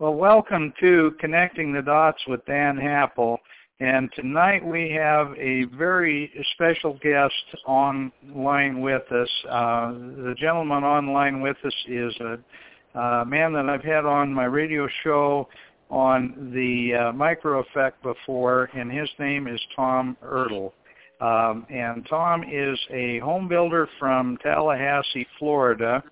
Well, 0.00 0.14
welcome 0.14 0.74
to 0.80 1.14
Connecting 1.20 1.72
the 1.72 1.80
Dots 1.80 2.20
with 2.26 2.44
Dan 2.46 2.76
Happel. 2.76 3.38
And 3.78 4.10
tonight 4.16 4.66
we 4.66 4.90
have 4.90 5.28
a 5.38 5.66
very 5.66 6.32
special 6.52 6.98
guest 7.00 7.32
online 7.64 8.80
with 8.80 9.04
us. 9.12 9.28
Uh, 9.48 9.92
the 9.92 10.34
gentleman 10.36 10.82
online 10.82 11.40
with 11.40 11.56
us 11.64 11.74
is 11.86 12.12
a 12.18 12.98
uh, 12.98 13.24
man 13.24 13.52
that 13.52 13.68
I've 13.68 13.84
had 13.84 14.04
on 14.04 14.34
my 14.34 14.46
radio 14.46 14.88
show 15.04 15.46
on 15.90 16.50
the 16.52 16.94
uh, 16.96 17.12
micro 17.12 17.60
effect 17.60 18.02
before, 18.02 18.70
and 18.74 18.90
his 18.90 19.08
name 19.20 19.46
is 19.46 19.60
Tom 19.76 20.16
Ertl. 20.24 20.72
Um, 21.20 21.66
and 21.70 22.04
Tom 22.10 22.42
is 22.42 22.76
a 22.90 23.20
home 23.20 23.46
builder 23.46 23.88
from 24.00 24.38
Tallahassee, 24.42 25.28
Florida, 25.38 26.02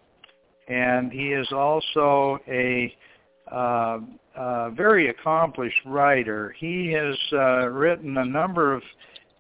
and 0.69 1.11
he 1.11 1.33
is 1.33 1.51
also 1.51 2.39
a 2.47 2.95
uh, 3.53 3.99
uh, 4.35 4.71
very 4.71 5.09
accomplished 5.09 5.81
writer. 5.85 6.55
He 6.59 6.91
has 6.93 7.17
uh, 7.33 7.69
written 7.69 8.17
a 8.17 8.25
number 8.25 8.73
of 8.73 8.83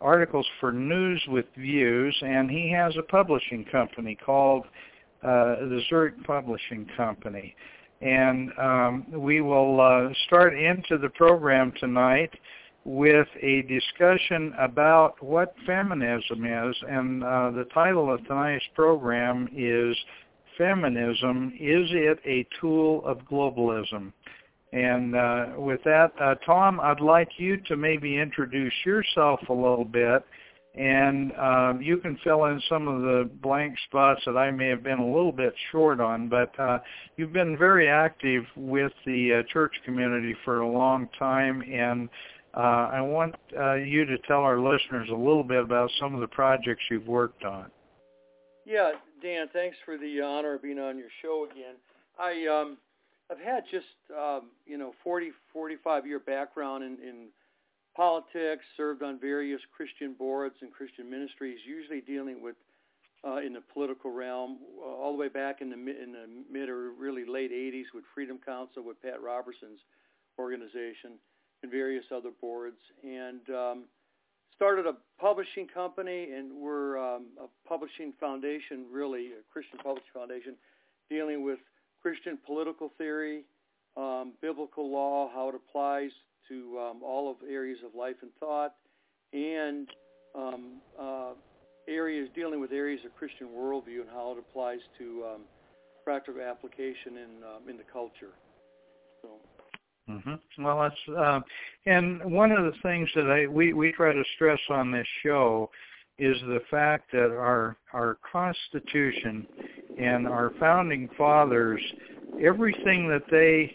articles 0.00 0.46
for 0.60 0.72
News 0.72 1.22
with 1.28 1.46
Views, 1.56 2.16
and 2.22 2.50
he 2.50 2.70
has 2.72 2.94
a 2.96 3.02
publishing 3.02 3.64
company 3.64 4.14
called 4.14 4.64
uh, 5.22 5.56
the 5.60 5.80
Zurich 5.88 6.22
Publishing 6.24 6.86
Company. 6.96 7.54
And 8.00 8.50
um, 8.58 9.06
we 9.12 9.40
will 9.40 9.80
uh, 9.80 10.12
start 10.26 10.58
into 10.58 10.98
the 10.98 11.08
program 11.10 11.72
tonight 11.78 12.32
with 12.84 13.28
a 13.40 13.62
discussion 13.62 14.52
about 14.58 15.22
what 15.22 15.54
feminism 15.64 16.44
is. 16.44 16.76
And 16.88 17.22
uh, 17.22 17.52
the 17.52 17.66
title 17.72 18.12
of 18.12 18.26
tonight's 18.26 18.64
program 18.74 19.48
is 19.56 19.96
Feminism, 20.56 21.52
Is 21.58 21.88
It 21.92 22.18
a 22.26 22.46
Tool 22.60 23.04
of 23.04 23.18
Globalism? 23.30 24.12
And 24.72 25.14
uh, 25.14 25.46
with 25.58 25.82
that, 25.84 26.12
uh, 26.20 26.34
Tom, 26.46 26.80
I'd 26.80 27.00
like 27.00 27.28
you 27.36 27.58
to 27.68 27.76
maybe 27.76 28.18
introduce 28.18 28.72
yourself 28.86 29.40
a 29.50 29.52
little 29.52 29.84
bit, 29.84 30.24
and 30.74 31.32
uh, 31.32 31.74
you 31.78 31.98
can 31.98 32.18
fill 32.24 32.46
in 32.46 32.60
some 32.70 32.88
of 32.88 33.02
the 33.02 33.28
blank 33.42 33.76
spots 33.86 34.22
that 34.24 34.38
I 34.38 34.50
may 34.50 34.68
have 34.68 34.82
been 34.82 34.98
a 34.98 35.06
little 35.06 35.32
bit 35.32 35.52
short 35.70 36.00
on. 36.00 36.30
But 36.30 36.58
uh, 36.58 36.78
you've 37.18 37.34
been 37.34 37.58
very 37.58 37.88
active 37.88 38.44
with 38.56 38.92
the 39.04 39.40
uh, 39.40 39.52
church 39.52 39.74
community 39.84 40.34
for 40.42 40.60
a 40.60 40.68
long 40.68 41.06
time, 41.18 41.62
and 41.70 42.08
uh, 42.56 42.88
I 42.92 43.00
want 43.02 43.34
you 43.52 44.06
to 44.06 44.16
tell 44.26 44.40
our 44.40 44.58
listeners 44.58 45.08
a 45.10 45.16
little 45.16 45.44
bit 45.44 45.62
about 45.62 45.90
some 46.00 46.14
of 46.14 46.22
the 46.22 46.28
projects 46.28 46.82
you've 46.90 47.06
worked 47.06 47.44
on. 47.44 47.70
Yeah, 48.64 48.92
Dan, 49.22 49.46
thanks 49.52 49.76
for 49.84 49.96
the 49.96 50.20
honor 50.20 50.54
of 50.54 50.62
being 50.62 50.80
on 50.80 50.98
your 50.98 51.08
show 51.22 51.46
again. 51.48 51.76
I 52.18 52.44
um, 52.48 52.76
I've 53.30 53.38
had 53.38 53.62
just 53.70 53.86
um, 54.10 54.50
you 54.66 54.76
know 54.76 54.94
40, 55.04 55.30
45 55.52 56.06
year 56.06 56.18
background 56.18 56.82
in, 56.82 56.98
in 56.98 57.28
politics, 57.94 58.64
served 58.76 59.04
on 59.04 59.20
various 59.20 59.60
Christian 59.76 60.14
boards 60.14 60.56
and 60.60 60.72
Christian 60.72 61.08
ministries, 61.08 61.58
usually 61.64 62.00
dealing 62.00 62.42
with 62.42 62.56
uh, 63.24 63.36
in 63.36 63.52
the 63.52 63.62
political 63.72 64.10
realm, 64.10 64.58
uh, 64.80 64.84
all 64.84 65.12
the 65.12 65.18
way 65.18 65.28
back 65.28 65.60
in 65.60 65.70
the 65.70 65.76
in 65.76 66.12
the 66.12 66.26
mid 66.50 66.68
or 66.68 66.90
really 66.90 67.24
late 67.24 67.52
80s 67.52 67.94
with 67.94 68.02
Freedom 68.14 68.40
Council 68.44 68.82
with 68.82 69.00
Pat 69.02 69.22
Robertson's 69.22 69.80
organization 70.36 71.12
and 71.62 71.70
various 71.70 72.06
other 72.12 72.30
boards, 72.40 72.80
and 73.04 73.48
um, 73.50 73.84
started 74.62 74.86
a 74.86 74.94
publishing 75.20 75.66
company, 75.66 76.28
and 76.36 76.52
we're 76.54 76.96
um, 76.96 77.26
a 77.42 77.68
publishing 77.68 78.12
foundation, 78.20 78.86
really 78.92 79.30
a 79.32 79.42
Christian 79.52 79.76
publishing 79.82 80.12
foundation, 80.14 80.54
dealing 81.10 81.44
with 81.44 81.58
Christian 82.00 82.38
political 82.46 82.92
theory, 82.96 83.42
um, 83.96 84.34
biblical 84.40 84.88
law, 84.88 85.28
how 85.34 85.48
it 85.48 85.56
applies 85.56 86.12
to 86.48 86.78
um, 86.78 87.02
all 87.02 87.28
of 87.28 87.38
areas 87.50 87.78
of 87.84 87.92
life 87.98 88.14
and 88.22 88.30
thought, 88.38 88.74
and 89.32 89.88
um, 90.36 90.80
uh, 90.96 91.32
areas 91.88 92.28
dealing 92.32 92.60
with 92.60 92.70
areas 92.70 93.00
of 93.04 93.12
Christian 93.16 93.48
worldview 93.48 94.02
and 94.02 94.10
how 94.12 94.30
it 94.30 94.38
applies 94.38 94.78
to 94.96 95.24
um, 95.26 95.40
practical 96.04 96.40
application 96.40 97.18
in 97.18 97.42
um, 97.42 97.68
in 97.68 97.76
the 97.76 97.88
culture. 97.92 98.30
So. 99.22 99.28
Mm-hmm. 100.12 100.64
Well, 100.64 100.80
that's 100.80 101.18
uh, 101.18 101.40
and 101.86 102.22
one 102.24 102.52
of 102.52 102.64
the 102.64 102.78
things 102.82 103.08
that 103.14 103.30
I 103.30 103.46
we 103.46 103.72
we 103.72 103.92
try 103.92 104.12
to 104.12 104.24
stress 104.34 104.60
on 104.68 104.92
this 104.92 105.06
show 105.22 105.70
is 106.18 106.36
the 106.42 106.60
fact 106.70 107.10
that 107.12 107.30
our 107.30 107.76
our 107.92 108.18
Constitution 108.30 109.46
and 109.98 110.28
our 110.28 110.52
founding 110.60 111.08
fathers, 111.16 111.80
everything 112.42 113.08
that 113.08 113.24
they 113.30 113.74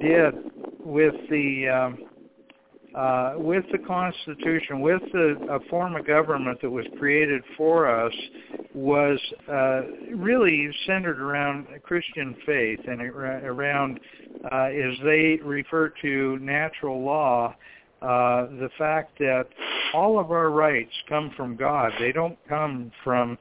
did 0.00 0.34
with 0.84 1.14
the 1.30 1.68
um, 1.68 1.98
uh, 2.94 3.34
with 3.36 3.64
the 3.72 3.78
Constitution, 3.78 4.80
with 4.80 5.02
the 5.12 5.36
a 5.50 5.58
form 5.68 5.96
of 5.96 6.06
government 6.06 6.60
that 6.62 6.70
was 6.70 6.86
created 6.98 7.42
for 7.56 7.88
us, 7.88 8.12
was 8.72 9.18
uh, 9.50 9.82
really 10.14 10.70
centered 10.86 11.20
around 11.20 11.66
Christian 11.82 12.36
faith 12.46 12.80
and 12.86 13.00
around, 13.02 14.00
uh, 14.50 14.64
as 14.66 14.96
they 15.04 15.40
refer 15.42 15.92
to 16.02 16.38
natural 16.40 17.04
law, 17.04 17.54
uh, 18.02 18.46
the 18.46 18.70
fact 18.78 19.18
that 19.18 19.46
all 19.92 20.18
of 20.18 20.30
our 20.30 20.50
rights 20.50 20.92
come 21.08 21.32
from 21.36 21.56
God. 21.56 21.92
They 21.98 22.12
don't 22.12 22.38
come 22.48 22.92
from 23.02 23.38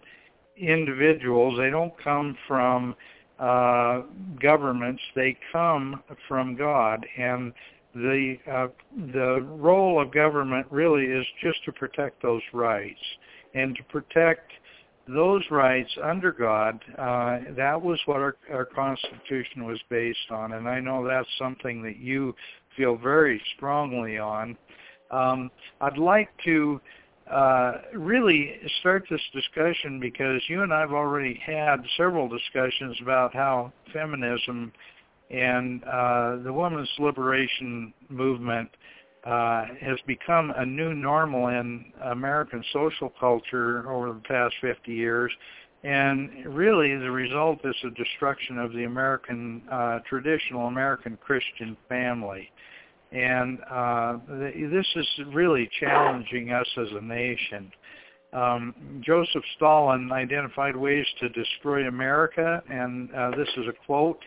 individuals. 0.57 1.57
They 1.59 1.69
don't 1.69 1.93
come 2.03 2.37
from 2.47 2.95
uh, 3.39 4.01
governments. 4.41 5.01
They 5.15 5.37
come 5.51 6.01
from 6.27 6.55
God, 6.55 7.05
and 7.17 7.53
the 7.93 8.37
uh, 8.51 8.67
the 9.13 9.41
role 9.41 10.01
of 10.01 10.11
government 10.11 10.65
really 10.69 11.05
is 11.05 11.25
just 11.41 11.63
to 11.65 11.71
protect 11.71 12.21
those 12.21 12.41
rights 12.53 12.99
and 13.53 13.75
to 13.75 13.83
protect 13.83 14.51
those 15.07 15.43
rights 15.51 15.91
under 16.03 16.31
God. 16.31 16.83
Uh, 16.97 17.39
that 17.55 17.79
was 17.79 17.99
what 18.05 18.17
our, 18.17 18.35
our 18.51 18.65
Constitution 18.65 19.65
was 19.65 19.79
based 19.89 20.31
on, 20.31 20.53
and 20.53 20.67
I 20.67 20.79
know 20.79 21.05
that's 21.05 21.27
something 21.37 21.83
that 21.83 21.97
you 21.97 22.33
feel 22.77 22.95
very 22.95 23.41
strongly 23.55 24.17
on. 24.17 24.57
Um, 25.11 25.51
I'd 25.81 25.97
like 25.97 26.29
to 26.45 26.81
uh, 27.29 27.73
really 27.93 28.59
start 28.79 29.05
this 29.09 29.21
discussion 29.33 29.99
because 29.99 30.41
you 30.47 30.63
and 30.63 30.73
I 30.73 30.81
have 30.81 30.93
already 30.93 31.39
had 31.45 31.77
several 31.97 32.27
discussions 32.27 32.97
about 33.01 33.33
how 33.33 33.71
feminism 33.93 34.71
and 35.29 35.83
uh, 35.83 36.37
the 36.43 36.51
women's 36.53 36.89
liberation 36.99 37.93
movement 38.09 38.69
uh, 39.25 39.65
has 39.79 39.97
become 40.05 40.51
a 40.57 40.65
new 40.65 40.93
normal 40.93 41.47
in 41.47 41.85
American 42.03 42.63
social 42.73 43.11
culture 43.19 43.89
over 43.89 44.13
the 44.13 44.21
past 44.27 44.53
50 44.61 44.93
years. 44.93 45.31
And 45.83 46.45
really, 46.45 46.95
the 46.95 47.11
result 47.11 47.59
is 47.63 47.75
a 47.85 47.89
destruction 47.91 48.57
of 48.57 48.71
the 48.73 48.85
American, 48.85 49.63
uh, 49.71 49.99
traditional 50.07 50.67
American 50.67 51.17
Christian 51.17 51.75
family. 51.89 52.49
And 53.11 53.59
uh, 53.69 54.17
th- 54.27 54.71
this 54.71 54.87
is 54.95 55.07
really 55.33 55.69
challenging 55.79 56.51
us 56.51 56.67
as 56.77 56.87
a 56.91 57.01
nation. 57.01 57.71
Um, 58.33 59.01
Joseph 59.05 59.43
Stalin 59.55 60.11
identified 60.11 60.75
ways 60.75 61.05
to 61.19 61.29
destroy 61.29 61.87
America, 61.87 62.63
and 62.69 63.13
uh, 63.13 63.31
this 63.31 63.49
is 63.57 63.67
a 63.67 63.85
quote. 63.85 64.19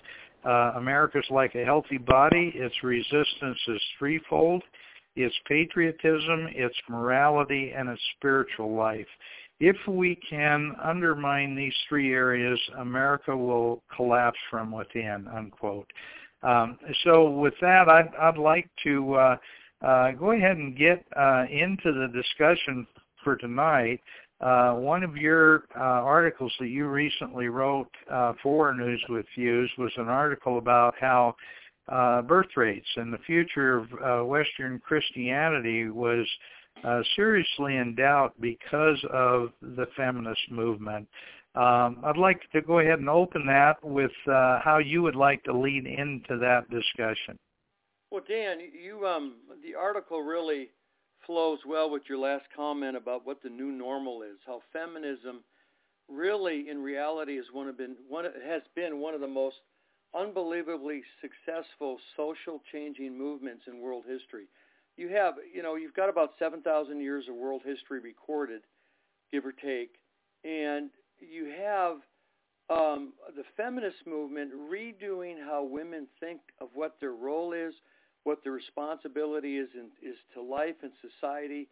Uh, 0.47 0.73
America's 0.77 1.27
like 1.31 1.55
a 1.55 1.65
healthy 1.65 1.99
body. 1.99 2.53
Its 2.55 2.75
resistance 2.83 3.59
is 3.69 3.83
threefold. 3.99 4.63
It's 5.17 5.35
patriotism, 5.49 6.49
it's 6.53 6.77
morality, 6.89 7.73
and 7.77 7.89
its 7.89 8.03
spiritual 8.17 8.75
life. 8.75 9.07
If 9.59 9.77
we 9.89 10.17
can 10.29 10.73
undermine 10.83 11.57
these 11.57 11.75
three 11.89 12.13
areas, 12.13 12.61
America 12.79 13.35
will 13.35 13.83
collapse 13.95 14.39
from 14.51 14.71
within, 14.71 15.27
unquote. 15.35 15.91
Um, 16.43 16.79
so 17.05 17.31
with 17.31 17.55
that, 17.63 17.89
I'd, 17.89 18.15
I'd 18.21 18.37
like 18.37 18.69
to 18.85 19.15
uh, 19.15 19.37
uh, 19.83 20.11
go 20.13 20.33
ahead 20.33 20.59
and 20.59 20.77
get 20.77 21.05
uh, 21.17 21.45
into 21.51 21.93
the 21.93 22.09
discussion 22.15 22.87
for 23.25 23.37
tonight. 23.37 24.01
Uh, 24.41 24.75
one 24.75 25.03
of 25.03 25.17
your 25.17 25.65
uh, 25.75 25.81
articles 25.81 26.53
that 26.61 26.69
you 26.69 26.87
recently 26.87 27.49
wrote 27.49 27.89
uh, 28.13 28.35
for 28.43 28.75
News 28.75 29.03
with 29.09 29.25
Views 29.37 29.71
was 29.79 29.93
an 29.97 30.09
article 30.09 30.59
about 30.59 30.95
how 31.01 31.35
birth 32.27 32.55
rates 32.57 32.89
and 32.97 33.13
the 33.13 33.19
future 33.27 33.79
of 33.79 34.27
Western 34.27 34.79
Christianity 34.81 35.89
was 35.89 36.27
seriously 37.15 37.77
in 37.77 37.95
doubt 37.95 38.35
because 38.41 38.99
of 39.11 39.51
the 39.63 39.87
feminist 39.97 40.51
movement. 40.51 41.09
Um, 41.57 42.03
I'd 42.05 42.19
like 42.19 42.43
to 42.53 42.61
go 42.61 42.81
ahead 42.81 42.99
and 42.99 43.09
open 43.09 43.47
that 43.47 43.83
with 43.83 44.13
uh, 44.27 44.61
how 44.63 44.77
you 44.77 45.03
would 45.03 45.17
like 45.17 45.43
to 45.45 45.57
lead 45.57 45.87
into 45.87 46.37
that 46.39 46.69
discussion. 46.69 47.39
Well, 48.11 48.23
Dan, 48.29 48.59
you 48.61 49.07
um, 49.07 49.37
the 49.63 49.75
article 49.75 50.21
really 50.21 50.69
flows 51.27 51.59
well 51.67 51.91
with 51.91 52.03
your 52.09 52.19
last 52.19 52.45
comment 52.55 52.97
about 52.97 53.27
what 53.27 53.43
the 53.43 53.49
new 53.49 53.73
normal 53.73 54.23
is. 54.23 54.39
How 54.47 54.63
feminism 54.73 55.41
really, 56.09 56.69
in 56.71 56.83
reality, 56.83 57.39
is 57.39 57.47
one 57.53 57.69
of 57.69 57.77
been 57.77 57.97
one 58.09 58.25
has 58.47 58.63
been 58.75 59.01
one 59.01 59.15
of 59.15 59.21
the 59.21 59.27
most 59.27 59.57
unbelievably 60.15 61.03
successful 61.21 61.99
social 62.17 62.63
changing 62.73 63.17
movements 63.17 63.65
in 63.67 63.81
world 63.81 64.05
history. 64.09 64.47
You 64.97 65.09
have, 65.09 65.35
you 65.53 65.63
know, 65.63 65.75
you've 65.75 65.95
got 65.95 66.09
about 66.09 66.31
7,000 66.39 67.01
years 67.01 67.27
of 67.29 67.35
world 67.35 67.61
history 67.65 68.01
recorded, 68.01 68.63
give 69.31 69.45
or 69.45 69.53
take, 69.53 69.97
and 70.43 70.89
you 71.21 71.53
have 71.61 71.97
um, 72.71 73.13
the 73.37 73.45
feminist 73.57 74.07
movement 74.07 74.53
redoing 74.55 75.35
how 75.45 75.63
women 75.65 76.07
think 76.19 76.41
of 76.61 76.69
what 76.75 76.97
their 77.01 77.13
role 77.13 77.53
is, 77.53 77.75
what 78.27 78.43
the 78.43 78.51
responsibility 78.51 79.57
is 79.57 79.69
in, 79.75 79.87
is 80.03 80.17
to 80.35 80.43
life 80.43 80.75
and 80.83 80.91
society, 81.01 81.69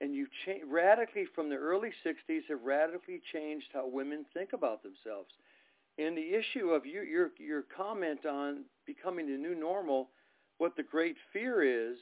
and 0.00 0.14
you 0.14 0.26
cha- 0.46 0.64
radically 0.66 1.26
from 1.34 1.50
the 1.50 1.54
early 1.54 1.90
60s 2.02 2.40
have 2.48 2.62
radically 2.64 3.20
changed 3.30 3.66
how 3.74 3.86
women 3.86 4.24
think 4.32 4.54
about 4.54 4.82
themselves. 4.82 5.28
And 5.98 6.16
the 6.16 6.34
issue 6.34 6.70
of 6.70 6.86
you, 6.86 7.02
your 7.02 7.30
your 7.38 7.64
comment 7.76 8.24
on 8.24 8.64
becoming 8.86 9.26
the 9.26 9.36
new 9.36 9.54
normal, 9.54 10.08
what 10.56 10.76
the 10.76 10.82
great 10.82 11.16
fear 11.30 11.62
is, 11.90 11.98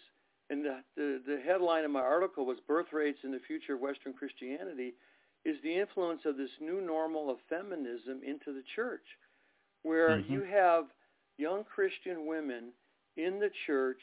and 0.51 0.65
the, 0.65 0.77
the 0.97 1.21
the 1.27 1.41
headline 1.45 1.85
of 1.85 1.91
my 1.91 2.01
article 2.01 2.47
was 2.47 2.59
birth 2.69 2.93
rates 2.93 3.19
in 3.25 3.33
the 3.33 3.41
future 3.45 3.75
of 3.75 3.81
Western 3.81 4.13
Christianity, 4.13 4.95
is 5.45 5.57
the 5.65 5.77
influence 5.77 6.21
of 6.27 6.37
this 6.37 6.51
new 6.61 6.81
normal 6.81 7.29
of 7.29 7.39
feminism 7.49 8.21
into 8.25 8.53
the 8.53 8.63
church, 8.77 9.07
where 9.83 10.11
mm-hmm. 10.11 10.33
you 10.33 10.43
have 10.45 10.85
young 11.39 11.65
Christian 11.65 12.25
women 12.27 12.71
in 13.17 13.39
the 13.39 13.51
church 13.67 14.01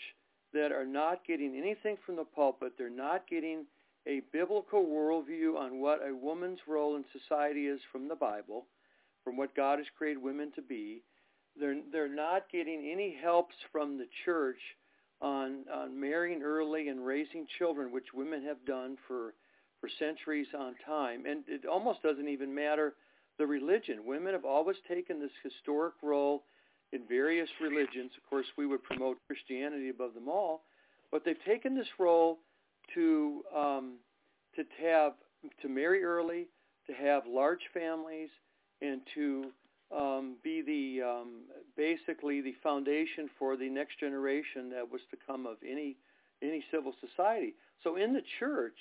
that 0.54 0.72
are 0.72 0.86
not 0.86 1.26
getting 1.26 1.56
anything 1.56 1.98
from 2.06 2.16
the 2.16 2.24
pulpit. 2.24 2.74
They're 2.78 2.90
not 2.90 3.28
getting 3.28 3.66
a 4.08 4.22
biblical 4.32 4.86
worldview 4.86 5.58
on 5.58 5.80
what 5.80 6.02
a 6.08 6.16
woman's 6.16 6.60
role 6.68 6.96
in 6.96 7.06
society 7.12 7.68
is 7.68 7.80
from 7.92 8.08
the 8.08 8.16
Bible, 8.16 8.66
from 9.24 9.38
what 9.38 9.56
God 9.56 9.80
has 9.80 9.88
created 9.98 10.22
women 10.22 10.52
to 10.56 10.62
be. 10.62 11.02
They're 11.60 11.80
they're 11.92 12.14
not 12.14 12.52
getting 12.52 12.90
any 12.92 13.16
helps 13.22 13.56
from 13.72 13.98
the 13.98 14.08
church 14.26 14.60
on 15.22 15.66
on 15.74 16.00
marrying 16.00 16.42
early 16.44 16.90
and 16.90 17.06
raising 17.06 17.48
children, 17.58 17.92
which 17.92 18.14
women 18.14 18.44
have 18.44 18.66
done 18.66 18.98
for 19.08 19.34
for 19.80 19.90
centuries 20.00 20.48
on 20.58 20.76
time. 20.86 21.26
And 21.26 21.44
it 21.48 21.66
almost 21.66 22.02
doesn't 22.02 22.28
even 22.28 22.54
matter 22.54 22.96
the 23.38 23.46
religion. 23.46 24.06
Women 24.06 24.34
have 24.34 24.46
always 24.46 24.78
taken 24.88 25.20
this 25.20 25.32
historic 25.44 25.94
role 26.02 26.44
in 26.94 27.02
various 27.08 27.50
religions. 27.60 28.12
Of 28.16 28.30
course, 28.30 28.46
we 28.58 28.66
would 28.66 28.84
promote 28.84 29.18
Christianity 29.28 29.90
above 29.90 30.14
them 30.14 30.30
all, 30.30 30.64
but 31.12 31.26
they've 31.26 31.44
taken 31.46 31.76
this 31.76 31.88
role 32.00 32.40
to 32.94 33.42
um, 33.56 33.96
to 34.56 34.64
have 34.82 35.14
to 35.62 35.68
marry 35.68 36.04
early, 36.04 36.48
to 36.88 36.94
have 36.94 37.24
large 37.28 37.62
families, 37.74 38.30
and 38.82 39.02
to 39.16 39.52
um, 39.96 40.36
be 40.44 40.62
the 40.62 41.06
um, 41.06 41.42
basically 41.76 42.42
the 42.42 42.54
foundation 42.62 43.30
for 43.40 43.58
the 43.58 43.70
next 43.70 44.00
generation 44.00 44.70
that 44.70 44.90
was 44.90 45.02
to 45.12 45.18
come 45.28 45.46
of 45.46 45.58
any 45.68 45.98
any 46.42 46.64
civil 46.72 46.94
society. 47.00 47.56
So 47.84 47.96
in 47.96 48.14
the 48.14 48.24
church, 48.40 48.78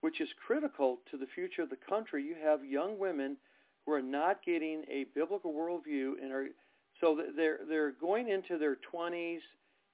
which 0.00 0.20
is 0.20 0.28
critical 0.46 0.98
to 1.10 1.16
the 1.16 1.26
future 1.34 1.62
of 1.62 1.70
the 1.70 1.78
country, 1.88 2.22
you 2.22 2.36
have 2.42 2.64
young 2.64 2.98
women 2.98 3.36
who 3.84 3.92
are 3.92 4.02
not 4.02 4.44
getting 4.44 4.82
a 4.90 5.06
biblical 5.14 5.52
worldview 5.52 6.14
and 6.22 6.32
are 6.32 6.46
so 7.00 7.20
they're 7.36 7.60
they're 7.68 7.92
going 7.92 8.28
into 8.28 8.58
their 8.58 8.76
20s 8.92 9.40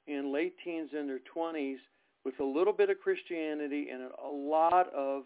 and 0.08 0.32
late 0.32 0.54
teens 0.64 0.90
in 0.98 1.06
their 1.06 1.20
20s 1.36 1.76
with 2.24 2.38
a 2.40 2.44
little 2.44 2.72
bit 2.72 2.90
of 2.90 3.00
Christianity 3.00 3.88
and 3.90 4.02
a 4.24 4.28
lot 4.28 4.92
of 4.94 5.24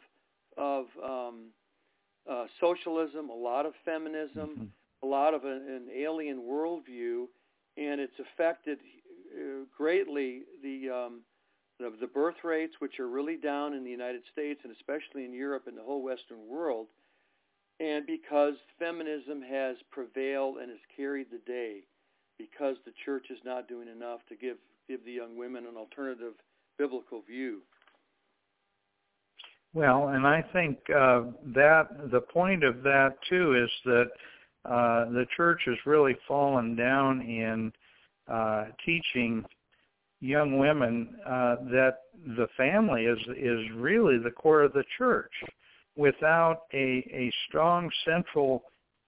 of 0.57 0.87
um, 1.05 1.47
uh, 2.31 2.47
socialism, 2.61 3.31
a 3.31 3.35
lot 3.35 3.67
of 3.67 3.75
feminism, 3.85 4.49
mm-hmm. 4.49 4.65
a 5.03 5.07
lot 5.07 5.35
of 5.35 5.45
an, 5.45 5.63
an 5.69 5.87
alien 5.95 6.39
worldview, 6.39 7.27
and 7.77 8.01
it's 8.01 8.19
affected 8.19 8.79
uh, 9.35 9.65
greatly 9.77 10.43
the, 10.63 10.89
um, 10.91 11.21
the 11.79 11.93
the 12.01 12.07
birth 12.07 12.43
rates, 12.43 12.75
which 12.79 12.99
are 12.99 13.09
really 13.09 13.37
down 13.37 13.75
in 13.75 13.85
the 13.85 13.91
United 13.91 14.23
States 14.33 14.61
and 14.65 14.73
especially 14.73 15.25
in 15.25 15.33
Europe 15.33 15.65
and 15.67 15.77
the 15.77 15.83
whole 15.83 16.03
Western 16.03 16.49
world, 16.49 16.87
and 17.81 18.07
because 18.07 18.55
feminism 18.79 19.43
has 19.43 19.77
prevailed 19.91 20.57
and 20.59 20.71
has 20.71 20.81
carried 20.97 21.27
the 21.31 21.41
day, 21.47 21.81
because 22.39 22.77
the 22.85 22.93
church 23.05 23.27
is 23.31 23.39
not 23.45 23.69
doing 23.69 23.89
enough 23.89 24.21
to 24.29 24.37
give 24.37 24.57
give 24.89 25.05
the 25.05 25.13
young 25.13 25.37
women 25.37 25.67
an 25.67 25.77
alternative 25.77 26.35
biblical 26.79 27.23
view. 27.23 27.61
Well, 29.75 30.09
and 30.09 30.27
I 30.27 30.43
think 30.53 30.79
uh, 30.89 31.23
that 31.55 32.11
the 32.11 32.21
point 32.21 32.65
of 32.65 32.83
that 32.83 33.17
too 33.29 33.63
is 33.63 33.71
that 33.85 34.07
uh, 34.65 35.11
the 35.11 35.27
church 35.37 35.61
has 35.67 35.77
really 35.85 36.17
fallen 36.27 36.77
down 36.77 37.21
in 37.21 37.73
uh, 38.27 38.67
teaching 38.85 39.45
young 40.21 40.59
women 40.59 41.17
uh, 41.27 41.57
that 41.71 41.99
the 42.37 42.47
family 42.57 43.05
is 43.05 43.19
is 43.37 43.71
really 43.75 44.19
the 44.19 44.31
core 44.31 44.63
of 44.63 44.73
the 44.73 44.85
church. 44.97 45.33
Without 45.97 46.63
a 46.73 47.05
a 47.13 47.33
strong 47.49 47.91
central 48.05 48.65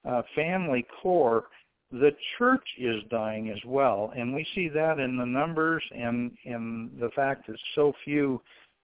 uh, 0.09 0.23
family 0.35 0.87
core, 1.03 1.45
the 1.91 2.11
church 2.37 2.67
is 2.79 3.03
dying 3.11 3.51
as 3.51 3.59
well, 3.65 4.13
and 4.17 4.35
we 4.35 4.47
see 4.55 4.69
that 4.69 4.99
in 4.99 5.17
the 5.17 5.25
numbers 5.25 5.83
and 5.95 6.33
in 6.45 6.91
the 7.01 7.11
fact 7.11 7.47
that 7.47 7.57
so 7.75 7.93
few 8.05 8.41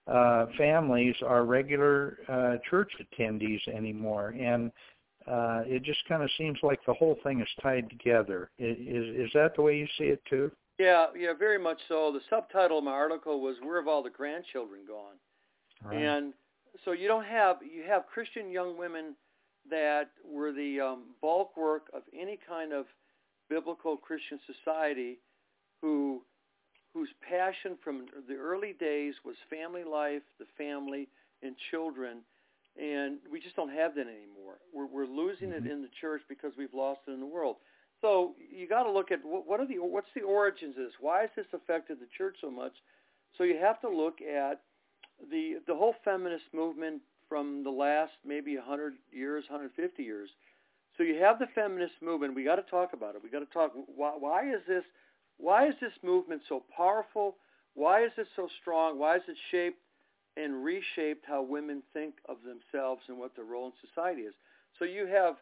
uh, 0.06 0.46
families 0.58 1.14
are 1.24 1.44
regular 1.44 2.18
uh, 2.28 2.56
church 2.68 2.92
attendees 3.00 3.66
anymore, 3.68 4.34
and 4.38 4.70
uh, 5.26 5.62
it 5.66 5.82
just 5.82 6.06
kind 6.06 6.22
of 6.22 6.30
seems 6.36 6.58
like 6.62 6.80
the 6.86 6.92
whole 6.94 7.16
thing 7.22 7.40
is 7.40 7.48
tied 7.62 7.88
together. 7.88 8.50
Is, 8.58 8.76
is 8.78 9.30
that 9.32 9.56
the 9.56 9.62
way 9.62 9.78
you 9.78 9.86
see 9.96 10.04
it 10.04 10.20
too? 10.28 10.50
Yeah, 10.78 11.06
yeah, 11.16 11.32
very 11.38 11.58
much 11.58 11.78
so. 11.88 12.12
The 12.12 12.20
subtitle 12.28 12.78
of 12.78 12.84
my 12.84 12.92
article 12.92 13.40
was 13.40 13.56
"Where 13.62 13.80
have 13.80 13.88
all 13.88 14.02
the 14.02 14.10
grandchildren 14.10 14.80
gone?" 14.86 15.14
Right. 15.84 16.02
And 16.02 16.34
so 16.84 16.92
you 16.92 17.08
don't 17.08 17.24
have 17.24 17.56
you 17.62 17.84
have 17.88 18.06
Christian 18.06 18.50
young 18.50 18.78
women 18.78 19.14
that 19.70 20.10
were 20.28 20.52
the 20.52 20.80
um, 20.80 21.04
bulk 21.22 21.56
work 21.56 21.86
of 21.94 22.02
any 22.18 22.38
kind 22.46 22.72
of 22.72 22.86
biblical 23.48 23.96
Christian 23.96 24.38
society 24.46 25.18
who 25.80 26.22
whose 26.92 27.08
passion 27.28 27.76
from 27.82 28.06
the 28.28 28.36
early 28.36 28.72
days 28.78 29.14
was 29.24 29.34
family 29.50 29.82
life, 29.84 30.22
the 30.38 30.46
family, 30.56 31.08
and 31.42 31.56
children, 31.70 32.18
and 32.80 33.18
we 33.30 33.40
just 33.40 33.56
don't 33.56 33.72
have 33.72 33.94
that 33.96 34.06
anymore. 34.06 34.58
We're, 34.72 34.86
we're 34.86 35.06
losing 35.06 35.48
mm-hmm. 35.48 35.66
it 35.66 35.70
in 35.70 35.82
the 35.82 35.88
church 36.00 36.22
because 36.28 36.52
we've 36.56 36.72
lost 36.72 37.00
it 37.08 37.12
in 37.12 37.20
the 37.20 37.26
world. 37.26 37.56
So 38.00 38.34
you 38.38 38.69
got 38.69 38.84
to 38.84 38.93
look 38.93 39.10
at 39.10 39.24
what, 39.24 39.46
what 39.46 39.60
are 39.60 39.66
the 39.66 39.78
what's 39.78 40.08
the 40.14 40.22
origins 40.22 40.76
of 40.76 40.84
this? 40.84 40.93
Why 41.00 41.22
has 41.22 41.31
this 41.36 41.46
affected 41.52 41.98
the 42.00 42.08
church 42.16 42.36
so 42.40 42.50
much? 42.50 42.72
So 43.36 43.44
you 43.44 43.56
have 43.60 43.81
to 43.81 43.88
look 43.88 44.19
at 44.20 44.60
the 45.30 45.56
the 45.66 45.74
whole 45.74 45.94
feminist 46.04 46.44
movement 46.52 47.02
from 47.28 47.64
the 47.64 47.70
last 47.70 48.12
maybe 48.24 48.56
100 48.56 48.94
years, 49.12 49.44
150 49.48 50.02
years. 50.02 50.30
So 50.96 51.02
you 51.02 51.20
have 51.20 51.38
the 51.38 51.46
feminist 51.54 51.94
movement. 52.00 52.34
We 52.34 52.44
got 52.44 52.56
to 52.56 52.70
talk 52.70 52.92
about 52.92 53.14
it. 53.14 53.22
We 53.22 53.30
got 53.30 53.40
to 53.40 53.52
talk. 53.52 53.72
Why, 53.94 54.12
why 54.18 54.48
is 54.48 54.60
this? 54.68 54.84
Why 55.38 55.66
is 55.66 55.74
this 55.80 55.92
movement 56.02 56.42
so 56.48 56.62
powerful? 56.76 57.36
Why 57.74 58.04
is 58.04 58.12
it 58.16 58.28
so 58.36 58.48
strong? 58.60 58.98
Why 58.98 59.16
is 59.16 59.22
it 59.26 59.36
shaped 59.50 59.80
and 60.36 60.64
reshaped 60.64 61.24
how 61.26 61.42
women 61.42 61.82
think 61.92 62.14
of 62.28 62.36
themselves 62.44 63.02
and 63.08 63.18
what 63.18 63.34
their 63.34 63.44
role 63.44 63.66
in 63.66 63.72
society 63.88 64.22
is? 64.22 64.34
So 64.78 64.84
you 64.84 65.06
have, 65.06 65.36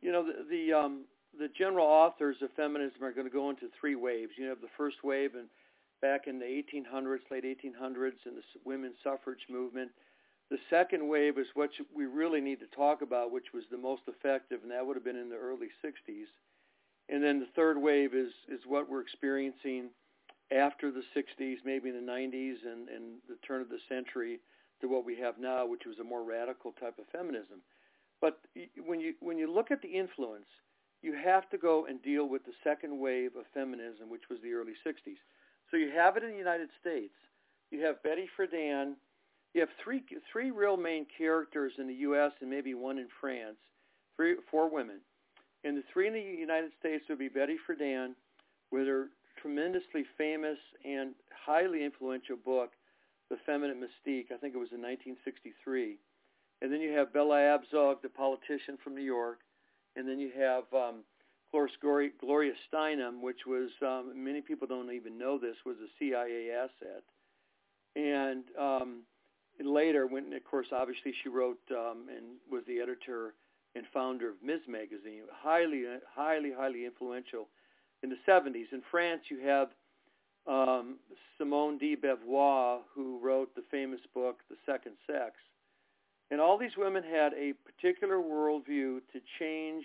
you 0.00 0.10
know, 0.10 0.24
the 0.24 0.44
the, 0.50 0.72
um, 0.72 1.04
the 1.38 1.48
general 1.56 1.86
authors 1.86 2.36
of 2.42 2.50
feminism 2.56 3.04
are 3.04 3.12
going 3.12 3.26
to 3.26 3.32
go 3.32 3.50
into 3.50 3.68
three 3.80 3.94
waves. 3.94 4.32
You 4.36 4.46
have 4.46 4.60
the 4.60 4.74
first 4.76 4.96
wave, 5.04 5.34
and 5.34 5.46
back 6.00 6.26
in 6.26 6.38
the 6.38 6.44
1800s, 6.44 7.30
late 7.30 7.44
1800s, 7.44 8.26
in 8.26 8.34
the 8.34 8.42
women's 8.64 8.96
suffrage 9.02 9.46
movement 9.48 9.90
the 10.50 10.58
second 10.70 11.08
wave 11.08 11.38
is 11.38 11.46
what 11.54 11.70
we 11.94 12.06
really 12.06 12.40
need 12.40 12.60
to 12.60 12.66
talk 12.66 13.02
about, 13.02 13.32
which 13.32 13.52
was 13.52 13.64
the 13.70 13.78
most 13.78 14.02
effective, 14.06 14.60
and 14.62 14.70
that 14.70 14.86
would 14.86 14.96
have 14.96 15.04
been 15.04 15.16
in 15.16 15.28
the 15.28 15.36
early 15.36 15.68
60s. 15.84 16.26
And 17.08 17.22
then 17.22 17.40
the 17.40 17.48
third 17.56 17.78
wave 17.78 18.14
is, 18.14 18.30
is 18.48 18.60
what 18.66 18.88
we're 18.88 19.00
experiencing 19.00 19.90
after 20.52 20.92
the 20.92 21.02
60s, 21.16 21.56
maybe 21.64 21.88
in 21.88 22.06
the 22.06 22.12
90s 22.12 22.56
and, 22.64 22.88
and 22.88 23.18
the 23.28 23.36
turn 23.46 23.60
of 23.60 23.68
the 23.68 23.78
century 23.88 24.38
to 24.80 24.88
what 24.88 25.04
we 25.04 25.16
have 25.16 25.38
now, 25.38 25.66
which 25.66 25.82
was 25.84 25.98
a 25.98 26.04
more 26.04 26.22
radical 26.22 26.72
type 26.72 26.98
of 26.98 27.06
feminism. 27.06 27.58
But 28.20 28.38
when 28.86 29.00
you, 29.00 29.14
when 29.20 29.38
you 29.38 29.52
look 29.52 29.70
at 29.72 29.82
the 29.82 29.88
influence, 29.88 30.46
you 31.02 31.14
have 31.14 31.50
to 31.50 31.58
go 31.58 31.86
and 31.86 32.00
deal 32.02 32.28
with 32.28 32.44
the 32.44 32.52
second 32.62 32.98
wave 32.98 33.34
of 33.36 33.46
feminism, 33.52 34.08
which 34.08 34.28
was 34.30 34.38
the 34.42 34.52
early 34.52 34.74
60s. 34.86 35.18
So 35.70 35.76
you 35.76 35.90
have 35.90 36.16
it 36.16 36.22
in 36.22 36.30
the 36.30 36.38
United 36.38 36.68
States. 36.80 37.14
You 37.70 37.82
have 37.84 38.02
Betty 38.02 38.28
Friedan, 38.38 38.94
you 39.56 39.60
have 39.60 39.70
three 39.82 40.02
three 40.30 40.50
real 40.50 40.76
main 40.76 41.06
characters 41.16 41.72
in 41.78 41.86
the 41.86 41.94
U.S. 41.94 42.32
and 42.42 42.50
maybe 42.50 42.74
one 42.74 42.98
in 42.98 43.08
France, 43.20 43.56
three 44.16 44.36
four 44.50 44.70
women, 44.70 45.00
and 45.64 45.78
the 45.78 45.82
three 45.92 46.06
in 46.06 46.12
the 46.12 46.20
United 46.20 46.72
States 46.78 47.04
would 47.08 47.18
be 47.18 47.28
Betty 47.28 47.56
Friedan, 47.66 48.12
with 48.70 48.86
her 48.86 49.06
tremendously 49.40 50.04
famous 50.18 50.58
and 50.84 51.14
highly 51.46 51.84
influential 51.84 52.36
book, 52.36 52.72
The 53.30 53.38
Feminine 53.46 53.80
Mystique. 53.80 54.30
I 54.30 54.36
think 54.36 54.54
it 54.54 54.58
was 54.58 54.72
in 54.72 54.82
1963, 54.82 55.96
and 56.60 56.70
then 56.70 56.82
you 56.82 56.92
have 56.92 57.14
Bella 57.14 57.36
Abzug, 57.36 58.02
the 58.02 58.10
politician 58.10 58.76
from 58.84 58.94
New 58.94 59.04
York, 59.04 59.38
and 59.96 60.06
then 60.06 60.20
you 60.20 60.32
have 60.36 60.64
um, 60.74 60.96
course, 61.56 62.10
Gloria 62.20 62.52
Steinem, 62.70 63.22
which 63.22 63.46
was 63.46 63.70
um, 63.80 64.12
many 64.14 64.42
people 64.42 64.66
don't 64.66 64.92
even 64.92 65.16
know 65.16 65.38
this, 65.38 65.56
was 65.64 65.76
a 65.78 65.88
CIA 65.98 66.50
asset, 66.50 67.02
and 67.94 68.44
um, 68.60 69.04
later, 69.64 70.06
when 70.06 70.34
of 70.34 70.44
course, 70.44 70.66
obviously, 70.70 71.14
she 71.22 71.30
wrote 71.30 71.58
um, 71.70 72.08
and 72.14 72.36
was 72.50 72.62
the 72.66 72.78
editor 72.78 73.32
and 73.74 73.86
founder 73.94 74.28
of 74.28 74.34
Ms. 74.44 74.60
Magazine, 74.68 75.22
highly, 75.32 75.84
highly, 76.14 76.52
highly 76.54 76.84
influential 76.84 77.48
in 78.02 78.10
the 78.10 78.16
70s. 78.28 78.70
In 78.72 78.82
France, 78.90 79.22
you 79.30 79.40
have 79.40 79.68
um, 80.46 80.96
Simone 81.38 81.78
de 81.78 81.96
Beauvoir, 81.96 82.80
who 82.94 83.18
wrote 83.22 83.54
the 83.54 83.64
famous 83.70 84.00
book, 84.14 84.40
The 84.50 84.56
Second 84.66 84.96
Sex. 85.06 85.36
And 86.30 86.38
all 86.38 86.58
these 86.58 86.76
women 86.76 87.02
had 87.02 87.32
a 87.32 87.54
particular 87.64 88.16
worldview 88.16 89.00
to 89.12 89.20
change 89.38 89.84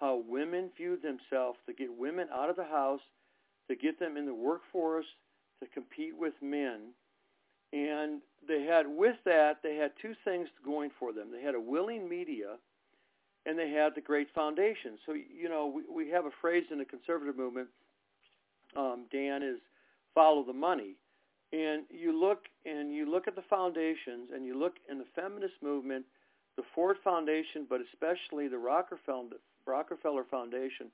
how 0.00 0.22
women 0.28 0.70
viewed 0.76 1.02
themselves, 1.02 1.58
to 1.66 1.72
get 1.72 1.88
women 1.96 2.28
out 2.32 2.50
of 2.50 2.56
the 2.56 2.64
house, 2.64 3.00
to 3.68 3.76
get 3.76 3.98
them 3.98 4.16
in 4.16 4.26
the 4.26 4.34
workforce, 4.34 5.06
to 5.62 5.68
compete 5.68 6.16
with 6.16 6.34
men. 6.42 6.92
And 7.72 8.20
they 8.46 8.62
had, 8.62 8.86
with 8.86 9.16
that, 9.24 9.58
they 9.62 9.76
had 9.76 9.92
two 10.00 10.14
things 10.24 10.48
going 10.64 10.90
for 10.98 11.12
them. 11.12 11.28
They 11.32 11.42
had 11.42 11.54
a 11.54 11.60
willing 11.60 12.08
media, 12.08 12.56
and 13.44 13.58
they 13.58 13.70
had 13.70 13.94
the 13.94 14.00
great 14.00 14.28
foundation. 14.34 14.98
So, 15.06 15.14
you 15.14 15.48
know, 15.48 15.66
we, 15.66 16.04
we 16.04 16.10
have 16.10 16.26
a 16.26 16.30
phrase 16.40 16.64
in 16.70 16.78
the 16.78 16.84
conservative 16.84 17.36
movement, 17.36 17.68
um, 18.76 19.06
Dan, 19.10 19.42
is 19.42 19.58
follow 20.14 20.44
the 20.44 20.52
money. 20.52 20.96
And 21.52 21.84
you 21.90 22.18
look 22.18 22.40
and 22.64 22.92
you 22.92 23.08
look 23.08 23.28
at 23.28 23.36
the 23.36 23.44
foundations 23.48 24.30
and 24.34 24.44
you 24.44 24.58
look 24.58 24.74
in 24.90 24.98
the 24.98 25.04
feminist 25.14 25.54
movement, 25.62 26.04
the 26.56 26.64
Ford 26.74 26.96
Foundation, 27.04 27.66
but 27.68 27.80
especially 27.92 28.48
the 28.48 28.58
Rockefeller, 28.58 29.38
Rockefeller 29.66 30.24
Foundation, 30.30 30.90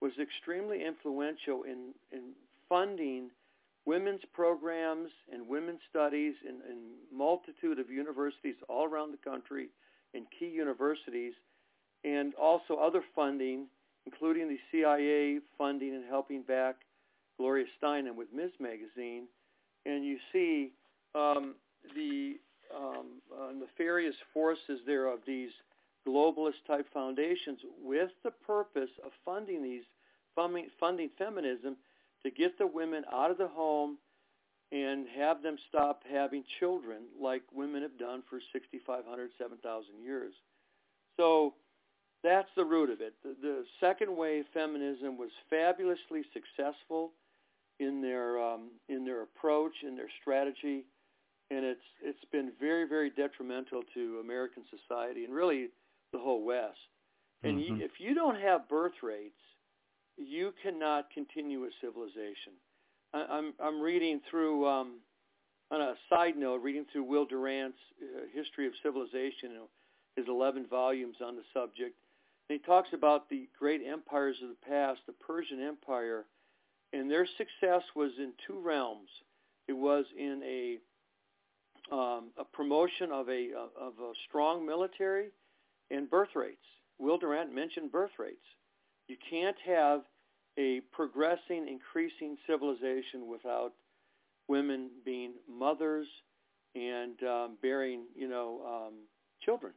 was 0.00 0.12
extremely 0.20 0.84
influential 0.84 1.64
in, 1.64 1.92
in 2.12 2.32
funding 2.68 3.30
women's 3.84 4.20
programs 4.34 5.08
and 5.32 5.48
women's 5.48 5.80
studies 5.88 6.34
in, 6.46 6.56
in 6.70 6.78
multitude 7.16 7.78
of 7.78 7.90
universities 7.90 8.54
all 8.68 8.84
around 8.84 9.12
the 9.12 9.30
country, 9.30 9.68
in 10.14 10.24
key 10.38 10.48
universities, 10.48 11.32
and 12.04 12.34
also 12.34 12.74
other 12.74 13.02
funding, 13.16 13.66
including 14.04 14.48
the 14.48 14.58
CIA 14.70 15.38
funding 15.56 15.94
and 15.94 16.04
helping 16.08 16.42
back 16.42 16.76
Gloria 17.38 17.64
Steinem 17.82 18.14
with 18.14 18.28
Ms. 18.34 18.50
Magazine, 18.60 19.24
and 19.86 20.04
you 20.04 20.18
see 20.32 20.70
um, 21.14 21.54
the 21.94 22.34
um, 22.76 23.06
uh, 23.32 23.52
nefarious 23.58 24.16
forces 24.34 24.80
there 24.86 25.06
of 25.06 25.20
these 25.26 25.50
globalist 26.06 26.64
type 26.66 26.86
foundations 26.92 27.60
with 27.82 28.10
the 28.24 28.30
purpose 28.30 28.90
of 29.04 29.12
funding 29.24 29.62
these 29.62 29.84
funding, 30.34 30.68
funding 30.78 31.10
feminism 31.18 31.76
to 32.22 32.30
get 32.30 32.58
the 32.58 32.66
women 32.66 33.04
out 33.12 33.30
of 33.30 33.38
the 33.38 33.48
home 33.48 33.98
and 34.70 35.06
have 35.16 35.42
them 35.42 35.56
stop 35.68 36.02
having 36.10 36.44
children 36.60 37.04
like 37.20 37.42
women 37.54 37.82
have 37.82 37.98
done 37.98 38.22
for 38.28 38.38
6,500, 38.52 39.30
7,000 39.38 40.02
years. 40.02 40.34
So 41.16 41.54
that's 42.22 42.48
the 42.56 42.64
root 42.64 42.90
of 42.90 43.00
it. 43.00 43.14
The, 43.22 43.34
the 43.40 43.64
second 43.80 44.14
wave 44.14 44.44
feminism 44.52 45.16
was 45.16 45.30
fabulously 45.48 46.24
successful 46.32 47.12
in 47.80 48.02
their 48.02 48.40
um, 48.42 48.70
in 48.88 49.04
their 49.04 49.22
approach, 49.22 49.72
in 49.86 49.94
their 49.94 50.08
strategy, 50.20 50.84
and 51.50 51.64
it's 51.64 51.80
it's 52.02 52.24
been 52.32 52.50
very 52.58 52.88
very 52.88 53.10
detrimental 53.10 53.82
to 53.94 54.18
American 54.20 54.64
society 54.68 55.24
and 55.24 55.32
really 55.32 55.68
the 56.12 56.18
whole 56.18 56.44
West. 56.44 56.78
And 57.42 57.58
mm-hmm. 57.58 57.76
you, 57.76 57.84
if 57.84 57.92
you 57.98 58.14
don't 58.14 58.40
have 58.40 58.68
birth 58.68 59.02
rates, 59.02 59.40
you 60.16 60.52
cannot 60.62 61.10
continue 61.12 61.64
a 61.64 61.70
civilization. 61.80 62.54
I, 63.14 63.24
I'm 63.30 63.54
I'm 63.62 63.80
reading 63.80 64.20
through. 64.30 64.66
Um, 64.66 65.00
on 65.70 65.80
a 65.80 65.94
side 66.08 66.36
note, 66.36 66.62
reading 66.62 66.86
through 66.90 67.04
Will 67.04 67.26
Durant's 67.26 67.78
uh, 68.02 68.20
History 68.32 68.66
of 68.66 68.72
Civilization, 68.82 69.50
his 70.16 70.26
11 70.28 70.66
volumes 70.68 71.16
on 71.24 71.36
the 71.36 71.42
subject, 71.52 71.94
and 72.48 72.58
he 72.58 72.66
talks 72.66 72.88
about 72.94 73.28
the 73.28 73.48
great 73.58 73.82
empires 73.86 74.36
of 74.42 74.48
the 74.48 74.66
past, 74.66 75.00
the 75.06 75.12
Persian 75.12 75.60
Empire, 75.60 76.24
and 76.92 77.10
their 77.10 77.26
success 77.36 77.82
was 77.94 78.12
in 78.18 78.32
two 78.46 78.58
realms. 78.58 79.10
It 79.68 79.74
was 79.74 80.06
in 80.18 80.42
a 80.44 80.78
um, 81.94 82.30
a 82.38 82.44
promotion 82.44 83.10
of 83.12 83.28
a 83.28 83.50
of 83.78 83.92
a 84.00 84.12
strong 84.28 84.66
military 84.66 85.28
and 85.90 86.10
birth 86.10 86.30
rates. 86.34 86.56
Will 86.98 87.18
Durant 87.18 87.54
mentioned 87.54 87.92
birth 87.92 88.10
rates. 88.18 88.36
You 89.08 89.16
can't 89.30 89.56
have 89.66 90.02
a 90.58 90.80
progressing, 90.92 91.68
increasing 91.68 92.36
civilization 92.46 93.28
without 93.28 93.72
women 94.48 94.90
being 95.04 95.34
mothers 95.48 96.06
and 96.74 97.22
um, 97.22 97.58
bearing, 97.62 98.04
you 98.14 98.28
know, 98.28 98.60
um, 98.66 98.94
children. 99.42 99.72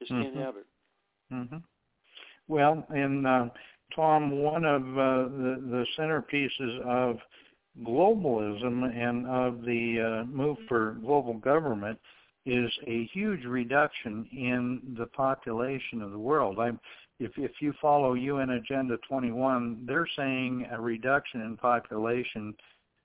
Just 0.00 0.10
can't 0.10 0.34
mm-hmm. 0.34 0.40
have 0.40 0.56
it. 0.56 0.66
Mm-hmm. 1.32 1.56
Well, 2.48 2.86
and 2.90 3.26
uh, 3.26 3.46
Tom, 3.94 4.30
one 4.42 4.64
of 4.64 4.82
uh, 4.82 5.28
the, 5.36 5.56
the 5.70 5.86
centerpieces 5.98 6.80
of 6.86 7.18
globalism 7.86 8.84
and 8.96 9.26
of 9.26 9.62
the 9.62 10.22
uh, 10.24 10.26
move 10.26 10.56
for 10.68 10.96
global 11.00 11.34
government 11.34 11.98
is 12.48 12.70
a 12.86 13.04
huge 13.12 13.44
reduction 13.44 14.26
in 14.32 14.80
the 14.98 15.06
population 15.06 16.00
of 16.00 16.12
the 16.12 16.18
world. 16.18 16.58
I'm, 16.58 16.80
if, 17.20 17.32
if 17.36 17.52
you 17.60 17.74
follow 17.80 18.14
UN 18.14 18.50
Agenda 18.50 18.96
21, 19.08 19.84
they're 19.86 20.08
saying 20.16 20.66
a 20.72 20.80
reduction 20.80 21.42
in 21.42 21.56
population 21.56 22.54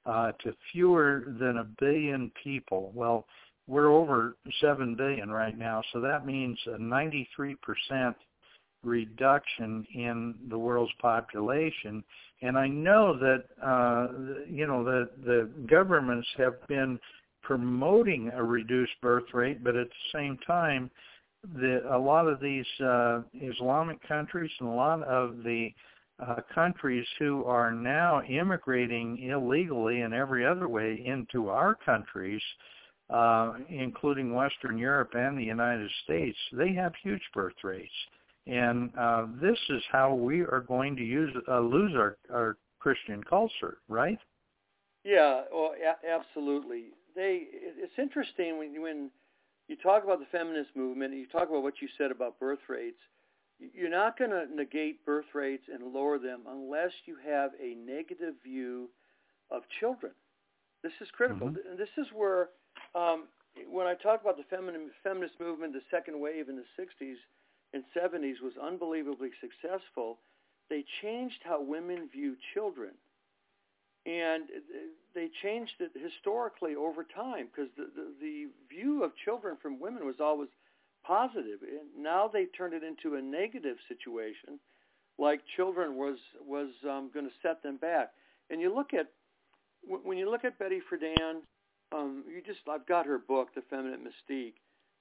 uh, 0.06 0.32
to 0.44 0.54
fewer 0.72 1.26
than 1.40 1.58
a 1.58 1.68
billion 1.80 2.32
people. 2.42 2.92
Well, 2.96 3.26
we're 3.68 3.92
over 3.92 4.38
7 4.62 4.96
billion 4.96 5.30
right 5.30 5.58
now, 5.58 5.82
so 5.92 6.00
that 6.02 6.26
means 6.26 6.58
a 6.68 6.78
93% 6.78 8.16
reduction 8.84 9.86
in 9.94 10.36
the 10.50 10.58
world's 10.58 10.92
population. 11.02 12.04
And 12.42 12.58
I 12.58 12.68
know 12.68 13.18
that 13.18 13.44
uh, 13.66 14.08
you 14.50 14.68
know 14.68 14.84
the 14.84 15.10
the 15.26 15.50
governments 15.66 16.28
have 16.38 16.56
been 16.68 17.00
promoting 17.44 18.32
a 18.34 18.44
reduced 18.44 19.00
birth 19.02 19.34
rate, 19.34 19.64
but 19.64 19.76
at 19.76 19.88
the 19.88 20.18
same 20.18 20.38
time, 20.46 20.90
the, 21.56 21.82
a 21.94 21.98
lot 21.98 22.28
of 22.28 22.40
these 22.40 22.66
uh, 22.84 23.22
Islamic 23.34 24.06
countries 24.08 24.52
and 24.60 24.70
a 24.70 24.72
lot 24.72 25.04
of 25.04 25.44
the 25.44 25.70
uh, 26.26 26.36
countries 26.54 27.06
who 27.20 27.44
are 27.44 27.72
now 27.72 28.22
immigrating 28.24 29.18
illegally 29.24 30.02
in 30.02 30.14
every 30.14 30.46
other 30.46 30.68
way 30.68 31.04
into 31.06 31.50
our 31.50 31.76
countries, 31.76 32.42
uh, 33.10 33.54
including 33.70 34.34
Western 34.34 34.78
Europe 34.78 35.12
and 35.16 35.38
the 35.38 35.44
United 35.44 35.90
States, 36.04 36.38
they 36.54 36.74
have 36.74 36.94
huge 37.04 37.22
birth 37.34 37.56
rates. 37.64 37.92
And 38.48 38.92
uh, 38.98 39.28
this 39.42 39.58
is 39.70 39.82
how 39.92 40.14
we 40.14 40.42
are 40.42 40.64
going 40.68 40.96
to 40.98 41.04
use 41.04 41.34
uh, 41.50 41.60
lose 41.60 41.94
our, 41.96 42.18
our 42.32 42.58
Christian 42.80 43.24
culture, 43.24 43.78
right? 43.88 44.18
Yeah, 45.06 45.44
well, 45.52 45.74
a- 45.74 46.10
absolutely. 46.10 46.88
They 47.16 47.48
it's 47.52 47.98
interesting 47.98 48.58
when 48.58 48.82
when 48.82 49.12
you 49.68 49.76
talk 49.78 50.04
about 50.04 50.20
the 50.20 50.26
feminist 50.32 50.70
movement 50.76 51.14
and 51.14 51.22
you 51.22 51.28
talk 51.28 51.50
about 51.50 51.64
what 51.64 51.82
you 51.82 51.88
said 51.98 52.12
about 52.12 52.40
birth 52.40 52.60
rates. 52.68 53.00
You're 53.60 53.90
not 53.90 54.18
going 54.18 54.32
to 54.32 54.46
negate 54.54 55.06
birth 55.06 55.34
rates 55.34 55.64
and 55.72 55.94
lower 55.94 56.20
them 56.20 56.42
unless 56.50 56.92
you 57.06 57.16
have 57.26 57.52
a 57.62 57.76
negative 57.76 58.34
view 58.44 58.90
of 59.52 59.62
children. 59.80 60.12
This 60.82 60.92
is 61.00 61.08
critical, 61.14 61.48
mm-hmm. 61.48 61.70
and 61.70 61.80
this 61.80 61.94
is 61.98 62.08
where 62.14 62.50
um, 62.94 63.26
when 63.72 63.88
I 63.88 63.94
talk 63.94 64.22
about 64.22 64.36
the 64.36 64.44
feminine, 64.50 64.90
feminist 65.02 65.40
movement, 65.40 65.74
the 65.74 65.82
second 65.90 66.20
wave 66.20 66.50
in 66.50 66.58
the 66.58 66.66
'60s 66.78 67.16
and 67.74 67.84
70s 67.96 68.42
was 68.42 68.54
unbelievably 68.62 69.30
successful, 69.42 70.20
they 70.70 70.84
changed 71.02 71.40
how 71.44 71.62
women 71.62 72.10
view 72.12 72.36
children. 72.54 72.92
And 74.06 74.46
they 75.16 75.30
changed 75.42 75.80
it 75.80 75.92
historically 75.96 76.76
over 76.76 77.04
time 77.04 77.48
because 77.48 77.72
the, 77.78 77.88
the, 77.96 78.14
the 78.20 78.48
view 78.70 79.04
of 79.04 79.12
children 79.24 79.56
from 79.62 79.80
women 79.80 80.06
was 80.06 80.20
always 80.20 80.50
positive. 81.06 81.62
And 81.62 82.04
now 82.04 82.30
they 82.32 82.46
turned 82.46 82.74
it 82.74 82.84
into 82.84 83.16
a 83.16 83.22
negative 83.22 83.78
situation, 83.88 84.60
like 85.18 85.42
children 85.56 85.96
was 85.96 86.18
was 86.46 86.70
um, 86.84 87.12
going 87.14 87.26
to 87.26 87.32
set 87.42 87.64
them 87.64 87.78
back. 87.78 88.12
And 88.50 88.60
you 88.60 88.74
look 88.74 88.94
at 88.94 89.08
when 89.88 90.18
you 90.18 90.30
look 90.30 90.44
at 90.44 90.58
Betty 90.60 90.80
Friedan, 90.92 91.42
um, 91.94 92.24
you 92.28 92.42
just 92.46 92.60
I've 92.70 92.88
got 92.88 93.06
her 93.06 93.20
book, 93.20 93.50
The 93.56 93.62
Feminine 93.70 94.02
Mystique, 94.02 94.56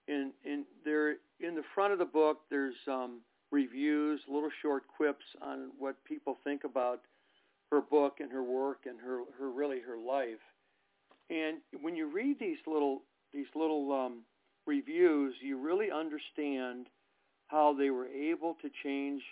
and 0.08 0.32
in 0.44 0.64
there 0.84 1.16
in 1.40 1.54
the 1.54 1.64
front 1.74 1.92
of 1.92 1.98
the 1.98 2.04
book 2.04 2.40
there's 2.50 2.76
um, 2.86 3.20
reviews, 3.50 4.20
little 4.28 4.50
short 4.60 4.84
quips 4.86 5.24
on 5.40 5.70
what 5.78 5.96
people 6.04 6.38
think 6.44 6.64
about 6.64 7.00
her 7.72 7.80
book 7.80 8.20
and 8.20 8.30
her 8.30 8.42
work 8.44 8.80
and 8.86 9.00
her 9.00 9.22
her 9.38 9.50
really 9.50 9.80
her 9.80 9.96
life. 9.98 10.44
And 11.30 11.58
when 11.80 11.96
you 11.96 12.06
read 12.12 12.38
these 12.38 12.58
little 12.66 13.02
these 13.32 13.46
little 13.54 13.90
um, 13.92 14.20
reviews, 14.66 15.34
you 15.40 15.58
really 15.58 15.90
understand 15.90 16.86
how 17.48 17.74
they 17.74 17.90
were 17.90 18.06
able 18.06 18.56
to 18.62 18.68
change 18.84 19.22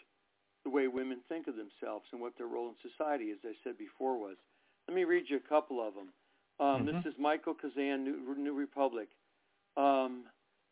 the 0.64 0.70
way 0.70 0.88
women 0.88 1.18
think 1.28 1.46
of 1.48 1.54
themselves 1.56 2.06
and 2.12 2.20
what 2.20 2.36
their 2.36 2.46
role 2.46 2.68
in 2.68 2.90
society, 2.90 3.30
as 3.30 3.38
I 3.44 3.52
said 3.62 3.78
before, 3.78 4.18
was. 4.18 4.36
Let 4.88 4.94
me 4.94 5.04
read 5.04 5.24
you 5.28 5.36
a 5.36 5.48
couple 5.48 5.86
of 5.86 5.94
them. 5.94 6.08
Um, 6.58 6.86
Mhm. 6.86 6.86
This 6.86 7.12
is 7.12 7.18
Michael 7.18 7.54
Kazin, 7.54 8.04
New, 8.04 8.34
New 8.36 8.54
Republic. 8.54 9.08
Um, 9.76 10.24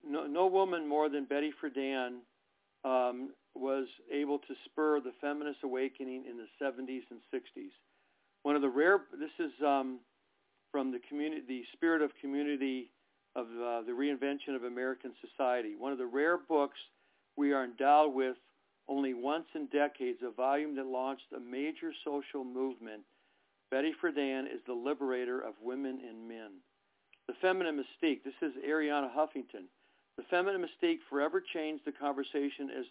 no, 0.02 0.26
no 0.26 0.46
woman 0.46 0.86
more 0.86 1.08
than 1.08 1.24
Betty 1.24 1.52
Friedan 1.52 2.20
um, 2.84 3.30
was 3.58 3.86
able 4.12 4.38
to 4.38 4.54
spur 4.64 5.00
the 5.00 5.12
feminist 5.20 5.60
awakening 5.62 6.24
in 6.28 6.36
the 6.36 6.46
70s 6.62 7.02
and 7.10 7.20
60s. 7.32 7.72
One 8.42 8.56
of 8.56 8.62
the 8.62 8.68
rare. 8.68 9.00
This 9.18 9.30
is 9.38 9.52
um, 9.64 10.00
from 10.72 10.92
the 10.92 11.00
community, 11.08 11.42
the 11.46 11.62
spirit 11.72 12.02
of 12.02 12.10
community 12.20 12.90
of 13.36 13.46
uh, 13.46 13.82
the 13.82 13.92
reinvention 13.92 14.54
of 14.54 14.64
American 14.64 15.12
society. 15.20 15.74
One 15.78 15.92
of 15.92 15.98
the 15.98 16.06
rare 16.06 16.38
books 16.38 16.78
we 17.36 17.52
are 17.52 17.64
endowed 17.64 18.14
with 18.14 18.36
only 18.88 19.14
once 19.14 19.46
in 19.54 19.66
decades, 19.66 20.18
a 20.22 20.30
volume 20.30 20.74
that 20.76 20.86
launched 20.86 21.30
a 21.36 21.40
major 21.40 21.92
social 22.04 22.42
movement. 22.42 23.02
Betty 23.70 23.92
Friedan 24.02 24.46
is 24.46 24.60
the 24.66 24.72
liberator 24.72 25.40
of 25.40 25.54
women 25.62 26.00
and 26.08 26.26
men. 26.26 26.50
The 27.26 27.34
Feminine 27.42 27.76
Mystique. 27.76 28.24
This 28.24 28.34
is 28.40 28.52
Arianna 28.66 29.10
Huffington. 29.14 29.68
The 30.18 30.24
Feminine 30.24 30.66
Mystique 30.66 30.98
forever 31.08 31.40
changed 31.40 31.84
the 31.84 31.92
conversation 31.92 32.70
as, 32.76 32.84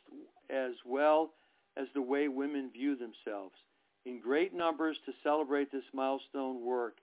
as 0.49 0.71
well 0.85 1.31
as 1.75 1.87
the 1.93 2.01
way 2.01 2.29
women 2.29 2.71
view 2.71 2.95
themselves. 2.95 3.53
In 4.05 4.21
great 4.21 4.53
numbers 4.53 4.97
to 5.05 5.11
celebrate 5.23 5.69
this 5.69 5.83
milestone 5.93 6.63
work, 6.63 6.95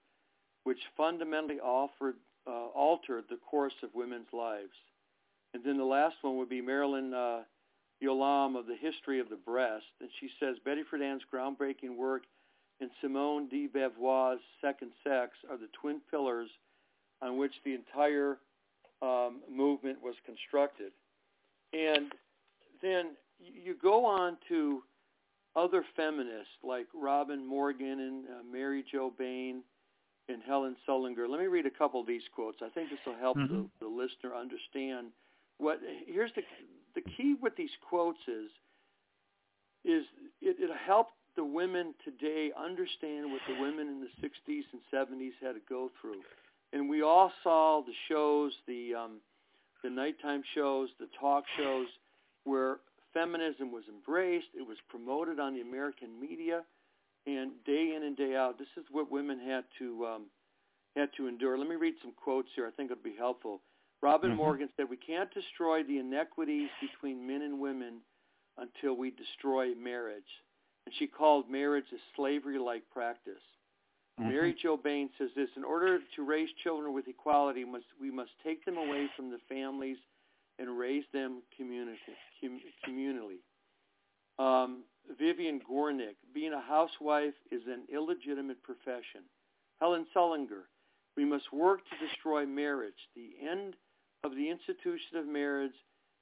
which 0.65 0.79
fundamentally 0.97 1.61
offered, 1.61 2.17
uh, 2.47 2.69
altered 2.75 3.25
the 3.29 3.37
course 3.37 3.75
of 3.83 3.91
women's 3.95 4.33
lives. 4.33 4.73
And 5.53 5.63
then 5.63 5.77
the 5.77 5.85
last 5.85 6.17
one 6.23 6.39
would 6.39 6.49
be 6.49 6.63
Marilyn 6.63 7.13
uh, 7.13 7.43
Yalom 8.03 8.59
of 8.59 8.67
the 8.67 8.77
History 8.77 9.21
of 9.21 9.29
the 9.29 9.37
Breast. 9.37 9.85
And 10.01 10.09
she 10.21 10.31
says 10.41 10.57
Betty 10.65 10.85
Friedan's 10.91 11.23
groundbreaking 11.31 11.97
work 11.99 12.23
and 12.81 12.91
Simone 13.03 13.49
de 13.51 13.69
Beauvoir's 13.69 14.41
Second 14.63 14.93
Sex 15.05 15.33
are 15.51 15.59
the 15.59 15.69
twin 15.79 16.01
pillars 16.11 16.49
on 17.21 17.37
which 17.37 17.53
the 17.63 17.75
entire 17.75 18.39
um, 19.05 19.41
movement 19.51 20.03
was 20.03 20.15
constructed. 20.25 20.93
And 21.73 22.13
then 22.81 23.17
you 23.39 23.75
go 23.81 24.07
on 24.07 24.37
to 24.49 24.83
other 25.57 25.85
feminists 25.97 26.55
like 26.63 26.87
Robin 26.95 27.47
Morgan 27.47 28.01
and 28.01 28.25
uh, 28.27 28.43
Mary 28.51 28.85
Jo 28.91 29.13
Bane 29.17 29.63
and 30.29 30.43
Helen 30.47 30.77
Sullinger. 30.89 31.29
Let 31.29 31.41
me 31.41 31.47
read 31.47 31.67
a 31.67 31.71
couple 31.71 32.01
of 32.01 32.07
these 32.07 32.23
quotes. 32.35 32.59
I 32.63 32.71
think 32.71 32.91
this 32.91 32.99
will 33.07 33.19
help 33.19 33.37
mm-hmm. 33.37 33.55
the, 33.55 33.69
the 33.81 33.87
listener 33.87 34.35
understand 34.35 35.09
what. 35.59 35.81
Here's 36.07 36.31
the 36.35 36.43
the 36.95 37.03
key 37.03 37.35
with 37.41 37.57
these 37.57 37.75
quotes 37.89 38.19
is 38.27 38.51
is 39.85 40.05
it, 40.41 40.57
it 40.59 40.71
helped 40.87 41.13
the 41.37 41.45
women 41.45 41.95
today 42.05 42.51
understand 42.57 43.31
what 43.31 43.41
the 43.49 43.61
women 43.61 43.89
in 43.89 44.01
the 44.01 44.27
60s 44.27 44.63
and 44.73 44.81
70s 44.93 45.33
had 45.43 45.53
to 45.53 45.61
go 45.69 45.91
through. 46.01 46.23
And 46.75 46.91
we 46.91 47.03
all 47.03 47.33
saw 47.45 47.83
the 47.87 47.95
shows, 48.09 48.53
the 48.67 48.95
um, 48.97 49.21
the 49.85 49.91
nighttime 49.91 50.43
shows, 50.55 50.89
the 50.99 51.07
talk 51.21 51.45
shows, 51.57 51.87
where 52.43 52.79
feminism 53.15 53.71
was 53.71 53.85
embraced. 53.89 54.49
It 54.59 54.67
was 54.67 54.77
promoted 54.89 55.39
on 55.39 55.55
the 55.55 55.61
American 55.61 56.21
media, 56.21 56.65
and 57.27 57.53
day 57.65 57.95
in 57.97 58.03
and 58.03 58.17
day 58.17 58.35
out, 58.35 58.59
this 58.59 58.67
is 58.77 58.85
what 58.91 59.11
women 59.11 59.39
had 59.39 59.65
to 59.79 60.05
um, 60.05 60.23
had 60.97 61.11
to 61.17 61.29
endure. 61.29 61.57
Let 61.57 61.69
me 61.69 61.77
read 61.77 61.95
some 62.03 62.13
quotes 62.13 62.49
here. 62.57 62.67
I 62.67 62.73
think 62.73 62.91
it'll 62.91 63.05
be 63.05 63.15
helpful. 63.17 63.61
Robin 64.03 64.33
Mhm. 64.33 64.37
Morgan 64.37 64.69
said, 64.77 64.91
"We 64.91 64.97
can't 64.97 65.33
destroy 65.33 65.85
the 65.85 65.99
inequities 65.99 66.71
between 66.81 67.25
men 67.25 67.43
and 67.43 67.61
women 67.61 68.03
until 68.59 68.95
we 68.95 69.13
destroy 69.13 69.75
marriage." 69.77 70.43
And 70.87 70.95
she 70.97 71.07
called 71.07 71.49
marriage 71.49 71.91
a 71.93 71.99
slavery-like 72.17 72.91
practice. 72.91 73.41
Mhm. 74.21 74.29
Mary 74.29 74.55
Jo 74.55 74.77
Bane 74.77 75.11
says 75.19 75.31
this: 75.35 75.49
In 75.57 75.65
order 75.65 75.99
to 76.15 76.23
raise 76.25 76.51
children 76.63 76.93
with 76.93 77.09
equality, 77.09 77.65
must, 77.65 77.87
we 78.01 78.11
must 78.11 78.31
take 78.43 78.65
them 78.65 78.77
away 78.77 79.09
from 79.17 79.31
the 79.31 79.39
families 79.49 79.99
and 80.59 80.79
raise 80.79 81.05
them 81.13 81.43
communi- 81.59 81.99
com- 82.41 82.61
communally. 82.87 83.39
Um, 84.39 84.85
Vivian 85.19 85.61
Gornick, 85.61 86.17
being 86.33 86.53
a 86.53 86.61
housewife 86.61 87.35
is 87.51 87.63
an 87.67 87.87
illegitimate 87.93 88.63
profession. 88.63 89.23
Helen 89.81 90.07
Sullinger, 90.15 90.65
we 91.17 91.25
must 91.25 91.53
work 91.53 91.81
to 91.89 92.07
destroy 92.07 92.47
marriage. 92.47 93.09
The 93.15 93.35
end 93.41 93.77
of 94.23 94.35
the 94.35 94.49
institution 94.49 95.17
of 95.17 95.27
marriage 95.27 95.75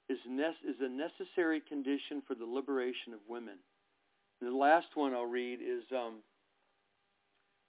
is, 0.09 0.19
ne- 0.27 0.57
is 0.65 0.81
a 0.81 0.89
necessary 0.89 1.61
condition 1.61 2.23
for 2.27 2.35
the 2.35 2.45
liberation 2.45 3.13
of 3.13 3.21
women. 3.29 3.59
And 4.41 4.51
the 4.51 4.57
last 4.57 4.89
one 4.97 5.15
I'll 5.15 5.27
read 5.27 5.61
is 5.63 5.85
um, 5.93 6.23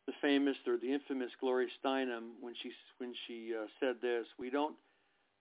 the 0.08 0.14
famous 0.22 0.58
or 0.68 0.78
the 0.78 0.92
infamous 0.92 1.32
Gloria 1.40 1.70
Steinem 1.84 2.32
when 2.42 2.54
she 2.62 2.72
when 2.98 3.14
she 3.28 3.54
uh, 3.56 3.68
said 3.80 3.96
this: 4.02 4.26
"We 4.38 4.50
don't 4.50 4.76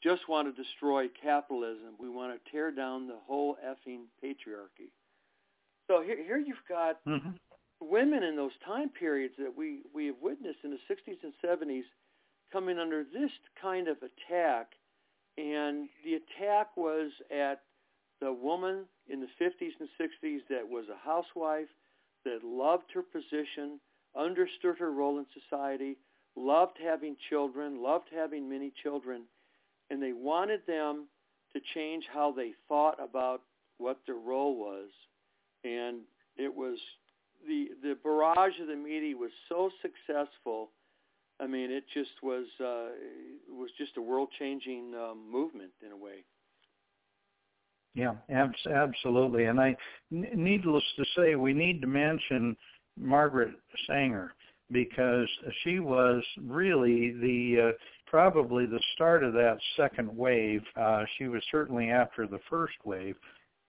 just 0.02 0.28
want 0.28 0.54
to 0.54 0.62
destroy 0.62 1.08
capitalism; 1.08 1.94
we 1.98 2.08
want 2.08 2.32
to 2.32 2.50
tear 2.50 2.70
down 2.70 3.06
the 3.06 3.18
whole 3.26 3.56
effing 3.64 4.04
patriarchy." 4.22 4.90
So 5.88 6.02
here, 6.02 6.22
here 6.22 6.38
you've 6.38 6.56
got 6.68 7.04
mm-hmm. 7.04 7.30
women 7.80 8.22
in 8.22 8.36
those 8.36 8.52
time 8.64 8.88
periods 8.88 9.34
that 9.38 9.56
we 9.56 9.80
we 9.92 10.06
have 10.06 10.16
witnessed 10.22 10.60
in 10.64 10.70
the 10.70 10.94
60s 10.94 11.18
and 11.22 11.32
70s 11.44 11.84
coming 12.52 12.78
under 12.78 13.02
this 13.02 13.30
kind 13.60 13.88
of 13.88 13.96
attack, 13.98 14.72
and 15.38 15.88
the 16.04 16.14
attack 16.14 16.76
was 16.76 17.10
at 17.30 17.62
the 18.20 18.32
woman 18.32 18.84
in 19.08 19.20
the 19.20 19.44
50s 19.44 19.72
and 19.80 19.88
60s 20.00 20.40
that 20.48 20.68
was 20.68 20.84
a 20.88 21.04
housewife 21.04 21.68
that 22.24 22.44
loved 22.44 22.84
her 22.94 23.02
position 23.02 23.80
understood 24.16 24.78
her 24.78 24.92
role 24.92 25.18
in 25.18 25.26
society, 25.32 25.96
loved 26.36 26.78
having 26.82 27.16
children, 27.28 27.82
loved 27.82 28.08
having 28.14 28.48
many 28.48 28.72
children, 28.82 29.22
and 29.90 30.02
they 30.02 30.12
wanted 30.12 30.60
them 30.66 31.06
to 31.52 31.60
change 31.74 32.04
how 32.12 32.32
they 32.32 32.52
thought 32.68 32.98
about 33.02 33.42
what 33.78 33.98
their 34.06 34.16
role 34.16 34.56
was. 34.56 34.88
And 35.64 36.00
it 36.36 36.54
was 36.54 36.78
the 37.46 37.70
the 37.82 37.96
barrage 38.02 38.58
of 38.60 38.68
the 38.68 38.76
media 38.76 39.16
was 39.16 39.30
so 39.48 39.70
successful. 39.82 40.70
I 41.40 41.46
mean, 41.46 41.70
it 41.70 41.84
just 41.92 42.22
was 42.22 42.46
uh, 42.60 42.90
it 42.94 43.52
was 43.52 43.70
just 43.78 43.96
a 43.96 44.02
world 44.02 44.28
changing 44.38 44.94
um, 44.94 45.30
movement 45.30 45.72
in 45.84 45.92
a 45.92 45.96
way. 45.96 46.24
Yeah, 47.94 48.14
abs- 48.30 48.66
absolutely. 48.66 49.44
And 49.44 49.60
I, 49.60 49.76
n- 50.10 50.28
needless 50.34 50.84
to 50.96 51.04
say, 51.16 51.34
we 51.34 51.52
need 51.52 51.82
to 51.82 51.86
mention 51.86 52.56
Margaret 52.96 53.54
Sanger 53.86 54.32
because 54.70 55.28
she 55.62 55.80
was 55.80 56.22
really 56.40 57.12
the 57.12 57.70
uh, 57.70 57.72
probably 58.06 58.66
the 58.66 58.80
start 58.94 59.22
of 59.22 59.32
that 59.34 59.58
second 59.76 60.14
wave. 60.16 60.62
Uh, 60.76 61.04
she 61.16 61.28
was 61.28 61.42
certainly 61.50 61.90
after 61.90 62.26
the 62.26 62.40
first 62.48 62.74
wave, 62.84 63.16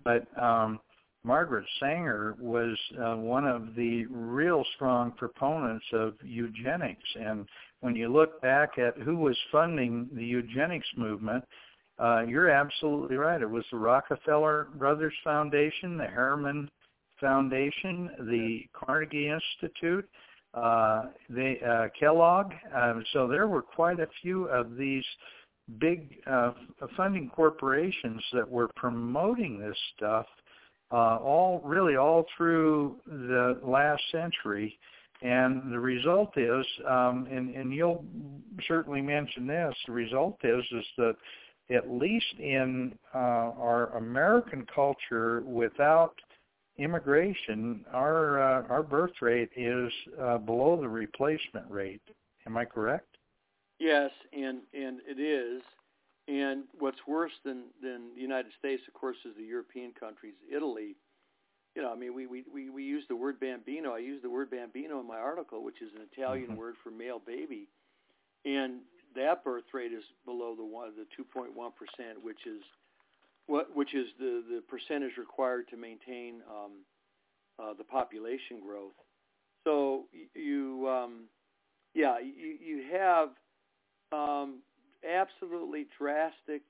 but 0.04 0.26
um, 0.42 0.80
Margaret 1.26 1.66
Sanger 1.80 2.36
was 2.40 2.78
uh, 3.02 3.16
one 3.16 3.46
of 3.46 3.76
the 3.76 4.06
real 4.08 4.66
strong 4.76 5.12
proponents 5.12 5.86
of 5.94 6.16
eugenics. 6.22 7.10
And 7.16 7.48
when 7.80 7.96
you 7.96 8.12
look 8.12 8.42
back 8.42 8.78
at 8.78 8.98
who 8.98 9.16
was 9.16 9.38
funding 9.52 10.10
the 10.14 10.26
eugenics 10.26 10.88
movement, 10.98 11.44
uh, 11.98 12.24
you're 12.28 12.50
absolutely 12.50 13.16
right. 13.16 13.42
It 13.42 13.50
was 13.50 13.64
the 13.72 13.78
Rockefeller 13.78 14.68
Brothers 14.76 15.14
Foundation, 15.24 15.98
the 15.98 16.08
Harriman 16.08 16.70
Foundation, 17.24 18.10
the 18.20 18.64
Carnegie 18.74 19.30
Institute, 19.30 20.08
uh, 20.54 21.04
the 21.30 21.56
uh, 21.66 21.88
Kellogg. 21.98 22.52
Um, 22.76 23.04
so 23.14 23.28
there 23.28 23.48
were 23.48 23.62
quite 23.62 24.00
a 24.00 24.08
few 24.22 24.46
of 24.50 24.76
these 24.76 25.06
big 25.80 26.18
uh, 26.28 26.52
funding 26.98 27.30
corporations 27.30 28.22
that 28.34 28.48
were 28.48 28.70
promoting 28.76 29.58
this 29.58 29.78
stuff 29.96 30.26
uh, 30.92 31.18
all 31.18 31.62
really 31.64 31.96
all 31.96 32.26
through 32.38 32.98
the 33.08 33.60
last 33.64 34.04
century. 34.12 34.78
And 35.22 35.72
the 35.72 35.80
result 35.80 36.38
is, 36.38 36.66
um, 36.88 37.28
and, 37.32 37.56
and 37.56 37.74
you'll 37.74 38.04
certainly 38.68 39.02
mention 39.02 39.48
this, 39.48 39.74
the 39.88 39.94
result 39.94 40.38
is 40.44 40.64
is 40.72 40.86
that 40.98 41.16
at 41.74 41.90
least 41.90 42.36
in 42.40 42.94
uh, 43.16 43.18
our 43.18 43.96
American 43.98 44.68
culture, 44.76 45.42
without 45.46 46.14
immigration, 46.78 47.86
our 47.94 48.42
uh, 48.42 48.68
our 48.70 48.84
birth 48.84 49.22
rate 49.22 49.50
is 49.56 49.92
uh, 50.22 50.38
below 50.38 50.80
the 50.80 50.88
replacement 50.88 51.70
rate. 51.70 52.02
Am 52.48 52.58
I 52.58 52.66
correct? 52.66 53.18
Yes, 53.80 54.12
and 54.32 54.62
and 54.74 55.00
it 55.08 55.20
is. 55.20 55.62
And 56.28 56.64
what's 56.80 57.00
worse 57.08 57.34
than 57.44 57.66
than 57.82 58.16
the 58.16 58.22
United 58.22 58.52
States, 58.58 58.82
of 58.88 58.94
course, 58.94 59.18
is 59.26 59.36
the 59.38 59.44
European 59.44 59.92
countries. 60.00 60.36
Italy, 60.50 60.96
you 61.76 61.82
know, 61.82 61.92
I 61.92 61.96
mean, 61.96 62.14
we 62.14 62.28
we 62.28 62.44
we, 62.54 62.70
we 62.70 62.84
use 62.84 63.04
the 63.10 63.16
word 63.16 63.40
bambino. 63.40 63.94
I 63.94 64.00
use 64.00 64.22
the 64.22 64.30
word 64.30 64.50
bambino 64.50 65.00
in 65.00 65.08
my 65.08 65.18
article, 65.18 65.64
which 65.64 65.82
is 65.82 65.90
an 65.96 66.08
Italian 66.12 66.50
mm-hmm. 66.50 66.56
word 66.56 66.76
for 66.84 66.92
male 66.92 67.22
baby, 67.26 67.68
and 68.46 68.82
that 69.16 69.44
birth 69.44 69.66
rate 69.74 69.92
is 69.92 70.04
below 70.26 70.56
the 70.56 70.64
one 70.64 70.92
the 70.96 71.06
2.1 71.22 71.50
percent, 71.76 72.24
which 72.24 72.46
is 72.46 72.62
what, 73.48 73.76
which 73.76 73.94
is 73.94 74.08
the, 74.20 74.44
the 74.50 74.62
percentage 74.68 75.18
required 75.18 75.68
to 75.70 75.78
maintain 75.78 76.42
um, 76.50 76.72
uh, 77.60 77.74
the 77.78 77.84
population 77.84 78.60
growth. 78.66 78.94
So 79.66 80.06
you, 80.34 80.88
um, 80.90 81.26
yeah, 81.94 82.20
you, 82.20 82.58
you 82.66 82.84
have 82.92 83.30
um, 84.12 84.60
absolutely 85.08 85.88
drastic 85.98 86.62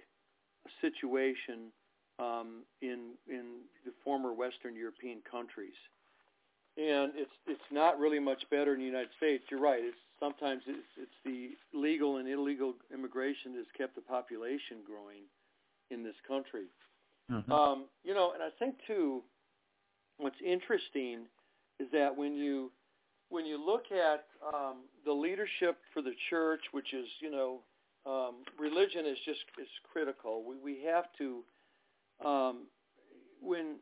situation 0.81 1.71
um, 2.19 2.63
in 2.81 3.13
in 3.27 3.61
the 3.85 3.91
former 4.03 4.33
Western 4.33 4.75
European 4.75 5.19
countries, 5.29 5.73
and 6.77 7.11
it's 7.15 7.31
it's 7.47 7.69
not 7.71 7.99
really 7.99 8.19
much 8.19 8.43
better 8.51 8.73
in 8.73 8.79
the 8.79 8.85
United 8.85 9.09
States. 9.17 9.43
You're 9.49 9.59
right. 9.59 9.81
It's 9.81 9.97
sometimes 10.19 10.61
it's, 10.67 10.87
it's 11.01 11.11
the 11.25 11.51
legal 11.77 12.17
and 12.17 12.29
illegal 12.29 12.75
immigration 12.93 13.53
that 13.53 13.59
has 13.59 13.67
kept 13.77 13.95
the 13.95 14.01
population 14.01 14.77
growing 14.85 15.23
in 15.93 16.03
this 16.03 16.15
country. 16.27 16.65
Mm-hmm. 17.31 17.51
Um, 17.51 17.85
you 18.03 18.13
know, 18.13 18.33
and 18.33 18.43
I 18.43 18.49
think 18.59 18.75
too, 18.85 19.21
what's 20.17 20.35
interesting 20.45 21.25
is 21.79 21.87
that 21.93 22.15
when 22.15 22.35
you 22.35 22.71
when 23.29 23.45
you 23.45 23.63
look 23.63 23.85
at 23.91 24.25
um, 24.45 24.83
the 25.05 25.11
leadership 25.11 25.77
for 25.93 26.01
the 26.01 26.13
church, 26.29 26.61
which 26.71 26.93
is 26.93 27.07
you 27.21 27.31
know, 27.31 27.59
um, 28.05 28.35
religion 28.59 29.05
is 29.05 29.17
just 29.25 29.39
is 29.61 29.67
critical. 29.91 30.43
We 30.43 30.57
we 30.57 30.83
have 30.85 31.05
to 31.17 31.43
um, 32.27 32.67
when 33.41 33.77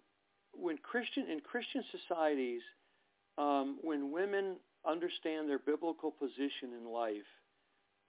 when 0.54 0.78
Christian 0.78 1.30
in 1.30 1.40
Christian 1.40 1.84
societies, 1.92 2.62
um, 3.38 3.78
when 3.82 4.12
women 4.12 4.58
understand 4.88 5.50
their 5.50 5.60
biblical 5.60 6.12
position 6.12 6.74
in 6.80 6.92
life, 6.92 7.28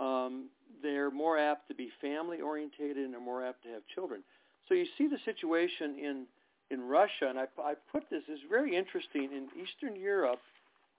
um, 0.00 0.48
they're 0.82 1.10
more 1.10 1.38
apt 1.38 1.68
to 1.68 1.74
be 1.74 1.90
family 2.00 2.40
orientated 2.40 2.98
and 2.98 3.12
they're 3.12 3.20
more 3.20 3.44
apt 3.44 3.62
to 3.64 3.68
have 3.70 3.82
children. 3.94 4.22
So 4.68 4.74
you 4.74 4.86
see 4.98 5.08
the 5.08 5.18
situation 5.24 5.96
in 5.98 6.26
in 6.70 6.80
Russia, 6.80 7.28
and 7.28 7.38
I, 7.38 7.44
I 7.62 7.74
put 7.92 8.08
this 8.08 8.22
is 8.32 8.38
very 8.48 8.74
interesting 8.74 9.24
in 9.24 9.48
Eastern 9.60 9.94
Europe 9.94 10.40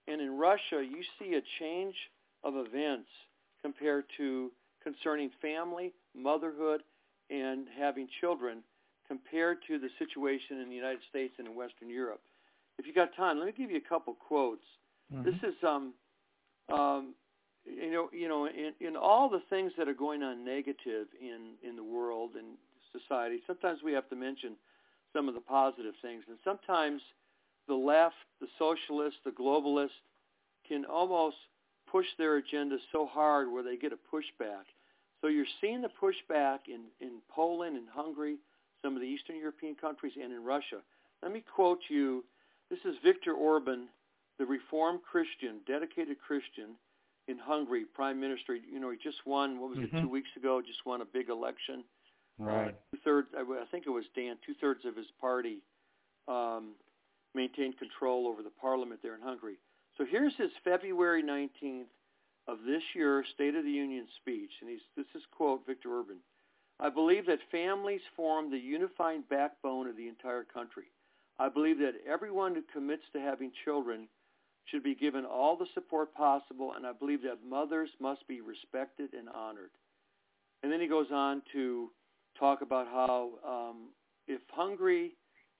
and 0.08 0.22
in 0.22 0.38
Russia. 0.38 0.84
You 0.84 1.02
see 1.18 1.34
a 1.34 1.42
change 1.60 1.96
of 2.44 2.54
events 2.56 3.10
compared 3.64 4.06
to 4.18 4.52
concerning 4.84 5.32
family, 5.42 5.92
motherhood, 6.16 6.82
and 7.32 7.66
having 7.76 8.08
children 8.22 8.62
compared 9.08 9.58
to 9.68 9.80
the 9.80 9.90
situation 9.98 10.60
in 10.62 10.70
the 10.70 10.76
United 10.76 11.00
States 11.10 11.34
and 11.40 11.48
in 11.48 11.56
Western 11.56 11.90
Europe. 11.90 12.22
If 12.78 12.86
you've 12.86 12.96
got 12.96 13.16
time, 13.16 13.40
let 13.40 13.46
me 13.48 13.54
give 13.58 13.72
you 13.72 13.78
a 13.78 13.90
couple 13.90 14.14
quotes. 14.14 14.66
Mm-hmm. 15.14 15.26
This 15.26 15.36
is 15.44 15.56
um, 15.68 15.94
um, 16.72 17.14
you 17.66 17.92
know, 17.92 18.10
you 18.12 18.28
know, 18.28 18.46
in, 18.46 18.74
in 18.80 18.96
all 18.96 19.30
the 19.30 19.42
things 19.50 19.72
that 19.78 19.88
are 19.88 19.94
going 19.94 20.24
on 20.24 20.44
negative 20.44 21.08
in 21.20 21.54
in 21.68 21.76
the 21.76 21.84
world 21.84 22.32
and 22.38 22.58
society, 22.92 23.42
sometimes 23.48 23.80
we 23.84 23.94
have 23.94 24.10
to 24.10 24.16
mention 24.16 24.56
some 25.14 25.28
of 25.28 25.36
the 25.36 25.42
positive 25.42 25.94
things, 26.02 26.24
and 26.28 26.38
sometimes 26.44 27.02
the 27.68 27.74
left, 27.74 28.16
the 28.42 28.48
socialists, 28.60 29.20
the 29.24 29.32
globalists 29.32 29.90
can 30.68 30.86
almost 30.86 31.38
push 31.90 32.06
their 32.18 32.38
agenda 32.38 32.78
so 32.92 33.06
hard 33.06 33.52
where 33.52 33.64
they 33.64 33.78
get 33.78 33.94
a 33.94 34.16
pushback. 34.16 34.66
So 35.22 35.28
you're 35.28 35.46
seeing 35.62 35.82
the 35.82 35.90
pushback 36.02 36.60
in, 36.68 36.82
in 37.00 37.22
Poland 37.30 37.78
and 37.78 37.88
Hungary, 37.94 38.38
some 38.82 38.96
of 38.96 39.02
the 39.02 39.08
Eastern 39.08 39.38
European 39.38 39.76
countries, 39.76 40.14
and 40.22 40.34
in 40.34 40.44
Russia. 40.44 40.82
Let 41.22 41.32
me 41.32 41.44
quote 41.56 41.80
you. 41.90 42.26
This 42.70 42.80
is 42.86 42.96
Viktor 43.04 43.34
Orban, 43.34 43.88
the 44.40 44.46
Reformed 44.46 45.02
Christian, 45.10 45.60
dedicated 45.68 46.18
Christian 46.20 46.76
in 47.28 47.38
Hungary, 47.38 47.86
Prime 47.94 48.20
Minister. 48.20 48.56
You 48.56 48.80
know, 48.80 48.92
he 48.92 48.98
just 48.98 49.26
won. 49.26 49.60
What 49.60 49.70
was 49.70 49.80
mm-hmm. 49.80 49.98
it? 49.98 50.02
Two 50.02 50.10
weeks 50.10 50.30
ago, 50.36 50.62
just 50.62 50.86
won 50.86 51.02
a 51.02 51.06
big 51.06 51.30
election. 51.30 51.84
Right. 52.38 52.70
Uh, 52.70 52.72
two 52.92 53.02
thirds. 53.04 53.28
I 53.38 53.66
think 53.72 53.86
it 53.86 53.92
was 53.92 54.06
Dan. 54.16 54.38
Two 54.46 54.54
thirds 54.60 54.86
of 54.86 54.96
his 54.96 55.08
party 55.22 55.60
um, 56.28 56.72
maintained 57.36 57.78
control 57.78 58.28
over 58.28 58.42
the 58.44 58.52
parliament 58.62 59.02
there 59.04 59.16
in 59.16 59.22
Hungary. 59.22 59.58
So 59.98 60.06
here's 60.10 60.36
his 60.38 60.50
February 60.64 61.24
19th 61.24 61.86
of 62.48 62.58
this 62.66 62.82
year 62.96 63.24
State 63.34 63.56
of 63.56 63.64
the 63.64 63.72
Union 63.72 64.08
speech, 64.22 64.52
and 64.62 64.70
he's 64.70 64.82
this 64.98 65.06
is 65.16 65.22
quote 65.36 65.66
Viktor 65.66 65.96
Orban. 65.96 66.18
I 66.80 66.90
believe 66.90 67.28
that 67.28 67.40
families 67.52 68.02
form 68.16 68.50
the 68.50 68.58
unifying 68.58 69.24
backbone 69.30 69.88
of 69.88 69.96
the 69.96 70.08
entire 70.08 70.44
country. 70.44 70.86
I 71.40 71.50
believe 71.50 71.80
that 71.80 71.94
everyone 72.08 72.56
who 72.56 72.62
commits 72.74 73.04
to 73.14 73.20
having 73.20 73.52
children 73.64 74.08
should 74.66 74.84
be 74.84 74.96
given 74.96 75.26
all 75.26 75.58
the 75.58 75.68
support 75.74 76.14
possible, 76.14 76.74
and 76.76 76.86
I 76.86 76.94
believe 76.94 77.22
that 77.24 77.40
mothers 77.48 77.90
must 78.00 78.28
be 78.28 78.42
respected 78.42 79.14
and 79.14 79.28
honored. 79.30 79.72
And 80.62 80.72
then 80.72 80.80
he 80.80 80.88
goes 80.88 81.08
on 81.12 81.42
to 81.52 81.90
talk 82.40 82.62
about 82.62 82.88
how 82.88 83.32
um, 83.46 83.90
if 84.28 84.42
Hungary 84.52 85.16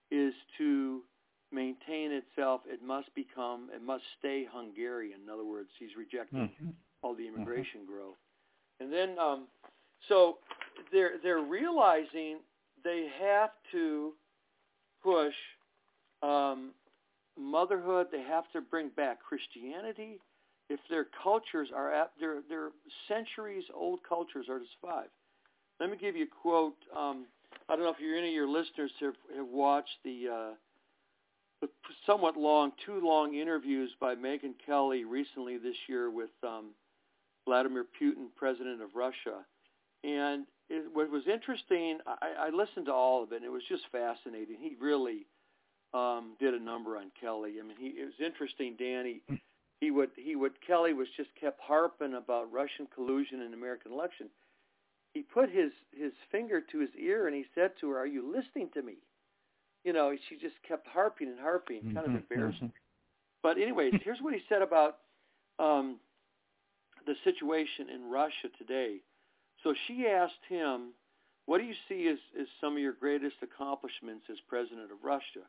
is 0.10 0.34
to 0.58 1.02
maintain 1.52 2.12
itself, 2.12 2.62
it 2.66 2.82
must 2.82 3.14
become, 3.14 3.70
it 3.76 3.84
must 3.84 4.04
stay 4.20 4.48
Hungarian. 4.52 5.20
In 5.24 5.30
other 5.30 5.46
words, 5.46 5.70
he's 5.78 5.96
rejecting 5.98 6.40
mm-hmm. 6.40 6.70
all 7.02 7.14
the 7.14 7.28
immigration 7.28 7.82
mm-hmm. 7.82 7.94
growth. 7.94 8.16
And 8.80 8.92
then, 8.92 9.18
um, 9.20 9.48
so 10.10 10.38
they're 10.92 11.14
they're 11.22 11.42
realizing 11.44 12.40
they 12.84 13.08
have 13.22 13.52
to 13.72 14.14
push 15.02 15.34
um, 16.22 16.72
motherhood. 17.38 18.08
They 18.12 18.22
have 18.22 18.46
to 18.54 18.62
bring 18.62 18.90
back 18.90 19.20
Christianity. 19.22 20.20
If 20.70 20.80
their 20.90 21.06
cultures 21.24 21.70
are 21.76 21.94
at 21.94 22.12
their 22.20 22.42
their 22.48 22.70
centuries 23.08 23.64
old 23.74 24.00
cultures 24.08 24.48
are 24.50 24.60
to 24.60 24.66
survive. 24.80 25.10
Let 25.80 25.90
me 25.90 25.98
give 25.98 26.16
you 26.16 26.24
a 26.24 26.42
quote. 26.42 26.78
Um, 26.96 27.26
I 27.68 27.76
don't 27.76 27.86
know 27.86 27.92
if 27.92 28.00
you're 28.00 28.18
any 28.18 28.30
of 28.30 28.34
your 28.34 28.48
listeners 28.48 28.92
have, 29.00 29.16
have 29.36 29.48
watched 29.48 29.98
the, 30.04 30.28
uh, 30.32 30.54
the 31.62 31.70
somewhat 32.06 32.38
long, 32.38 32.72
too 32.86 33.00
long 33.04 33.36
interviews 33.36 33.92
by 34.00 34.16
Megyn 34.16 34.54
Kelly 34.66 35.04
recently 35.04 35.58
this 35.58 35.76
year 35.88 36.10
with 36.10 36.30
um, 36.44 36.72
Vladimir 37.46 37.86
Putin, 38.02 38.28
president 38.36 38.82
of 38.82 38.90
Russia. 38.96 39.46
And 40.04 40.46
it, 40.70 40.86
what 40.94 41.10
was 41.10 41.24
interesting, 41.32 42.00
I, 42.06 42.48
I 42.48 42.50
listened 42.50 42.88
to 42.88 42.94
all 42.94 43.24
of 43.24 43.32
it, 43.32 43.38
and 43.38 43.46
it 43.46 43.52
was 43.52 43.64
just 43.70 43.84
fascinating. 43.92 44.58
He 44.60 44.76
really 44.80 45.26
um, 45.94 46.34
did 46.40 46.54
a 46.54 46.60
number 46.60 46.98
on 46.98 47.12
Kelly. 47.20 47.56
I 47.60 47.64
mean, 47.64 47.78
he 47.78 47.88
it 48.02 48.06
was 48.06 48.26
interesting, 48.26 48.76
Danny. 48.78 49.22
He, 49.80 49.92
would 49.92 50.10
he 50.16 50.36
would 50.36 50.54
Kelly 50.66 50.94
was 50.94 51.08
just 51.18 51.30
kept 51.40 51.60
harping 51.62 52.16
about 52.16 52.52
Russian 52.52 52.88
collusion 52.94 53.42
in 53.42 53.52
the 53.52 53.58
American 53.58 53.92
election. 53.92 54.30
He 55.14 55.22
put 55.22 55.50
his 55.50 55.72
his 55.92 56.14
finger 56.32 56.62
to 56.72 56.80
his 56.80 56.90
ear 57.00 57.28
and 57.28 57.36
he 57.36 57.46
said 57.54 57.72
to 57.82 57.90
her, 57.92 58.00
"Are 58.00 58.08
you 58.08 58.34
listening 58.34 58.70
to 58.74 58.82
me?" 58.82 58.96
You 59.84 59.94
know, 59.94 60.16
she 60.30 60.36
just 60.36 60.56
kept 60.68 60.88
harping 60.88 61.28
and 61.28 61.40
harping, 61.40 61.82
kind 61.82 61.98
mm-hmm. 61.98 62.16
of 62.16 62.22
embarrassing. 62.22 62.68
Mm-hmm. 62.70 63.44
But 63.44 63.58
anyways, 63.58 63.94
here's 64.04 64.22
what 64.22 64.34
he 64.34 64.40
said 64.48 64.62
about 64.62 65.00
um, 65.60 66.00
the 67.06 67.16
situation 67.26 67.90
in 67.94 68.10
Russia 68.10 68.48
today. 68.58 69.02
So 69.64 69.74
she 69.88 70.08
asked 70.08 70.44
him, 70.48 70.94
"What 71.46 71.60
do 71.60 71.66
you 71.66 71.76
see 71.90 72.08
as, 72.08 72.18
as 72.40 72.48
some 72.62 72.74
of 72.74 72.80
your 72.80 72.94
greatest 72.94 73.36
accomplishments 73.44 74.26
as 74.32 74.38
president 74.48 74.92
of 74.92 75.04
Russia?" 75.04 75.46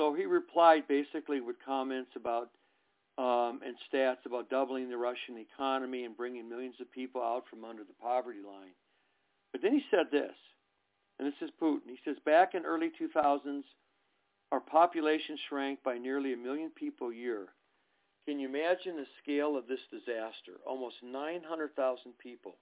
So 0.00 0.14
he 0.14 0.24
replied 0.24 0.88
basically 0.88 1.42
with 1.42 1.56
comments 1.62 2.12
about 2.16 2.48
um, 3.18 3.60
and 3.62 3.76
stats 3.92 4.24
about 4.24 4.48
doubling 4.48 4.88
the 4.88 4.96
Russian 4.96 5.36
economy 5.36 6.06
and 6.06 6.16
bringing 6.16 6.48
millions 6.48 6.76
of 6.80 6.90
people 6.90 7.20
out 7.20 7.44
from 7.50 7.66
under 7.66 7.84
the 7.84 7.92
poverty 8.00 8.38
line. 8.38 8.72
But 9.52 9.60
then 9.60 9.74
he 9.74 9.82
said 9.90 10.06
this, 10.10 10.32
and 11.18 11.28
this 11.28 11.34
is 11.42 11.50
Putin. 11.60 11.88
He 11.88 11.98
says, 12.02 12.16
back 12.24 12.54
in 12.54 12.64
early 12.64 12.90
2000s, 12.98 13.60
our 14.52 14.60
population 14.60 15.36
shrank 15.50 15.82
by 15.82 15.98
nearly 15.98 16.32
a 16.32 16.38
million 16.38 16.70
people 16.70 17.08
a 17.08 17.14
year. 17.14 17.48
Can 18.26 18.38
you 18.38 18.48
imagine 18.48 18.96
the 18.96 19.04
scale 19.22 19.54
of 19.54 19.68
this 19.68 19.80
disaster? 19.90 20.64
Almost 20.66 20.96
900,000 21.02 22.12
people. 22.18 22.54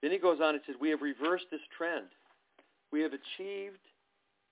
Then 0.00 0.12
he 0.12 0.18
goes 0.18 0.38
on 0.42 0.54
and 0.54 0.62
says, 0.66 0.76
we 0.80 0.88
have 0.88 1.02
reversed 1.02 1.46
this 1.50 1.60
trend. 1.76 2.06
We 2.90 3.02
have 3.02 3.12
achieved 3.12 3.84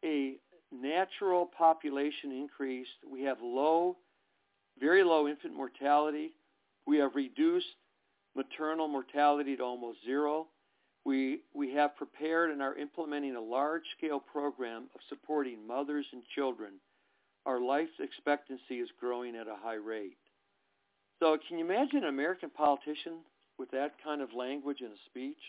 a 0.04 0.36
natural 0.72 1.46
population 1.46 2.32
increase. 2.32 2.88
We 3.10 3.22
have 3.24 3.38
low, 3.42 3.96
very 4.80 5.04
low 5.04 5.28
infant 5.28 5.54
mortality. 5.54 6.32
We 6.86 6.98
have 6.98 7.14
reduced 7.14 7.66
maternal 8.34 8.88
mortality 8.88 9.56
to 9.56 9.62
almost 9.62 9.98
zero. 10.04 10.46
We, 11.04 11.40
we 11.52 11.74
have 11.74 11.96
prepared 11.96 12.50
and 12.50 12.62
are 12.62 12.76
implementing 12.76 13.36
a 13.36 13.40
large-scale 13.40 14.20
program 14.20 14.84
of 14.94 15.00
supporting 15.08 15.66
mothers 15.66 16.06
and 16.12 16.22
children. 16.34 16.74
Our 17.44 17.60
life 17.60 17.88
expectancy 17.98 18.76
is 18.76 18.88
growing 19.00 19.34
at 19.34 19.48
a 19.48 19.56
high 19.60 19.74
rate. 19.74 20.16
So 21.20 21.36
can 21.48 21.58
you 21.58 21.64
imagine 21.64 21.98
an 21.98 22.08
American 22.08 22.50
politician 22.50 23.18
with 23.58 23.70
that 23.72 23.94
kind 24.02 24.22
of 24.22 24.28
language 24.32 24.80
in 24.80 24.86
a 24.86 25.00
speech? 25.06 25.42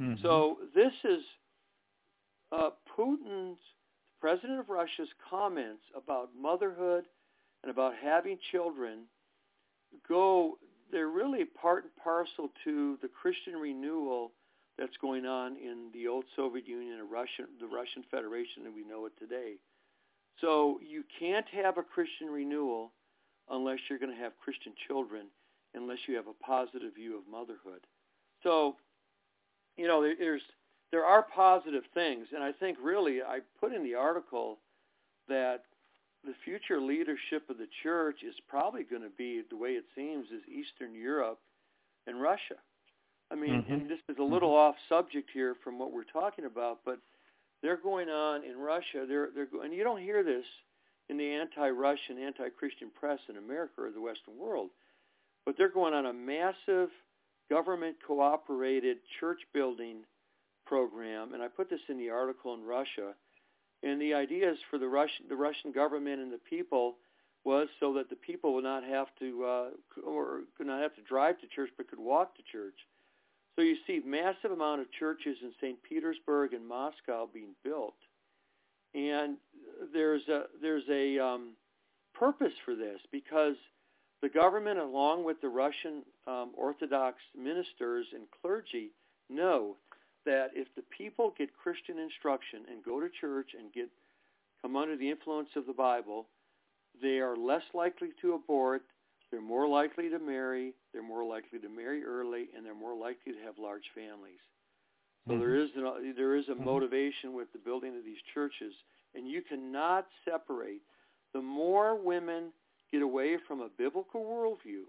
Mm-hmm. 0.00 0.22
So 0.22 0.58
this 0.74 0.92
is 1.04 1.22
uh, 2.52 2.70
Putin's 2.96 3.58
President 4.24 4.58
of 4.58 4.70
Russia's 4.70 5.10
comments 5.28 5.82
about 5.94 6.30
motherhood 6.40 7.04
and 7.62 7.70
about 7.70 7.92
having 8.02 8.38
children 8.52 9.00
go, 10.08 10.56
they're 10.90 11.08
really 11.08 11.44
part 11.44 11.84
and 11.84 11.92
parcel 12.02 12.48
to 12.64 12.96
the 13.02 13.08
Christian 13.08 13.52
renewal 13.52 14.32
that's 14.78 14.96
going 14.96 15.26
on 15.26 15.58
in 15.58 15.90
the 15.92 16.08
old 16.08 16.24
Soviet 16.36 16.66
Union 16.66 17.00
and 17.00 17.10
Russian, 17.10 17.48
the 17.60 17.66
Russian 17.66 18.02
Federation, 18.10 18.64
and 18.64 18.74
we 18.74 18.82
know 18.82 19.04
it 19.04 19.12
today. 19.18 19.56
So 20.40 20.80
you 20.80 21.04
can't 21.20 21.46
have 21.48 21.76
a 21.76 21.82
Christian 21.82 22.28
renewal 22.28 22.92
unless 23.50 23.78
you're 23.90 23.98
going 23.98 24.16
to 24.16 24.22
have 24.22 24.32
Christian 24.42 24.72
children, 24.88 25.26
unless 25.74 25.98
you 26.08 26.16
have 26.16 26.28
a 26.28 26.42
positive 26.42 26.94
view 26.94 27.18
of 27.18 27.30
motherhood. 27.30 27.84
So, 28.42 28.76
you 29.76 29.86
know, 29.86 30.00
there's 30.18 30.40
there 30.90 31.04
are 31.04 31.22
positive 31.22 31.84
things, 31.92 32.26
and 32.34 32.42
I 32.42 32.52
think 32.52 32.78
really 32.82 33.22
I 33.22 33.40
put 33.60 33.72
in 33.72 33.82
the 33.82 33.94
article 33.94 34.58
that 35.28 35.64
the 36.24 36.34
future 36.44 36.80
leadership 36.80 37.48
of 37.50 37.58
the 37.58 37.68
church 37.82 38.18
is 38.26 38.34
probably 38.48 38.82
going 38.84 39.02
to 39.02 39.12
be 39.16 39.42
the 39.50 39.56
way 39.56 39.70
it 39.70 39.84
seems 39.94 40.26
is 40.26 40.42
Eastern 40.48 40.94
Europe 40.94 41.38
and 42.06 42.20
Russia. 42.20 42.56
I 43.30 43.34
mean, 43.34 43.62
mm-hmm. 43.62 43.72
and 43.72 43.90
this 43.90 43.98
is 44.08 44.16
a 44.18 44.22
little 44.22 44.50
mm-hmm. 44.50 44.70
off 44.70 44.76
subject 44.88 45.30
here 45.32 45.56
from 45.62 45.78
what 45.78 45.92
we're 45.92 46.04
talking 46.04 46.44
about, 46.44 46.80
but 46.84 46.98
they're 47.62 47.76
going 47.76 48.08
on 48.08 48.44
in 48.44 48.58
Russia. 48.58 49.04
They're 49.08 49.28
they're 49.34 49.48
and 49.62 49.72
you 49.74 49.84
don't 49.84 50.00
hear 50.00 50.22
this 50.22 50.44
in 51.08 51.16
the 51.16 51.28
anti-Russian, 51.28 52.18
anti-Christian 52.18 52.90
press 52.98 53.18
in 53.28 53.36
America 53.36 53.82
or 53.82 53.90
the 53.90 54.00
Western 54.00 54.38
world, 54.38 54.70
but 55.44 55.56
they're 55.56 55.68
going 55.68 55.94
on 55.94 56.06
a 56.06 56.12
massive 56.12 56.88
government 57.50 57.96
cooperated 58.06 58.98
church 59.20 59.40
building 59.52 59.98
program, 60.66 61.34
and 61.34 61.42
I 61.42 61.48
put 61.48 61.70
this 61.70 61.80
in 61.88 61.98
the 61.98 62.10
article 62.10 62.54
in 62.54 62.64
Russia. 62.64 63.14
And 63.82 64.00
the 64.00 64.14
idea 64.14 64.50
is 64.50 64.58
for 64.70 64.78
the 64.78 64.88
Russian 64.88 65.26
the 65.28 65.36
Russian 65.36 65.72
government 65.72 66.20
and 66.20 66.32
the 66.32 66.40
people 66.48 66.96
was 67.44 67.68
so 67.78 67.92
that 67.94 68.08
the 68.08 68.16
people 68.16 68.54
would 68.54 68.64
not 68.64 68.82
have 68.84 69.08
to 69.18 69.44
uh, 69.44 69.66
or 70.02 70.40
could 70.56 70.66
not 70.66 70.80
have 70.80 70.94
to 70.96 71.02
drive 71.02 71.38
to 71.40 71.46
church, 71.46 71.70
but 71.76 71.88
could 71.88 71.98
walk 71.98 72.34
to 72.36 72.42
church. 72.50 72.74
So 73.56 73.62
you 73.62 73.76
see 73.86 74.00
massive 74.04 74.50
amount 74.50 74.80
of 74.80 74.90
churches 74.98 75.36
in 75.42 75.52
St. 75.60 75.78
Petersburg 75.82 76.54
and 76.54 76.66
Moscow 76.66 77.28
being 77.32 77.54
built. 77.62 77.94
And 78.94 79.36
there's 79.92 80.26
a 80.28 80.44
there's 80.62 80.88
a 80.90 81.18
um, 81.18 81.50
purpose 82.14 82.52
for 82.64 82.74
this 82.74 83.00
because 83.12 83.56
the 84.22 84.28
government, 84.28 84.78
along 84.78 85.24
with 85.24 85.40
the 85.40 85.48
Russian 85.48 86.02
um, 86.26 86.52
Orthodox 86.56 87.18
ministers 87.36 88.06
and 88.14 88.22
clergy, 88.40 88.90
know 89.28 89.76
that 90.24 90.50
if 90.54 90.68
the 90.74 90.82
people 90.96 91.34
get 91.36 91.56
Christian 91.56 91.98
instruction 91.98 92.62
and 92.70 92.84
go 92.84 93.00
to 93.00 93.08
church 93.20 93.50
and 93.58 93.72
get 93.72 93.88
come 94.62 94.76
under 94.76 94.96
the 94.96 95.10
influence 95.10 95.50
of 95.56 95.66
the 95.66 95.72
Bible, 95.72 96.26
they 97.02 97.18
are 97.18 97.36
less 97.36 97.62
likely 97.74 98.08
to 98.22 98.34
abort, 98.34 98.82
they're 99.30 99.42
more 99.42 99.68
likely 99.68 100.08
to 100.08 100.18
marry, 100.18 100.72
they're 100.92 101.02
more 101.02 101.24
likely 101.24 101.58
to 101.58 101.68
marry 101.68 102.04
early, 102.04 102.46
and 102.56 102.64
they're 102.64 102.74
more 102.74 102.96
likely 102.96 103.32
to 103.32 103.38
have 103.44 103.58
large 103.58 103.84
families. 103.94 104.40
So 105.26 105.32
mm-hmm. 105.32 105.40
there 105.40 105.56
is 105.56 105.70
an, 105.76 106.14
there 106.16 106.36
is 106.36 106.48
a 106.48 106.52
mm-hmm. 106.52 106.64
motivation 106.64 107.34
with 107.34 107.52
the 107.52 107.58
building 107.58 107.96
of 107.96 108.04
these 108.04 108.22
churches, 108.32 108.72
and 109.14 109.28
you 109.28 109.42
cannot 109.42 110.06
separate. 110.24 110.80
The 111.32 111.42
more 111.42 111.96
women 112.00 112.52
get 112.92 113.02
away 113.02 113.36
from 113.48 113.60
a 113.60 113.68
biblical 113.76 114.22
worldview 114.22 114.84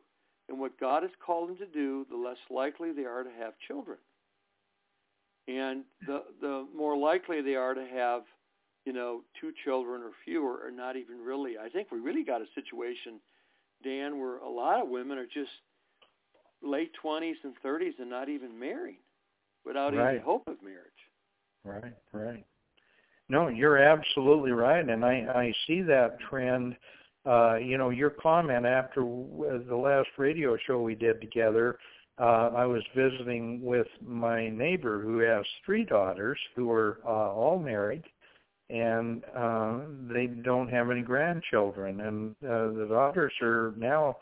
and 0.48 0.60
what 0.60 0.80
God 0.80 1.04
has 1.04 1.12
called 1.26 1.50
them 1.50 1.58
to 1.58 1.66
do, 1.66 2.06
the 2.10 2.18
less 2.18 2.38
likely 2.52 2.92
they 2.92 3.06
are 3.06 3.24
to 3.24 3.32
have 3.40 3.54
children, 3.68 3.98
and 5.48 5.84
the 6.08 6.24
the 6.42 6.68
more 6.76 6.98
likely 6.98 7.42
they 7.42 7.56
are 7.56 7.74
to 7.74 7.86
have, 7.86 8.24
you 8.86 8.94
know, 8.94 9.22
two 9.40 9.52
children 9.64 10.02
or 10.02 10.12
fewer, 10.24 10.66
or 10.66 10.72
not 10.72 10.96
even 10.96 11.20
really. 11.20 11.58
I 11.58 11.70
think 11.70 11.92
we 11.92 12.00
really 12.00 12.24
got 12.24 12.42
a 12.42 12.46
situation 12.56 13.20
Dan, 13.86 14.20
where 14.20 14.38
a 14.38 14.50
lot 14.50 14.82
of 14.82 14.90
women 14.90 15.18
are 15.18 15.26
just 15.26 15.52
late 16.62 16.92
20s 17.04 17.36
and 17.44 17.54
30s 17.64 18.00
and 18.00 18.10
not 18.10 18.30
even 18.30 18.58
married 18.58 19.00
without 19.64 19.96
right. 19.96 20.16
any 20.16 20.20
hope 20.20 20.48
of 20.48 20.62
marriage. 20.64 20.82
Right, 21.64 21.94
right. 22.12 22.46
No, 23.30 23.48
you're 23.48 23.78
absolutely 23.78 24.52
right, 24.52 24.88
and 24.88 25.04
I 25.04 25.26
I 25.34 25.54
see 25.66 25.82
that 25.82 26.20
trend. 26.30 26.76
Uh, 27.26 27.56
you 27.56 27.76
know, 27.76 27.90
your 27.90 28.12
comment 28.12 28.68
after 28.68 29.02
the 29.02 29.76
last 29.76 30.10
radio 30.20 30.56
show 30.68 30.82
we 30.82 30.94
did 30.94 31.20
together, 31.22 31.80
uh, 32.18 32.52
I 32.56 32.66
was 32.66 32.84
visiting 32.96 33.62
with 33.62 33.88
my 34.02 34.50
neighbor 34.50 35.02
who 35.02 35.20
has 35.20 35.46
three 35.66 35.84
daughters 35.84 36.38
who 36.56 36.72
are 36.72 37.00
uh, 37.06 37.10
all 37.10 37.60
married, 37.60 38.04
and 38.70 39.24
uh, 39.36 39.80
they 40.12 40.28
don't 40.28 40.70
have 40.70 40.90
any 40.90 41.02
grandchildren. 41.02 42.02
And 42.02 42.32
uh, 42.44 42.80
the 42.80 42.88
daughters 42.90 43.34
are 43.42 43.74
now 43.78 44.18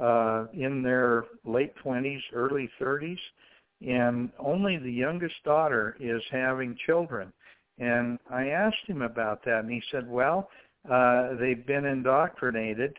uh, 0.00 0.46
in 0.52 0.82
their 0.82 1.24
late 1.44 1.72
20s, 1.84 2.20
early 2.34 2.68
30s, 2.80 3.18
and 3.86 4.30
only 4.38 4.78
the 4.78 4.92
youngest 4.92 5.36
daughter 5.44 5.96
is 6.00 6.22
having 6.30 6.76
children. 6.84 7.32
And 7.78 8.18
I 8.30 8.48
asked 8.48 8.86
him 8.86 9.02
about 9.02 9.44
that, 9.44 9.60
and 9.60 9.70
he 9.70 9.82
said, 9.92 10.08
well, 10.08 10.48
uh, 10.90 11.34
they've 11.38 11.66
been 11.66 11.84
indoctrinated 11.84 12.94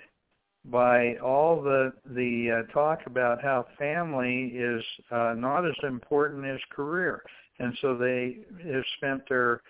by 0.66 1.16
all 1.18 1.62
the 1.62 1.94
the 2.06 2.64
uh, 2.66 2.72
talk 2.74 3.00
about 3.06 3.42
how 3.42 3.66
family 3.78 4.52
is 4.56 4.84
uh, 5.12 5.34
not 5.38 5.66
as 5.66 5.76
important 5.84 6.46
as 6.46 6.60
career, 6.72 7.24
and 7.60 7.78
so 7.82 7.96
they 7.96 8.38
have 8.66 8.84
spent 8.98 9.22
their 9.30 9.62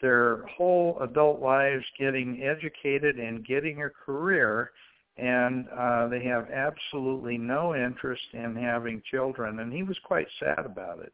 their 0.00 0.42
whole 0.46 0.98
adult 1.00 1.40
lives 1.40 1.84
getting 1.98 2.42
educated 2.42 3.18
and 3.18 3.46
getting 3.46 3.82
a 3.82 3.90
career 3.90 4.70
and 5.16 5.66
uh 5.68 6.08
they 6.08 6.22
have 6.24 6.50
absolutely 6.50 7.38
no 7.38 7.74
interest 7.74 8.22
in 8.32 8.56
having 8.56 9.00
children. 9.10 9.60
And 9.60 9.72
he 9.72 9.82
was 9.82 9.96
quite 10.04 10.26
sad 10.40 10.66
about 10.66 10.98
it. 11.00 11.12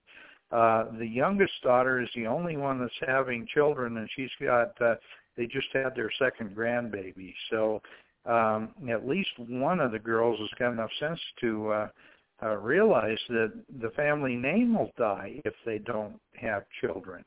Uh 0.51 0.87
the 0.99 1.07
youngest 1.07 1.53
daughter 1.63 2.01
is 2.01 2.09
the 2.15 2.27
only 2.27 2.57
one 2.57 2.81
that's 2.81 2.93
having 3.07 3.47
children 3.55 3.99
and 3.99 4.09
she's 4.17 4.31
got 4.41 4.81
uh 4.81 4.95
they 5.37 5.47
just 5.47 5.69
had 5.73 5.95
their 5.95 6.11
second 6.19 6.57
grandbaby. 6.57 7.35
So 7.51 7.83
um 8.27 8.71
at 8.91 9.09
least 9.09 9.31
one 9.39 9.81
of 9.81 9.93
the 9.93 9.99
girls 9.99 10.39
has 10.39 10.49
got 10.59 10.73
enough 10.73 10.91
sense 10.99 11.21
to 11.41 11.69
uh 11.69 11.89
uh, 12.43 12.57
realize 12.57 13.19
that 13.29 13.53
the 13.83 13.91
family 13.91 14.35
name 14.35 14.75
will 14.75 14.91
die 14.97 15.41
if 15.45 15.55
they 15.67 15.79
don't 15.79 16.19
have 16.41 16.63
children. 16.81 17.25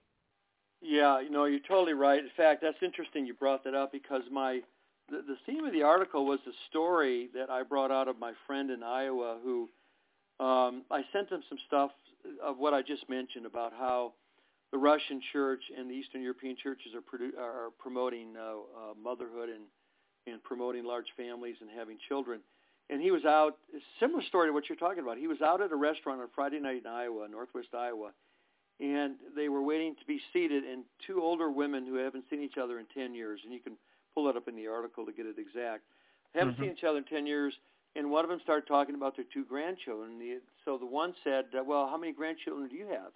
Yeah, 0.82 1.22
you 1.22 1.30
know, 1.30 1.46
you're 1.46 1.60
totally 1.68 1.94
right. 1.94 2.20
In 2.20 2.32
fact, 2.36 2.62
that's 2.62 2.78
interesting 2.82 3.26
you 3.26 3.34
brought 3.34 3.64
that 3.64 3.76
up 3.76 3.92
because 3.92 4.24
my 4.32 4.62
the, 5.10 5.18
the 5.18 5.36
theme 5.46 5.66
of 5.66 5.74
the 5.74 5.84
article 5.84 6.26
was 6.26 6.40
a 6.48 6.52
story 6.70 7.30
that 7.34 7.50
I 7.50 7.64
brought 7.64 7.92
out 7.92 8.08
of 8.08 8.20
my 8.20 8.34
friend 8.48 8.72
in 8.72 8.84
Iowa 8.84 9.38
who 9.44 9.70
um, 10.40 10.84
I 10.90 11.02
sent 11.14 11.30
him 11.30 11.44
some 11.48 11.58
stuff 11.68 11.92
of 12.44 12.58
what 12.58 12.74
I 12.74 12.82
just 12.82 13.08
mentioned 13.10 13.46
about 13.46 13.74
how 13.74 14.14
the 14.72 14.78
Russian 14.78 15.22
church 15.32 15.62
and 15.78 15.90
the 15.90 15.94
Eastern 15.94 16.22
European 16.22 16.56
churches 16.62 16.94
are, 16.96 17.02
produ- 17.02 17.38
are 17.38 17.70
promoting 17.78 18.34
uh, 18.38 18.42
uh, 18.42 18.94
motherhood 19.02 19.50
and 19.50 19.64
and 20.28 20.44
promoting 20.44 20.86
large 20.86 21.08
families 21.18 21.56
and 21.62 21.70
having 21.70 21.98
children. 22.08 22.40
And 22.90 23.02
he 23.02 23.12
was 23.12 23.26
out, 23.26 23.58
similar 24.00 24.22
story 24.24 24.50
to 24.50 24.54
what 24.54 24.68
you're 24.68 24.78
talking 24.78 25.04
about. 25.04 25.18
He 25.18 25.28
was 25.28 25.42
out 25.42 25.62
at 25.62 25.72
a 25.72 25.76
restaurant 25.76 26.22
on 26.22 26.28
Friday 26.36 26.60
night 26.60 26.82
in 26.86 26.92
Iowa, 26.92 27.28
Northwest 27.30 27.70
Iowa, 27.74 28.12
and 28.80 29.16
they 29.36 29.50
were 29.50 29.64
waiting 29.64 29.96
to 29.96 30.06
be 30.06 30.20
seated, 30.34 30.64
and 30.64 30.84
two 31.06 31.22
older 31.22 31.50
women 31.50 31.86
who 31.86 31.96
haven't 31.96 32.26
seen 32.30 32.42
each 32.42 32.58
other 32.62 32.80
in 32.80 32.86
10 32.94 33.16
years, 33.16 33.40
and 33.44 33.54
you 33.54 33.60
can 33.60 33.74
pull 34.14 34.30
it 34.30 34.36
up 34.36 34.48
in 34.48 34.56
the 34.56 34.68
article 34.68 35.06
to 35.06 35.12
get 35.12 35.26
it 35.26 35.38
exact, 35.40 35.84
haven't 36.36 36.56
mm-hmm. 36.56 36.64
seen 36.64 36.72
each 36.72 36.84
other 36.84 36.98
in 36.98 37.06
10 37.06 37.26
years, 37.26 37.54
and 37.96 38.10
one 38.10 38.26
of 38.26 38.30
them 38.30 38.40
started 38.44 38.68
talking 38.68 38.96
about 38.96 39.16
their 39.16 39.26
two 39.34 39.46
grandchildren. 39.46 40.20
The, 40.20 40.40
so 40.66 40.78
the 40.78 40.86
one 40.86 41.14
said, 41.24 41.46
well, 41.66 41.88
how 41.88 41.98
many 41.98 42.12
grandchildren 42.12 42.68
do 42.68 42.76
you 42.76 42.88
have? 42.88 43.14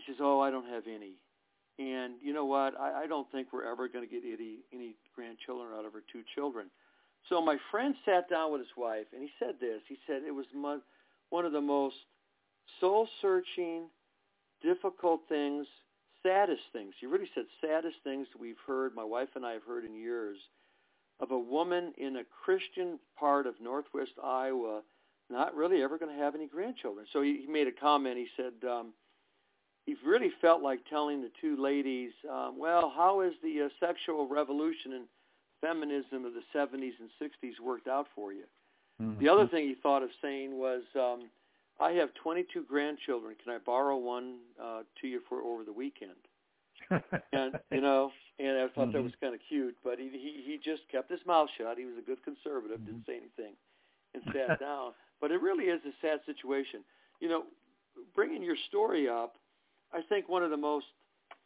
She 0.00 0.12
says, 0.12 0.16
oh, 0.20 0.40
I 0.40 0.50
don't 0.50 0.68
have 0.68 0.84
any. 0.86 1.14
And 1.78 2.14
you 2.22 2.32
know 2.32 2.44
what? 2.44 2.78
I, 2.78 3.04
I 3.04 3.06
don't 3.06 3.30
think 3.32 3.48
we're 3.52 3.70
ever 3.70 3.88
going 3.88 4.06
to 4.06 4.10
get 4.10 4.22
any, 4.24 4.58
any 4.72 4.94
grandchildren 5.14 5.70
out 5.76 5.84
of 5.84 5.92
her 5.92 6.02
two 6.12 6.22
children. 6.34 6.66
So 7.28 7.40
my 7.40 7.56
friend 7.70 7.94
sat 8.04 8.28
down 8.28 8.52
with 8.52 8.60
his 8.60 8.76
wife, 8.76 9.06
and 9.12 9.22
he 9.22 9.30
said 9.38 9.54
this. 9.60 9.80
He 9.88 9.98
said 10.06 10.22
it 10.26 10.34
was 10.34 10.46
one 11.30 11.44
of 11.44 11.52
the 11.52 11.60
most 11.60 11.96
soul-searching– 12.80 13.86
difficult 14.62 15.22
things, 15.28 15.66
saddest 16.22 16.62
things. 16.72 16.94
He 17.00 17.06
really 17.06 17.28
said 17.34 17.44
saddest 17.60 17.96
things 18.04 18.28
we've 18.38 18.54
heard, 18.66 18.94
my 18.94 19.04
wife 19.04 19.28
and 19.34 19.44
I 19.44 19.52
have 19.52 19.64
heard 19.64 19.84
in 19.84 19.94
years, 19.94 20.38
of 21.20 21.30
a 21.30 21.38
woman 21.38 21.92
in 21.98 22.16
a 22.16 22.22
Christian 22.44 22.98
part 23.18 23.46
of 23.46 23.54
northwest 23.60 24.12
Iowa 24.22 24.82
not 25.30 25.54
really 25.54 25.82
ever 25.82 25.98
going 25.98 26.14
to 26.16 26.22
have 26.22 26.34
any 26.34 26.46
grandchildren. 26.46 27.06
So 27.12 27.22
he, 27.22 27.42
he 27.44 27.52
made 27.52 27.66
a 27.66 27.72
comment. 27.72 28.18
He 28.18 28.28
said 28.36 28.52
um, 28.68 28.92
he 29.86 29.96
really 30.04 30.30
felt 30.40 30.62
like 30.62 30.80
telling 30.88 31.20
the 31.20 31.30
two 31.40 31.56
ladies, 31.56 32.12
um, 32.30 32.58
well, 32.58 32.92
how 32.94 33.20
has 33.22 33.32
the 33.42 33.62
uh, 33.62 33.68
sexual 33.84 34.28
revolution 34.28 34.92
and 34.92 35.04
feminism 35.60 36.24
of 36.24 36.32
the 36.34 36.42
70s 36.54 36.92
and 37.00 37.10
60s 37.20 37.60
worked 37.64 37.88
out 37.88 38.06
for 38.14 38.32
you? 38.32 38.44
Mm-hmm. 39.00 39.20
The 39.22 39.28
other 39.28 39.48
thing 39.48 39.66
he 39.66 39.74
thought 39.82 40.02
of 40.02 40.10
saying 40.20 40.56
was, 40.56 40.82
um, 40.94 41.28
I 41.80 41.92
have 41.92 42.10
22 42.22 42.64
grandchildren. 42.68 43.34
Can 43.42 43.52
I 43.52 43.58
borrow 43.58 43.96
one 43.96 44.38
uh, 44.62 44.82
to 45.00 45.08
you 45.08 45.20
for 45.28 45.42
over 45.42 45.64
the 45.64 45.72
weekend? 45.72 46.12
and 47.32 47.58
you 47.70 47.80
know, 47.80 48.10
and 48.38 48.58
I 48.58 48.68
thought 48.68 48.88
mm-hmm. 48.88 48.92
that 48.92 49.02
was 49.02 49.12
kind 49.20 49.34
of 49.34 49.40
cute. 49.48 49.76
But 49.82 49.98
he, 49.98 50.08
he 50.10 50.42
he 50.44 50.60
just 50.62 50.82
kept 50.90 51.10
his 51.10 51.20
mouth 51.26 51.48
shut. 51.56 51.78
He 51.78 51.84
was 51.84 51.94
a 51.98 52.02
good 52.02 52.22
conservative. 52.24 52.78
Mm-hmm. 52.78 52.86
Didn't 52.86 53.06
say 53.06 53.16
anything, 53.16 53.54
and 54.14 54.22
sat 54.34 54.60
down. 54.60 54.92
But 55.20 55.30
it 55.30 55.40
really 55.40 55.64
is 55.64 55.80
a 55.86 55.94
sad 56.00 56.20
situation. 56.26 56.80
You 57.20 57.28
know, 57.28 57.42
bringing 58.14 58.42
your 58.42 58.56
story 58.68 59.08
up, 59.08 59.36
I 59.92 60.00
think 60.08 60.28
one 60.28 60.42
of 60.42 60.50
the 60.50 60.56
most 60.56 60.86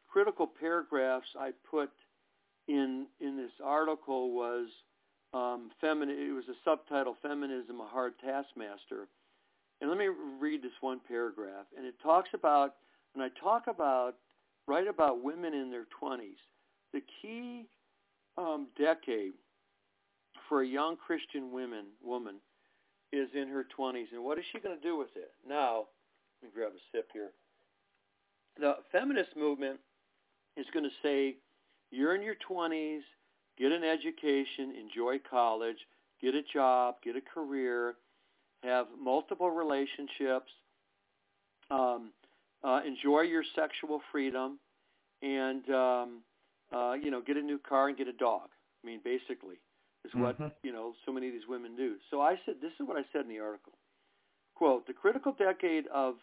critical 0.09 0.47
paragraphs 0.47 1.27
I 1.39 1.51
put 1.71 1.91
in 2.69 3.07
in 3.21 3.37
this 3.37 3.51
article 3.65 4.33
was 4.33 4.67
um, 5.35 5.71
feminine. 5.81 6.17
It 6.19 6.33
was 6.33 6.49
a 6.49 6.57
subtitle: 6.65 7.17
"Feminism: 7.23 7.81
A 7.81 7.87
Hard 7.87 8.15
Taskmaster." 8.25 9.09
And 9.81 9.91
let 9.91 9.99
me 9.99 10.09
read 10.41 10.63
this 10.63 10.73
one 10.81 11.01
paragraph. 11.07 11.67
And 11.77 11.85
it 11.85 11.95
talks 12.03 12.31
about, 12.33 12.77
and 13.15 13.23
I 13.23 13.29
talk 13.41 13.65
about, 13.67 14.15
write 14.67 14.87
about 14.89 15.23
women 15.23 15.53
in 15.53 15.71
their 15.71 15.85
20s. 16.03 16.41
The 16.95 17.03
key 17.21 17.67
um, 18.39 18.69
decade 18.79 19.35
for 20.49 20.63
a 20.63 20.67
young 20.67 20.97
Christian 20.97 21.53
woman 21.53 21.87
woman 22.03 22.37
is 23.13 23.29
in 23.35 23.49
her 23.49 23.67
20s, 23.79 24.07
and 24.13 24.25
what 24.25 24.39
is 24.39 24.45
she 24.53 24.61
going 24.61 24.77
to 24.77 24.83
do 24.83 24.97
with 24.97 25.15
it? 25.15 25.31
Now, 25.47 25.85
let 26.43 26.49
me 26.49 26.55
grab 26.55 26.73
a 26.73 26.97
sip 26.97 27.09
here. 27.13 27.31
The 28.59 28.77
feminist 28.93 29.37
movement 29.37 29.79
is 30.57 30.67
going 30.73 30.85
to 30.85 30.91
say, 31.03 31.37
you're 31.91 32.15
in 32.15 32.23
your 32.23 32.37
20s, 32.49 33.01
get 33.59 33.73
an 33.73 33.85
education, 33.85 34.75
enjoy 34.81 35.17
college, 35.29 35.77
get 36.21 36.35
a 36.35 36.43
job, 36.53 36.97
get 37.05 37.17
a 37.17 37.21
career, 37.21 37.95
have 38.63 38.87
multiple 39.01 39.51
relationships, 39.51 40.51
um, 41.71 42.11
uh, 42.65 42.81
enjoy 42.87 43.21
your 43.21 43.45
sexual 43.55 44.01
freedom, 44.11 44.59
and 45.23 45.69
um, 45.71 46.23
uh, 46.75 46.95
you 46.95 47.11
know, 47.11 47.21
get 47.21 47.37
a 47.37 47.43
new 47.43 47.59
car 47.59 47.89
and 47.89 47.97
get 47.97 48.09
a 48.09 48.13
dog. 48.13 48.49
I 48.83 48.87
mean, 48.87 49.01
basically, 49.05 49.57
is 50.05 50.13
what 50.15 50.35
mm-hmm. 50.37 50.49
you 50.63 50.73
know 50.73 50.95
so 51.05 51.13
many 51.13 51.29
of 51.29 51.33
these 51.33 51.49
women 51.49 51.77
do. 51.77 51.95
So 52.11 52.21
I 52.21 52.37
said, 52.45 52.57
this 52.61 52.73
is 52.81 52.87
what 52.87 52.97
I 52.97 53.03
said 53.13 53.23
in 53.23 53.29
the 53.29 53.41
article. 53.41 53.73
Quote: 54.55 54.87
The 54.87 54.93
critical 54.93 55.35
decade 55.39 55.87
of 55.89 56.15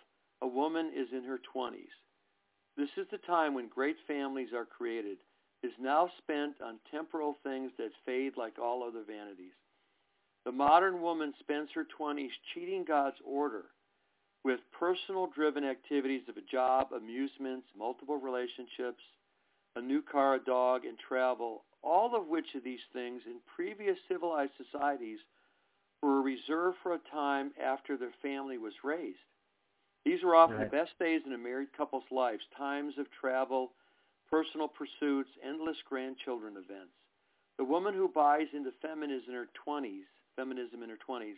a 0.41 0.47
woman 0.47 0.91
is 0.95 1.07
in 1.13 1.23
her 1.23 1.39
20s. 1.55 1.93
This 2.75 2.89
is 2.97 3.07
the 3.11 3.19
time 3.19 3.53
when 3.53 3.67
great 3.67 3.97
families 4.07 4.49
are 4.53 4.65
created. 4.65 5.17
Is 5.61 5.71
now 5.79 6.09
spent 6.17 6.55
on 6.61 6.79
temporal 6.91 7.37
things 7.43 7.71
that 7.77 7.91
fade 8.05 8.33
like 8.35 8.59
all 8.59 8.83
other 8.83 9.03
vanities. 9.07 9.53
The 10.43 10.51
modern 10.51 11.01
woman 11.01 11.33
spends 11.39 11.69
her 11.73 11.85
20s 11.97 12.31
cheating 12.53 12.83
God's 12.83 13.15
order 13.25 13.65
with 14.43 14.59
personal 14.77 15.27
driven 15.27 15.63
activities 15.63 16.23
of 16.27 16.35
a 16.35 16.41
job, 16.41 16.91
amusements, 16.91 17.67
multiple 17.77 18.17
relationships, 18.17 19.01
a 19.77 19.81
new 19.81 20.01
car, 20.01 20.35
a 20.35 20.39
dog, 20.39 20.83
and 20.85 20.97
travel, 20.99 21.63
all 21.81 22.15
of 22.15 22.27
which 22.27 22.55
of 22.55 22.63
these 22.63 22.83
things 22.91 23.21
in 23.25 23.37
previous 23.55 23.97
civilized 24.09 24.51
societies 24.57 25.19
were 26.01 26.21
reserved 26.21 26.77
for 26.83 26.93
a 26.93 27.09
time 27.11 27.51
after 27.63 27.95
their 27.95 28.13
family 28.21 28.57
was 28.57 28.73
raised. 28.83 29.17
These 30.05 30.23
are 30.23 30.35
often 30.35 30.57
right. 30.57 30.69
the 30.69 30.77
best 30.77 30.91
days 30.99 31.21
in 31.25 31.33
a 31.33 31.37
married 31.37 31.69
couple's 31.75 32.03
lives, 32.11 32.43
times 32.57 32.93
of 32.97 33.07
travel, 33.11 33.71
personal 34.29 34.67
pursuits, 34.67 35.29
endless 35.43 35.77
grandchildren 35.87 36.53
events. 36.53 36.93
The 37.57 37.63
woman 37.63 37.93
who 37.93 38.07
buys 38.07 38.47
into 38.53 38.71
feminism 38.81 39.29
in 39.29 39.35
her 39.35 39.47
20s, 39.67 40.03
feminism 40.35 40.83
in 40.83 40.89
her 40.89 40.97
20s, 41.07 41.35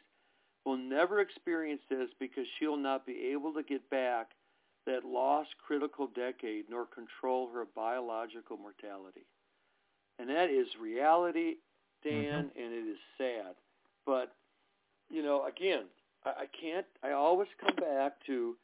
will 0.65 0.78
never 0.78 1.19
experience 1.19 1.82
this 1.89 2.10
because 2.19 2.45
she'll 2.58 2.78
not 2.78 3.06
be 3.06 3.32
able 3.34 3.54
to 3.54 3.63
get 3.63 3.88
back 3.89 4.32
that 4.86 5.06
lost 5.06 5.49
critical 5.65 6.08
decade 6.15 6.65
nor 6.69 6.86
control 6.86 7.49
her 7.54 7.65
biological 7.75 8.58
mortality. 8.58 9.25
And 10.19 10.30
that 10.30 10.49
is 10.49 10.67
reality, 10.80 11.56
Dan, 12.04 12.45
mm-hmm. 12.45 12.60
and 12.63 12.73
it 12.73 12.89
is 12.89 12.97
sad. 13.17 13.56
But, 14.06 14.34
you 15.10 15.21
know, 15.21 15.45
again, 15.45 15.84
I, 16.25 16.45
can't, 16.59 16.85
I 17.03 17.11
always 17.11 17.47
come 17.59 17.75
back 17.75 18.13
to 18.27 18.55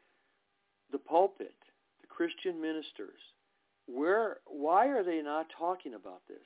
the 0.92 0.98
pulpit, 0.98 1.56
the 2.02 2.08
Christian 2.08 2.62
ministers. 2.62 3.20
Where, 3.88 4.38
why 4.48 4.88
are 4.88 5.04
they 5.04 5.22
not 5.22 5.48
talking 5.58 5.94
about 5.94 6.22
this? 6.28 6.46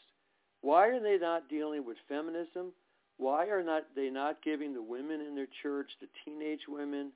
Why 0.61 0.87
are 0.87 1.01
they 1.01 1.17
not 1.17 1.49
dealing 1.49 1.85
with 1.85 1.97
feminism? 2.09 2.73
Why 3.17 3.47
are 3.47 3.63
not 3.63 3.83
they 3.95 4.09
not 4.09 4.43
giving 4.43 4.73
the 4.73 4.81
women 4.81 5.21
in 5.21 5.35
their 5.35 5.47
church, 5.61 5.89
the 6.01 6.07
teenage 6.25 6.67
women, 6.67 7.11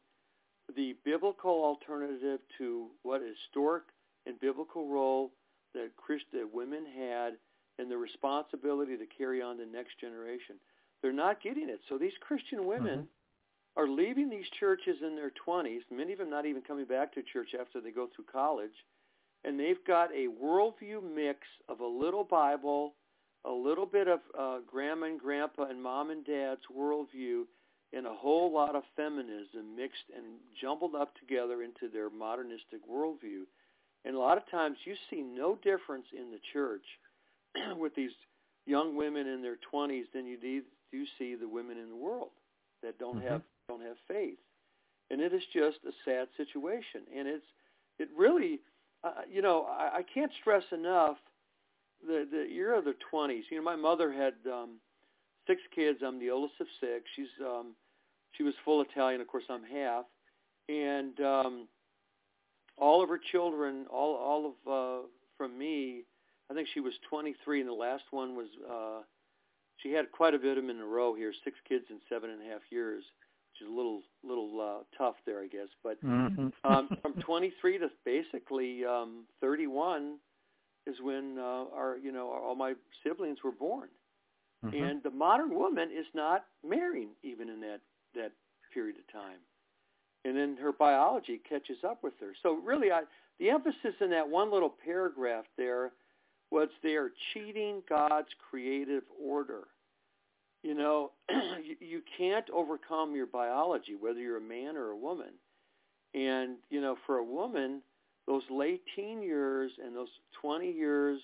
the 0.76 0.96
biblical 1.04 1.64
alternative 1.64 2.40
to 2.58 2.88
what 3.04 3.22
historic 3.22 3.84
and 4.26 4.40
biblical 4.40 4.88
role 4.88 5.32
that 5.74 5.96
Christian 5.98 6.48
women 6.54 6.86
had 6.98 7.34
and 7.80 7.90
the 7.90 7.98
responsibility 7.98 8.98
to 8.98 9.06
carry 9.18 9.42
on 9.42 9.58
the 9.58 9.66
next 9.66 10.00
generation. 10.00 10.56
They're 11.02 11.14
not 11.14 11.42
getting 11.42 11.70
it. 11.70 11.80
So 11.90 11.98
these 11.98 12.14
Christian 12.22 12.66
women 12.66 13.00
mm-hmm. 13.00 13.19
Are 13.80 13.88
leaving 13.88 14.30
these 14.30 14.46
churches 14.60 14.98
in 15.02 15.16
their 15.16 15.32
20s, 15.48 15.80
many 15.90 16.12
of 16.12 16.20
them 16.20 16.30
not 16.30 16.46
even 16.46 16.62
coming 16.62 16.84
back 16.84 17.14
to 17.14 17.22
church 17.32 17.50
after 17.60 17.80
they 17.80 17.92
go 17.92 18.10
through 18.14 18.26
college, 18.30 18.76
and 19.46 19.58
they've 19.58 19.84
got 19.88 20.10
a 20.12 20.28
worldview 20.28 21.02
mix 21.16 21.40
of 21.70 21.80
a 21.80 21.86
little 21.86 22.26
Bible, 22.26 22.96
a 23.46 23.52
little 23.52 23.86
bit 23.86 24.10
of 24.10 24.20
uh, 24.38 24.58
grandma 24.70 25.06
and 25.06 25.20
grandpa 25.20 25.64
and 25.64 25.82
mom 25.82 26.10
and 26.10 26.26
dad's 26.26 26.60
worldview, 26.76 27.44
and 27.94 28.06
a 28.06 28.14
whole 28.14 28.54
lot 28.54 28.76
of 28.76 28.84
feminism 28.98 29.78
mixed 29.78 30.04
and 30.14 30.26
jumbled 30.62 30.94
up 30.94 31.14
together 31.16 31.64
into 31.64 31.88
their 31.92 32.10
modernistic 32.10 32.82
worldview. 32.92 33.44
And 34.04 34.14
a 34.14 34.20
lot 34.20 34.38
of 34.38 34.44
times 34.52 34.76
you 34.84 34.96
see 35.10 35.22
no 35.22 35.58
difference 35.64 36.06
in 36.12 36.32
the 36.32 36.40
church 36.52 36.84
with 37.78 37.96
these 37.96 38.12
young 38.66 38.98
women 38.98 39.26
in 39.26 39.42
their 39.42 39.58
20s 39.74 40.04
than 40.14 40.26
you 40.26 40.38
do, 40.38 41.06
see 41.18 41.36
the 41.36 41.48
women 41.48 41.78
in 41.78 41.90
the 41.90 41.96
world 41.96 42.32
that 42.84 43.00
don't 43.00 43.20
mm-hmm. 43.20 43.28
have 43.30 43.42
don't 43.70 43.82
have 43.82 43.98
faith. 44.08 44.38
And 45.10 45.22
it 45.22 45.34
is 45.34 45.44
just 45.54 45.78
a 45.88 45.92
sad 46.06 46.28
situation. 46.38 47.02
And 47.16 47.28
it's 47.28 47.46
it 47.98 48.10
really, 48.18 48.60
uh, 49.04 49.24
you 49.32 49.42
know, 49.42 49.64
I, 49.70 49.98
I 49.98 50.02
can't 50.14 50.32
stress 50.42 50.64
enough 50.72 51.18
the 52.06 52.28
the 52.30 52.54
year 52.54 52.76
of 52.76 52.86
the 52.86 52.96
20s. 53.14 53.44
You 53.50 53.58
know, 53.58 53.64
my 53.64 53.76
mother 53.76 54.12
had 54.12 54.34
um, 54.52 54.80
six 55.48 55.62
kids. 55.74 56.00
I'm 56.06 56.20
the 56.20 56.30
oldest 56.30 56.60
of 56.60 56.68
six. 56.80 57.06
She's 57.16 57.28
um, 57.46 57.76
she 58.34 58.44
was 58.44 58.54
full 58.66 58.82
Italian. 58.82 59.22
Of 59.22 59.28
course, 59.28 59.46
I'm 59.50 59.64
half, 59.64 60.06
and 60.68 61.20
um, 61.22 61.68
all 62.78 63.04
of 63.04 63.10
her 63.10 63.20
children, 63.32 63.86
all 63.92 64.16
all 64.16 64.54
of 64.54 64.72
uh, 64.72 65.08
from 65.38 65.58
me, 65.58 66.04
I 66.50 66.54
think 66.54 66.68
she 66.74 66.80
was 66.80 66.94
23, 67.10 67.62
and 67.62 67.70
the 67.70 67.74
last 67.74 68.04
one 68.12 68.36
was 68.36 68.48
uh, 68.70 69.02
she 69.78 69.92
had 69.92 70.12
quite 70.12 70.34
a 70.34 70.40
bit 70.40 70.58
of 70.58 70.64
them 70.64 70.70
in 70.70 70.82
a 70.82 70.86
row 70.86 71.14
here, 71.14 71.34
six 71.44 71.58
kids 71.68 71.86
in 71.90 72.00
seven 72.10 72.30
and 72.30 72.42
a 72.42 72.52
half 72.52 72.62
years, 72.70 73.04
which 73.60 73.68
is 73.68 73.74
a 73.74 73.76
little 73.76 74.02
little 74.24 74.62
uh, 74.62 74.84
tough 74.98 75.16
there, 75.26 75.42
I 75.42 75.48
guess. 75.48 75.68
But 75.84 76.04
mm-hmm. 76.04 76.48
um, 76.64 76.90
from 77.02 77.14
23 77.22 77.80
to 77.80 77.88
basically 78.06 78.86
um, 78.86 79.26
31 79.42 80.18
is 80.88 80.96
when 81.02 81.38
uh, 81.38 81.66
our 81.76 81.98
you 82.02 82.12
know 82.12 82.30
all 82.30 82.56
my 82.56 82.74
siblings 83.04 83.40
were 83.44 83.52
born, 83.52 83.90
mm-hmm. 84.66 84.84
and 84.84 85.04
the 85.04 85.10
modern 85.10 85.54
woman 85.56 85.90
is 85.96 86.06
not 86.14 86.46
marrying 86.68 87.10
even 87.24 87.50
in 87.50 87.60
that 87.62 87.82
that 88.16 88.32
period 88.74 88.98
of 88.98 89.12
time, 89.12 89.40
and 90.26 90.36
then 90.36 90.58
her 90.62 90.72
biology 90.72 91.42
catches 91.48 91.78
up 91.88 92.04
with 92.04 92.14
her. 92.20 92.34
So 92.44 92.60
really, 92.64 92.92
I, 92.92 93.02
the 93.40 93.50
emphasis 93.50 93.96
in 94.02 94.10
that 94.12 94.28
one 94.28 94.52
little 94.52 94.74
paragraph 94.84 95.46
there 95.58 95.92
was 96.52 96.70
they 96.82 96.96
are 96.96 97.12
cheating 97.34 97.84
God's 97.88 98.30
creative 98.50 99.04
order. 99.24 99.68
You 100.64 100.76
know, 100.76 101.12
you, 101.30 101.76
you 101.80 102.02
can't 102.18 102.50
overcome 102.50 103.16
your 103.16 103.28
biology, 103.28 103.96
whether 104.00 104.20
you're 104.20 104.38
a 104.38 104.42
man 104.42 104.76
or 104.76 104.92
a 104.92 104.98
woman. 104.98 105.34
And, 106.14 106.58
you 106.70 106.82
know, 106.82 106.98
for 107.06 107.18
a 107.18 107.24
woman, 107.24 107.82
those 108.28 108.44
late 108.50 108.82
teen 108.96 109.22
years 109.22 109.72
and 109.84 109.96
those 109.96 110.10
20 110.42 110.72
years 110.72 111.22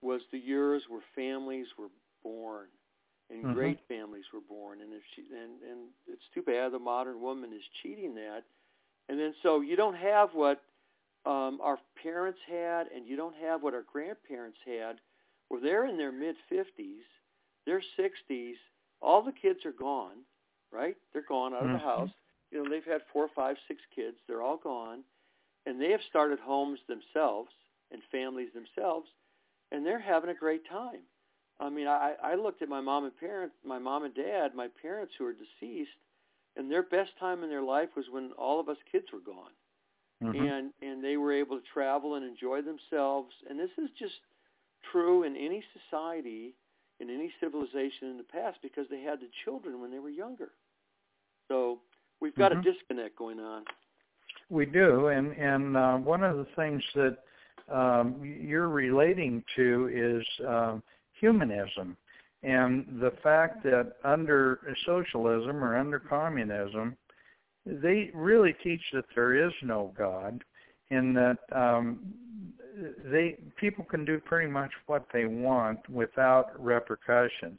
was 0.00 0.20
the 0.32 0.38
years 0.38 0.82
where 0.88 1.02
families 1.14 1.66
were 1.78 1.90
born 2.22 2.66
and 3.30 3.44
mm-hmm. 3.44 3.54
great 3.54 3.78
families 3.88 4.24
were 4.32 4.40
born 4.48 4.80
and 4.80 4.92
if 4.92 5.02
she 5.14 5.22
and 5.32 5.62
and 5.68 5.88
it's 6.08 6.22
too 6.34 6.42
bad 6.42 6.72
the 6.72 6.78
modern 6.78 7.20
woman 7.20 7.52
is 7.52 7.62
cheating 7.82 8.14
that 8.14 8.42
and 9.08 9.18
then 9.18 9.32
so 9.42 9.60
you 9.60 9.76
don't 9.76 9.96
have 9.96 10.30
what 10.34 10.62
um, 11.24 11.60
our 11.62 11.78
parents 12.02 12.38
had, 12.48 12.86
and 12.94 13.06
you 13.06 13.16
don't 13.16 13.36
have 13.36 13.62
what 13.62 13.74
our 13.74 13.84
grandparents 13.90 14.58
had, 14.66 14.96
where 15.48 15.60
they're 15.60 15.86
in 15.86 15.96
their 15.96 16.12
mid 16.12 16.36
50s, 16.50 17.04
their 17.66 17.82
60s, 17.98 18.54
all 19.00 19.22
the 19.22 19.32
kids 19.32 19.60
are 19.64 19.72
gone, 19.72 20.24
right? 20.72 20.96
They're 21.12 21.24
gone 21.28 21.54
out 21.54 21.62
of 21.62 21.68
the 21.68 21.74
mm-hmm. 21.74 21.86
house. 21.86 22.10
You 22.50 22.62
know, 22.62 22.70
they've 22.70 22.84
had 22.84 23.02
four, 23.12 23.28
five, 23.34 23.56
six 23.68 23.80
kids. 23.94 24.16
They're 24.26 24.42
all 24.42 24.58
gone, 24.58 25.02
and 25.66 25.80
they 25.80 25.90
have 25.90 26.00
started 26.08 26.38
homes 26.38 26.78
themselves 26.88 27.50
and 27.90 28.02
families 28.10 28.50
themselves, 28.54 29.08
and 29.70 29.84
they're 29.84 30.00
having 30.00 30.30
a 30.30 30.34
great 30.34 30.68
time. 30.68 31.00
I 31.60 31.70
mean, 31.70 31.86
I, 31.86 32.14
I 32.22 32.34
looked 32.34 32.62
at 32.62 32.68
my 32.68 32.80
mom 32.80 33.04
and 33.04 33.16
parents, 33.16 33.54
my 33.64 33.78
mom 33.78 34.04
and 34.04 34.14
dad, 34.14 34.54
my 34.54 34.68
parents 34.80 35.12
who 35.18 35.26
are 35.26 35.32
deceased, 35.34 35.90
and 36.56 36.70
their 36.70 36.82
best 36.82 37.10
time 37.20 37.42
in 37.42 37.50
their 37.50 37.62
life 37.62 37.88
was 37.96 38.06
when 38.10 38.32
all 38.38 38.60
of 38.60 38.68
us 38.68 38.76
kids 38.90 39.06
were 39.12 39.20
gone 39.20 39.52
mm-hmm. 40.22 40.44
and 40.44 40.72
and 40.82 41.02
they 41.02 41.16
were 41.16 41.32
able 41.32 41.56
to 41.56 41.64
travel 41.72 42.14
and 42.14 42.24
enjoy 42.24 42.60
themselves. 42.62 43.32
And 43.48 43.58
this 43.58 43.70
is 43.78 43.90
just 43.98 44.14
true 44.90 45.24
in 45.24 45.36
any 45.36 45.62
society, 45.72 46.54
in 47.02 47.10
any 47.10 47.30
civilization 47.40 48.08
in 48.08 48.16
the 48.16 48.22
past, 48.22 48.58
because 48.62 48.86
they 48.88 49.02
had 49.02 49.18
the 49.20 49.28
children 49.44 49.80
when 49.80 49.90
they 49.90 49.98
were 49.98 50.08
younger. 50.08 50.50
So 51.48 51.80
we've 52.20 52.34
got 52.36 52.52
mm-hmm. 52.52 52.66
a 52.66 52.72
disconnect 52.72 53.18
going 53.18 53.40
on. 53.40 53.64
We 54.48 54.64
do, 54.66 55.08
and 55.08 55.32
and 55.32 55.76
uh, 55.76 55.96
one 55.96 56.22
of 56.22 56.36
the 56.36 56.46
things 56.56 56.82
that 56.94 57.18
um, 57.70 58.16
you're 58.22 58.68
relating 58.68 59.42
to 59.56 59.90
is 59.92 60.46
um, 60.46 60.82
humanism, 61.20 61.96
and 62.42 62.86
the 63.00 63.12
fact 63.22 63.62
that 63.64 63.94
under 64.04 64.60
socialism 64.86 65.62
or 65.62 65.76
under 65.76 65.98
communism, 65.98 66.96
they 67.66 68.10
really 68.14 68.54
teach 68.62 68.82
that 68.92 69.04
there 69.14 69.46
is 69.46 69.52
no 69.62 69.92
God, 69.96 70.42
and 70.90 71.16
that 71.16 71.38
um, 71.54 72.00
they 73.10 73.36
people 73.56 73.84
can 73.84 74.04
do 74.04 74.18
pretty 74.18 74.50
much 74.50 74.70
what 74.86 75.06
they 75.12 75.26
want 75.26 75.78
without 75.88 76.50
repercussions. 76.62 77.58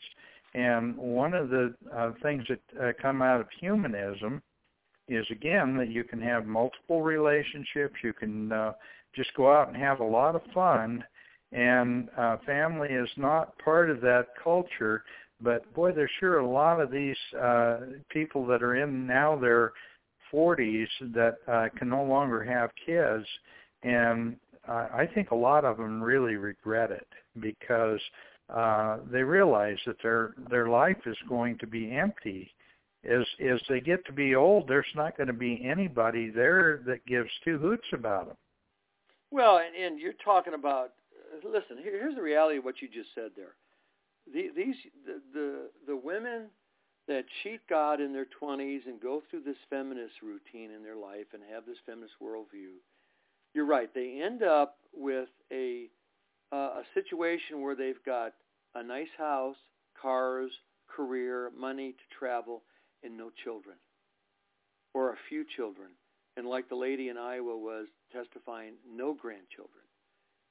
And 0.53 0.95
one 0.97 1.33
of 1.33 1.49
the 1.49 1.73
uh, 1.95 2.11
things 2.21 2.43
that 2.47 2.59
uh, 2.81 2.91
come 3.01 3.21
out 3.21 3.41
of 3.41 3.47
humanism 3.59 4.41
is 5.07 5.25
again 5.31 5.75
that 5.77 5.89
you 5.89 6.03
can 6.03 6.21
have 6.21 6.45
multiple 6.45 7.01
relationships. 7.01 7.95
You 8.03 8.13
can 8.13 8.51
uh, 8.51 8.73
just 9.15 9.33
go 9.35 9.51
out 9.51 9.67
and 9.67 9.77
have 9.77 9.99
a 9.99 10.05
lot 10.05 10.35
of 10.35 10.41
fun, 10.53 11.03
and 11.51 12.09
uh, 12.17 12.37
family 12.45 12.89
is 12.89 13.09
not 13.17 13.57
part 13.59 13.89
of 13.89 14.01
that 14.01 14.27
culture. 14.43 15.03
But 15.41 15.71
boy, 15.73 15.91
there's 15.91 16.09
sure 16.19 16.39
a 16.39 16.47
lot 16.47 16.79
of 16.79 16.91
these 16.91 17.17
uh, 17.39 17.79
people 18.09 18.45
that 18.47 18.63
are 18.63 18.75
in 18.75 19.05
now 19.05 19.35
their 19.37 19.73
40s 20.33 20.87
that 21.13 21.35
uh, 21.47 21.67
can 21.77 21.89
no 21.89 22.03
longer 22.03 22.43
have 22.43 22.71
kids, 22.85 23.25
and 23.83 24.37
uh, 24.67 24.87
I 24.93 25.07
think 25.13 25.31
a 25.31 25.35
lot 25.35 25.65
of 25.65 25.77
them 25.77 26.01
really 26.01 26.35
regret 26.35 26.91
it 26.91 27.07
because 27.39 27.99
uh, 28.53 28.97
they 29.11 29.23
realize 29.23 29.77
that 29.85 29.97
their 30.01 30.33
their 30.49 30.69
life 30.69 30.97
is 31.05 31.17
going 31.27 31.57
to 31.59 31.67
be 31.67 31.91
empty 31.91 32.51
as 33.05 33.25
as 33.51 33.59
they 33.67 33.81
get 33.81 34.05
to 34.05 34.13
be 34.13 34.35
old, 34.35 34.67
there's 34.67 34.85
not 34.95 35.17
going 35.17 35.27
to 35.27 35.33
be 35.33 35.61
anybody 35.63 36.29
there 36.29 36.81
that 36.85 37.05
gives 37.05 37.29
two 37.43 37.57
hoots 37.57 37.87
about 37.93 38.27
them. 38.27 38.37
Well, 39.31 39.57
and, 39.57 39.75
and 39.75 39.99
you're 39.99 40.13
talking 40.23 40.53
about. 40.53 40.91
Listen, 41.43 41.77
here, 41.81 41.93
here's 41.99 42.15
the 42.15 42.21
reality 42.21 42.59
of 42.59 42.63
what 42.63 42.81
you 42.81 42.87
just 42.87 43.09
said 43.15 43.31
there. 43.35 43.55
The, 44.31 44.49
these 44.55 44.75
the, 45.05 45.21
the 45.33 45.69
the 45.87 45.97
women 45.97 46.45
that 47.07 47.25
cheat 47.41 47.59
God 47.69 47.99
in 47.99 48.13
their 48.13 48.27
20s 48.41 48.85
and 48.85 49.01
go 49.01 49.21
through 49.29 49.41
this 49.41 49.57
feminist 49.69 50.13
routine 50.23 50.71
in 50.71 50.83
their 50.83 50.95
life 50.95 51.25
and 51.33 51.43
have 51.51 51.65
this 51.65 51.75
feminist 51.85 52.13
worldview. 52.23 52.79
You're 53.53 53.65
right. 53.65 53.93
They 53.93 54.21
end 54.23 54.43
up 54.43 54.77
with 54.93 55.29
a 55.51 55.87
uh, 56.51 56.55
a 56.55 56.83
situation 56.93 57.61
where 57.61 57.75
they've 57.75 58.03
got 58.05 58.33
a 58.75 58.83
nice 58.83 59.07
house, 59.17 59.55
cars, 59.99 60.51
career, 60.87 61.51
money 61.57 61.91
to 61.91 62.17
travel, 62.17 62.61
and 63.03 63.17
no 63.17 63.31
children, 63.43 63.75
or 64.93 65.11
a 65.11 65.17
few 65.29 65.43
children, 65.55 65.89
and 66.37 66.45
like 66.47 66.69
the 66.69 66.75
lady 66.75 67.09
in 67.09 67.17
Iowa 67.17 67.57
was 67.57 67.87
testifying, 68.11 68.73
no 68.87 69.13
grandchildren. 69.13 69.83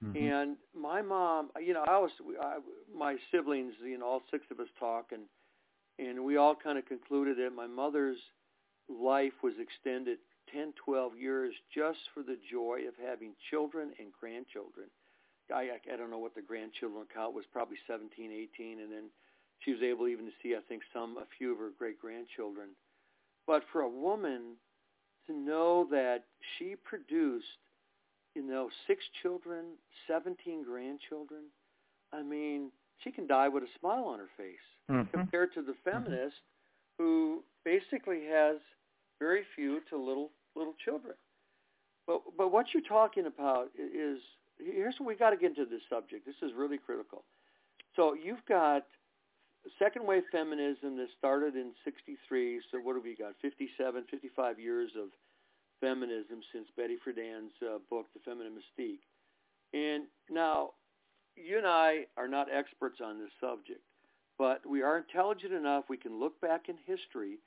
Mm-hmm. 0.05 0.17
And 0.17 0.57
my 0.77 1.03
mom, 1.03 1.51
you 1.65 1.73
know, 1.75 1.85
I 1.87 1.99
was 1.99 2.11
I, 2.41 2.59
my 2.97 3.17
siblings, 3.31 3.75
you 3.85 3.99
know, 3.99 4.07
all 4.07 4.23
six 4.31 4.45
of 4.51 4.59
us 4.59 4.69
talk, 4.79 5.13
and 5.13 5.23
and 5.99 6.25
we 6.25 6.37
all 6.37 6.57
kind 6.57 6.79
of 6.79 6.87
concluded 6.87 7.39
that 7.39 7.55
my 7.55 7.67
mother's 7.67 8.19
life 8.89 9.33
was 9.43 9.55
extended 9.61 10.19
10, 10.53 10.75
12 10.85 11.17
years 11.17 11.55
just 11.75 12.01
for 12.15 12.23
the 12.23 12.39
joy 12.51 12.81
of 12.89 12.95
having 12.97 13.33
children 13.51 13.93
and 13.99 14.09
grandchildren. 14.13 14.89
I, 15.53 15.79
I, 15.79 15.95
I 15.95 15.97
don't 15.97 16.11
know 16.11 16.19
what 16.19 16.35
the 16.35 16.43
grandchildren 16.43 17.05
count 17.13 17.35
was, 17.35 17.45
probably 17.53 17.77
17, 17.87 18.31
18, 18.57 18.81
and 18.81 18.91
then 18.91 19.05
she 19.61 19.73
was 19.73 19.83
able 19.83 20.09
even 20.09 20.27
to 20.27 20.33
see, 20.43 20.55
I 20.55 20.61
think, 20.69 20.83
some 20.93 21.17
a 21.19 21.27
few 21.39 21.53
of 21.53 21.59
her 21.59 21.71
great 21.79 22.01
grandchildren. 22.01 22.71
But 23.47 23.63
for 23.73 23.83
a 23.83 23.89
woman 23.89 24.57
to 25.27 25.33
know 25.33 25.87
that 25.91 26.25
she 26.57 26.75
produced, 26.85 27.47
you 28.35 28.43
know, 28.43 28.69
six 28.87 29.05
children, 29.23 29.77
17 30.09 30.65
grandchildren, 30.65 31.45
I 32.13 32.23
mean, 32.23 32.71
she 33.03 33.11
can 33.11 33.27
die 33.27 33.49
with 33.49 33.63
a 33.63 33.79
smile 33.79 34.05
on 34.05 34.19
her 34.19 34.31
face 34.37 34.57
mm-hmm. 34.91 35.17
compared 35.17 35.55
to 35.55 35.63
the 35.63 35.73
mm-hmm. 35.73 35.91
feminist 35.91 36.37
mm-hmm. 36.37 37.05
who 37.05 37.43
basically 37.65 38.23
has 38.31 38.57
very 39.23 39.43
few 39.55 39.81
to 39.91 39.97
little 39.97 40.31
little 40.57 40.75
children. 40.85 41.15
But 42.07 42.23
but 42.37 42.51
what 42.51 42.67
you're 42.75 42.83
talking 42.83 43.27
about 43.27 43.69
is 43.79 44.19
here's 44.59 44.97
what 44.99 45.07
we 45.07 45.15
got 45.15 45.31
to 45.31 45.37
get 45.37 45.51
into 45.51 45.65
this 45.65 45.83
subject. 45.89 46.27
This 46.27 46.43
is 46.43 46.51
really 46.57 46.79
critical. 46.79 47.25
So 47.95 48.15
you've 48.15 48.45
got 48.49 48.85
second 49.79 50.07
wave 50.07 50.25
feminism 50.33 50.97
that 50.97 51.09
started 51.17 51.55
in 51.55 51.73
63, 51.85 52.61
so 52.71 52.79
what 52.79 52.97
have 52.97 53.05
we 53.05 53.15
got, 53.15 53.35
57, 53.41 54.05
55 54.11 54.59
years 54.59 54.91
of 54.99 55.09
feminism 55.81 56.41
since 56.53 56.67
Betty 56.77 56.97
Friedan's 57.05 57.53
uh, 57.63 57.79
book, 57.91 58.07
The 58.15 58.21
Feminine 58.25 58.55
Mystique. 58.55 59.07
And 59.73 60.05
now, 60.31 60.71
you 61.37 61.59
and 61.59 61.67
I 61.67 62.07
are 62.17 62.29
not 62.29 62.49
experts 62.53 62.99
on 63.05 63.19
this 63.19 63.31
subject, 63.41 63.83
but 64.39 64.67
we 64.67 64.83
are 64.83 64.99
intelligent 64.99 65.53
enough, 65.53 65.85
we 65.89 65.97
can 65.97 66.19
look 66.19 66.41
back 66.41 66.69
in 66.69 66.77
history, 66.87 67.39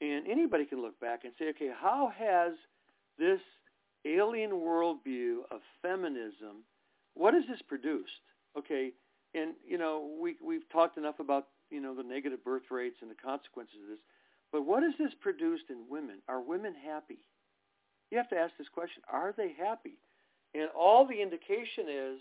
and 0.00 0.26
anybody 0.26 0.64
can 0.64 0.80
look 0.80 0.98
back 1.00 1.24
and 1.24 1.32
say, 1.38 1.50
okay, 1.50 1.70
how 1.78 2.12
has 2.16 2.52
this 3.18 3.40
alien 4.06 4.50
worldview 4.50 5.40
of 5.50 5.60
feminism, 5.82 6.64
what 7.14 7.34
has 7.34 7.44
this 7.48 7.60
produced? 7.68 8.10
Okay, 8.58 8.92
and 9.34 9.54
you 9.66 9.78
know 9.78 10.10
we 10.20 10.36
we've 10.44 10.68
talked 10.72 10.96
enough 10.96 11.20
about 11.20 11.48
you 11.70 11.80
know 11.80 11.94
the 11.94 12.02
negative 12.02 12.42
birth 12.44 12.70
rates 12.70 12.96
and 13.00 13.10
the 13.10 13.14
consequences 13.14 13.76
of 13.82 13.88
this, 13.90 13.98
but 14.52 14.66
what 14.66 14.82
has 14.82 14.92
this 14.98 15.12
produced 15.20 15.64
in 15.70 15.84
women? 15.88 16.16
Are 16.28 16.40
women 16.40 16.74
happy? 16.74 17.18
You 18.10 18.18
have 18.18 18.28
to 18.30 18.36
ask 18.36 18.52
this 18.58 18.68
question: 18.72 19.02
Are 19.12 19.32
they 19.36 19.54
happy? 19.56 19.98
And 20.54 20.68
all 20.76 21.06
the 21.06 21.20
indication 21.20 21.84
is 21.88 22.20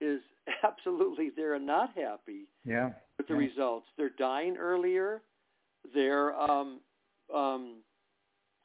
is 0.00 0.20
absolutely 0.64 1.30
they're 1.34 1.58
not 1.60 1.90
happy 1.94 2.48
yeah. 2.64 2.90
with 3.18 3.28
the 3.28 3.34
yeah. 3.34 3.40
results. 3.40 3.86
They're 3.96 4.10
dying 4.10 4.56
earlier. 4.56 5.22
They're 5.94 6.34
um, 6.34 6.80
um, 7.34 7.82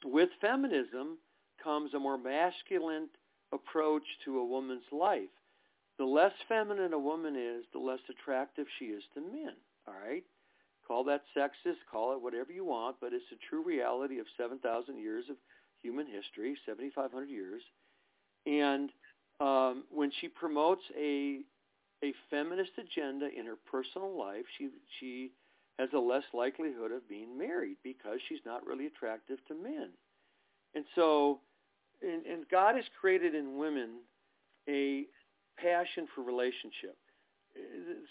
with 0.06 0.30
feminism 0.42 1.18
comes 1.64 1.94
a 1.94 2.00
more 2.00 2.18
masculine 2.18 3.10
approach 3.54 4.04
to 4.26 4.40
a 4.40 4.46
woman's 4.46 4.84
life. 4.92 5.30
The 5.98 6.06
less 6.06 6.34
feminine 6.48 6.94
a 6.94 7.00
woman 7.00 7.36
is, 7.36 7.66
the 7.74 7.80
less 7.80 8.00
attractive 8.10 8.68
she 8.78 8.86
is 8.86 9.04
to 9.16 9.22
men. 9.22 9.54
All 9.88 9.96
right? 10.08 10.24
Call 10.88 11.04
that 11.06 11.24
sexist, 11.36 11.78
call 11.92 12.14
it 12.14 12.22
whatever 12.22 12.52
you 12.52 12.66
want, 12.66 12.98
but 13.02 13.14
it's 13.14 13.26
a 13.32 13.50
true 13.50 13.64
reality 13.64 14.20
of 14.20 14.26
7,000 14.38 14.98
years 14.98 15.26
of 15.30 15.36
human 15.82 16.06
history, 16.06 16.56
7,500 16.66 17.30
years. 17.30 17.62
And 18.46 18.92
um, 19.40 19.84
when 19.92 20.12
she 20.22 20.28
promotes 20.28 20.84
a 20.98 21.42
a 22.04 22.14
feminist 22.30 22.72
agenda 22.78 23.28
in 23.36 23.48
her 23.48 23.58
personal 23.70 24.18
life, 24.18 24.46
she 24.58 24.70
she 25.00 25.32
has 25.80 25.90
a 25.94 26.00
less 26.00 26.24
likelihood 26.34 26.92
of 26.92 27.08
being 27.08 27.38
married 27.38 27.78
because 27.84 28.20
she's 28.28 28.40
not 28.46 28.66
really 28.66 28.88
attractive 28.88 29.38
to 29.48 29.54
men. 29.54 29.90
And 30.74 30.86
so, 30.96 31.40
and, 32.02 32.26
and 32.26 32.50
God 32.50 32.76
has 32.76 32.86
created 33.00 33.36
in 33.36 33.58
women 33.58 34.00
a 34.68 35.06
passion 35.58 36.08
for 36.14 36.24
relationship. 36.24 36.98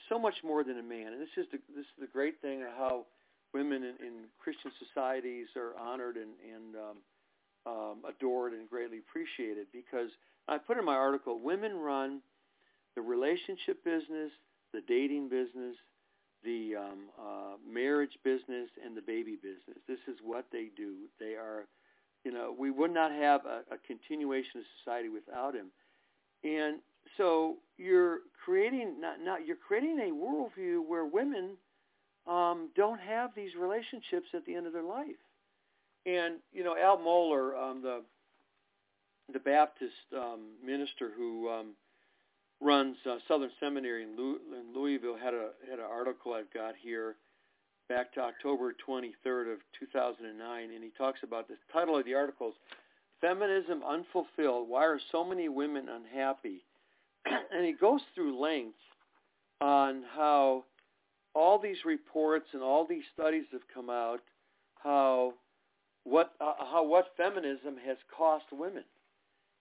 So 0.09 0.19
much 0.19 0.35
more 0.43 0.65
than 0.65 0.79
a 0.79 0.83
man. 0.83 1.13
And 1.13 1.21
this 1.21 1.37
is 1.37 1.47
the 1.53 1.59
this 1.75 1.85
is 1.85 2.01
the 2.01 2.09
great 2.09 2.41
thing 2.41 2.63
of 2.63 2.71
how 2.77 3.07
women 3.55 3.85
in, 3.85 3.95
in 4.05 4.13
Christian 4.41 4.73
societies 4.85 5.47
are 5.57 5.79
honored 5.79 6.17
and, 6.17 6.33
and 6.43 6.75
um, 6.75 6.97
um, 7.67 7.97
adored 8.09 8.53
and 8.53 8.69
greatly 8.69 8.99
appreciated 8.99 9.67
because 9.73 10.11
I 10.49 10.59
put 10.59 10.79
in 10.79 10.85
my 10.85 10.95
article, 10.95 11.39
women 11.41 11.77
run 11.77 12.21
the 12.95 13.03
relationship 13.03 13.85
business, 13.85 14.31
the 14.73 14.83
dating 14.87 15.29
business, 15.29 15.77
the 16.45 16.77
um, 16.77 16.99
uh, 17.19 17.57
marriage 17.69 18.19
business, 18.25 18.69
and 18.85 18.97
the 18.97 19.03
baby 19.03 19.37
business. 19.37 19.79
This 19.89 19.99
is 20.09 20.17
what 20.23 20.47
they 20.53 20.71
do. 20.77 20.95
They 21.19 21.35
are, 21.35 21.67
you 22.25 22.33
know, 22.33 22.55
we 22.57 22.71
would 22.71 22.93
not 22.93 23.13
have 23.13 23.43
a, 23.45 23.75
a 23.75 23.79
continuation 23.87 24.61
of 24.61 24.65
society 24.79 25.09
without 25.09 25.55
him. 25.55 25.67
And 26.45 26.79
so 27.17 27.57
you're 27.79 28.21
creating 28.45 29.01
not, 29.01 29.21
not 29.23 29.47
you're 29.47 29.57
creating 29.57 29.99
a 30.01 30.13
worldview 30.13 30.87
where 30.87 31.05
women 31.05 31.57
um, 32.27 32.71
don't 32.77 33.01
have 33.01 33.31
these 33.35 33.51
relationships 33.59 34.29
at 34.35 34.45
the 34.47 34.55
end 34.55 34.67
of 34.67 34.73
their 34.73 34.83
life. 34.83 35.07
And 36.05 36.37
you 36.53 36.63
know, 36.65 36.77
Al 36.77 36.99
Mohler, 36.99 37.57
um, 37.61 37.83
the 37.83 38.03
the 39.33 39.41
Baptist 39.41 39.93
um, 40.17 40.41
minister 40.65 41.11
who 41.17 41.49
um, 41.49 41.67
runs 42.61 42.97
uh, 43.09 43.17
Southern 43.29 43.51
Seminary 43.61 44.05
in, 44.05 44.17
Louis, 44.17 44.39
in 44.53 44.75
Louisville, 44.75 45.17
had 45.17 45.35
a 45.35 45.51
had 45.69 45.79
an 45.79 45.87
article 45.91 46.33
I've 46.33 46.53
got 46.53 46.75
here 46.81 47.17
back 47.89 48.13
to 48.15 48.21
October 48.21 48.75
23rd 48.87 49.53
of 49.53 49.59
2009, 49.79 50.71
and 50.71 50.83
he 50.83 50.91
talks 50.97 51.21
about 51.23 51.49
the 51.49 51.55
title 51.73 51.99
of 51.99 52.05
the 52.05 52.15
article 52.15 52.49
is 52.49 52.55
"Feminism 53.21 53.83
Unfulfilled: 53.87 54.69
Why 54.69 54.85
Are 54.85 55.01
So 55.13 55.25
Many 55.25 55.49
Women 55.49 55.89
Unhappy?" 55.89 56.65
and 57.27 57.65
he 57.65 57.73
goes 57.73 58.01
through 58.15 58.41
length 58.41 58.79
on 59.61 60.05
how 60.15 60.65
all 61.35 61.59
these 61.59 61.85
reports 61.85 62.47
and 62.53 62.63
all 62.63 62.87
these 62.87 63.05
studies 63.13 63.45
have 63.53 63.63
come 63.73 63.91
out, 63.91 64.21
how 64.83 65.35
what 66.05 66.33
uh, 66.41 66.55
how 66.71 66.85
what 66.85 67.13
feminism 67.17 67.77
has 67.85 67.99
cost 68.17 68.47
women, 68.53 68.85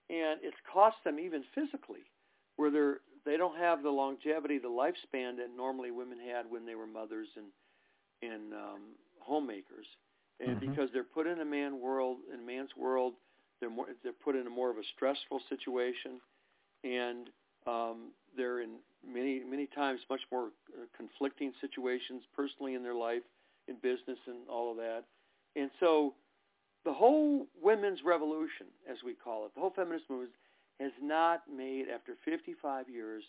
and 0.09 0.39
it's 0.41 0.57
cost 0.71 0.97
them 1.03 1.19
even 1.19 1.43
physically, 1.53 2.05
where 2.55 2.71
they're 2.71 2.99
they 3.25 3.37
don't 3.37 3.57
have 3.57 3.81
the 3.81 3.89
longevity, 3.89 4.59
the 4.59 4.67
lifespan 4.67 5.37
that 5.37 5.49
normally 5.55 5.89
women 5.89 6.19
had 6.19 6.45
when 6.47 6.65
they 6.65 6.75
were 6.75 6.87
mothers 6.87 7.27
and 7.35 7.47
and 8.21 8.53
um, 8.53 8.81
homemakers, 9.19 9.87
and 10.39 10.57
mm-hmm. 10.57 10.69
because 10.69 10.89
they're 10.93 11.03
put 11.03 11.27
in 11.27 11.41
a 11.41 11.45
man 11.45 11.81
world, 11.81 12.17
in 12.33 12.39
a 12.39 12.43
man's 12.43 12.69
world, 12.77 13.13
they're 13.59 13.69
more 13.69 13.87
they're 14.03 14.13
put 14.13 14.35
in 14.35 14.47
a 14.47 14.49
more 14.49 14.69
of 14.69 14.77
a 14.77 14.83
stressful 14.95 15.41
situation, 15.49 16.21
and 16.83 17.29
um, 17.67 18.11
they're 18.37 18.61
in 18.61 18.77
many 19.05 19.41
many 19.43 19.67
times 19.67 19.99
much 20.09 20.21
more 20.31 20.45
uh, 20.45 20.85
conflicting 20.95 21.51
situations 21.59 22.23
personally 22.35 22.75
in 22.75 22.83
their 22.83 22.95
life, 22.95 23.23
in 23.67 23.75
business, 23.75 24.19
and 24.27 24.47
all 24.49 24.71
of 24.71 24.77
that, 24.77 25.03
and 25.55 25.69
so 25.79 26.13
the 26.85 26.93
whole 26.93 27.47
women's 27.61 27.99
revolution, 28.05 28.67
as 28.89 28.97
we 29.03 29.13
call 29.13 29.45
it, 29.45 29.55
the 29.55 29.59
whole 29.59 29.73
feminist 29.75 30.05
movement 30.09 30.31
has 30.79 30.91
not 31.01 31.43
made, 31.53 31.85
after 31.93 32.15
55 32.25 32.89
years, 32.89 33.23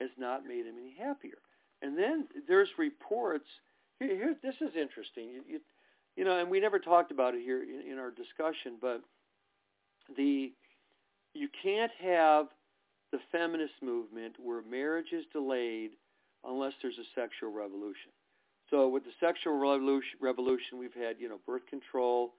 has 0.00 0.10
not 0.18 0.46
made 0.46 0.66
him 0.66 0.76
any 0.80 0.94
happier. 0.98 1.38
And 1.82 1.96
then 1.98 2.26
there's 2.48 2.68
reports. 2.78 3.46
Here, 3.98 4.14
here 4.14 4.36
this 4.42 4.54
is 4.60 4.74
interesting. 4.76 5.28
You, 5.28 5.42
you, 5.48 5.60
you, 6.16 6.24
know, 6.24 6.38
and 6.38 6.50
we 6.50 6.60
never 6.60 6.78
talked 6.78 7.10
about 7.10 7.34
it 7.34 7.42
here 7.42 7.62
in, 7.62 7.92
in 7.92 7.98
our 7.98 8.10
discussion, 8.10 8.76
but 8.80 9.02
the 10.16 10.52
you 11.34 11.48
can't 11.62 11.92
have 12.00 12.46
the 13.12 13.18
feminist 13.30 13.74
movement 13.82 14.34
where 14.42 14.62
marriage 14.62 15.12
is 15.12 15.24
delayed 15.32 15.90
unless 16.44 16.72
there's 16.80 16.98
a 16.98 17.20
sexual 17.20 17.52
revolution. 17.52 18.10
So 18.70 18.88
with 18.88 19.04
the 19.04 19.10
sexual 19.20 19.58
revolution, 19.58 20.18
revolution 20.20 20.78
we've 20.78 20.94
had, 20.94 21.16
you 21.18 21.28
know, 21.28 21.38
birth 21.46 21.66
control, 21.68 22.32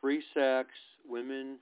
free 0.00 0.22
sex, 0.34 0.68
women 1.08 1.56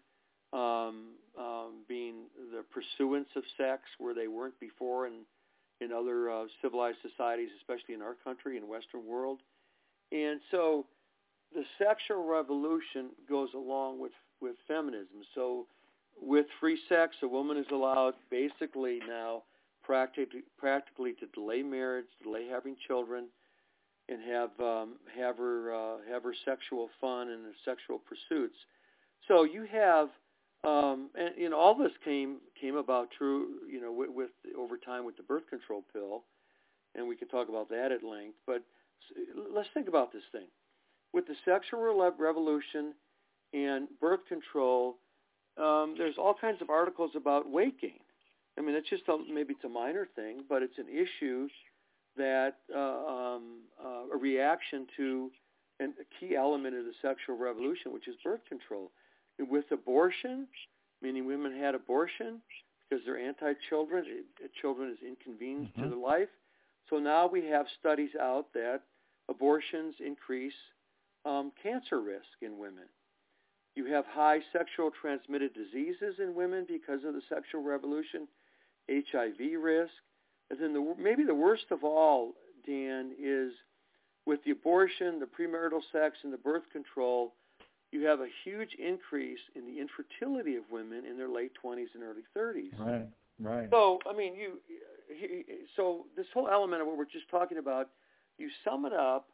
um, 0.53 1.15
um, 1.39 1.85
being 1.89 2.25
the 2.53 2.63
pursuance 2.71 3.29
of 3.37 3.43
sex 3.57 3.83
where 3.99 4.15
they 4.15 4.29
weren't 4.29 4.59
before 4.61 5.07
in 5.07 5.25
in 5.81 5.91
other 5.91 6.31
uh, 6.31 6.45
civilized 6.61 6.99
societies, 7.03 7.49
especially 7.59 7.95
in 7.95 8.03
our 8.03 8.15
country 8.23 8.57
and 8.57 8.69
Western 8.69 9.05
world. 9.05 9.41
And 10.13 10.41
so 10.53 10.87
the 11.55 11.65
sexual 11.79 12.25
revolution 12.25 13.11
goes 13.29 13.49
along 13.55 14.01
with 14.01 14.13
with 14.41 14.57
feminism. 14.69 15.23
So 15.35 15.67
with 16.21 16.47
free 16.61 16.79
sex, 16.89 17.17
a 17.23 17.29
woman 17.29 17.57
is 17.57 17.67
allowed 17.73 18.15
basically 18.31 19.01
now 19.09 19.43
practically 19.83 20.43
practically 20.59 21.15
to 21.15 21.27
delay 21.35 21.63
marriage, 21.63 22.07
delay 22.23 22.47
having 22.49 22.77
children, 22.87 23.27
and 24.09 24.21
have 24.23 24.51
um, 24.61 24.95
have 25.19 25.39
her 25.39 25.75
uh, 25.75 25.97
have 26.11 26.23
her 26.23 26.35
sexual 26.45 26.91
fun 27.01 27.31
and 27.31 27.45
her 27.45 27.53
sexual 27.65 27.99
pursuits. 27.99 28.57
So 29.29 29.45
you 29.45 29.67
have 29.73 30.09
um, 30.65 31.11
and 31.15 31.31
you 31.37 31.49
know 31.49 31.59
all 31.59 31.75
this 31.75 31.93
came 32.05 32.39
came 32.61 32.77
about 32.77 33.09
true 33.17 33.49
you 33.71 33.81
know 33.81 33.93
with, 33.93 34.11
with 34.11 34.31
over 34.59 34.77
time 34.77 35.05
with 35.05 35.17
the 35.17 35.23
birth 35.23 35.49
control 35.51 35.85
pill, 35.93 36.25
and 36.95 37.09
we 37.09 37.17
can 37.17 37.29
talk 37.29 37.49
about 37.49 37.69
that 37.71 37.93
at 37.93 38.03
length. 38.03 38.37
But 38.47 38.63
let's 39.53 39.69
think 39.75 39.89
about 39.89 40.13
this 40.13 40.23
thing 40.33 40.47
with 41.13 41.27
the 41.27 41.35
sexual 41.45 41.81
revolution 42.19 42.95
and 43.53 43.89
birth 44.01 44.21
control. 44.29 44.97
Um, 45.59 45.95
there's 45.99 46.17
all 46.17 46.35
kinds 46.35 46.63
of 46.63 46.71
articles 46.71 47.11
about 47.15 47.51
weight 47.51 47.81
gain. 47.81 48.01
I 48.59 48.63
mean, 48.63 48.75
it's 48.75 48.89
just 48.89 49.03
a, 49.09 49.19
maybe 49.33 49.55
it's 49.55 49.65
a 49.65 49.69
minor 49.69 50.09
thing, 50.17 50.45
but 50.49 50.63
it's 50.63 50.79
an 50.79 50.87
issue 50.89 51.49
that 52.17 52.57
uh, 52.75 52.79
um, 52.79 53.61
uh, 53.83 54.15
a 54.15 54.17
reaction 54.17 54.87
to 54.97 55.31
an, 55.81 55.95
a 56.01 56.05
key 56.19 56.37
element 56.37 56.75
of 56.77 56.85
the 56.85 56.93
sexual 57.01 57.37
revolution, 57.37 57.93
which 57.93 58.09
is 58.09 58.15
birth 58.23 58.41
control. 58.49 58.91
With 59.49 59.65
abortion, 59.73 60.47
meaning 61.01 61.27
women 61.27 61.57
had 61.57 61.75
abortion 61.75 62.41
because 62.89 63.05
they're 63.05 63.19
anti-children, 63.19 64.05
children 64.61 64.91
is 64.91 64.99
inconvenience 65.07 65.71
mm-hmm. 65.73 65.83
to 65.83 65.89
their 65.91 65.99
life. 65.99 66.29
So 66.91 66.99
now 66.99 67.27
we 67.27 67.47
have 67.47 67.67
studies 67.81 68.11
out 68.21 68.47
that 68.55 68.83
abortions 69.29 69.95
increase 70.05 70.53
um, 71.25 71.53
cancer 71.63 72.01
risk 72.01 72.43
in 72.43 72.59
women. 72.59 72.85
You 73.75 73.87
have 73.87 74.05
high 74.07 74.41
sexual 74.53 74.91
transmitted 75.01 75.53
diseases 75.55 76.17
in 76.19 76.35
women 76.35 76.67
because 76.69 77.05
of 77.05 77.15
the 77.15 77.23
sexual 77.29 77.63
revolution, 77.63 78.29
HIV 78.91 79.63
risk. 79.63 79.93
And 80.51 80.61
then 80.61 80.75
the, 80.75 80.95
maybe 80.99 81.25
the 81.25 81.35
worst 81.35 81.65
of 81.71 81.85
all, 81.85 82.33
Dan, 82.67 83.13
is 83.19 83.53
with 84.27 84.41
the 84.45 84.51
abortion, 84.51 85.19
the 85.19 85.27
premarital 85.27 85.81
sex, 85.91 86.19
and 86.23 86.33
the 86.33 86.39
birth 86.39 86.65
control, 86.71 87.33
you 87.93 88.07
have 88.07 88.21
a 88.21 88.29
huge 88.43 88.71
increase 88.79 89.39
in 89.55 89.67
the 89.67 89.81
infertility 89.81 90.57
of 90.57 90.65
women 90.71 91.05
in 91.09 91.17
their 91.17 91.29
late 91.29 91.53
20s 91.63 91.87
and 91.95 92.03
early 92.03 92.23
30s. 92.37 92.79
Right, 92.81 93.07
right. 93.41 93.69
So, 93.71 93.99
I 94.11 94.17
mean, 94.17 94.35
you, 94.35 94.59
so 95.77 96.07
this 96.17 96.27
whole 96.33 96.49
element 96.49 96.81
of 96.81 96.89
what 96.89 96.97
we're 96.97 97.05
just 97.05 97.29
talking 97.31 97.59
about, 97.59 97.91
you 98.39 98.49
sum 98.65 98.87
it 98.87 98.93
up, 98.93 99.29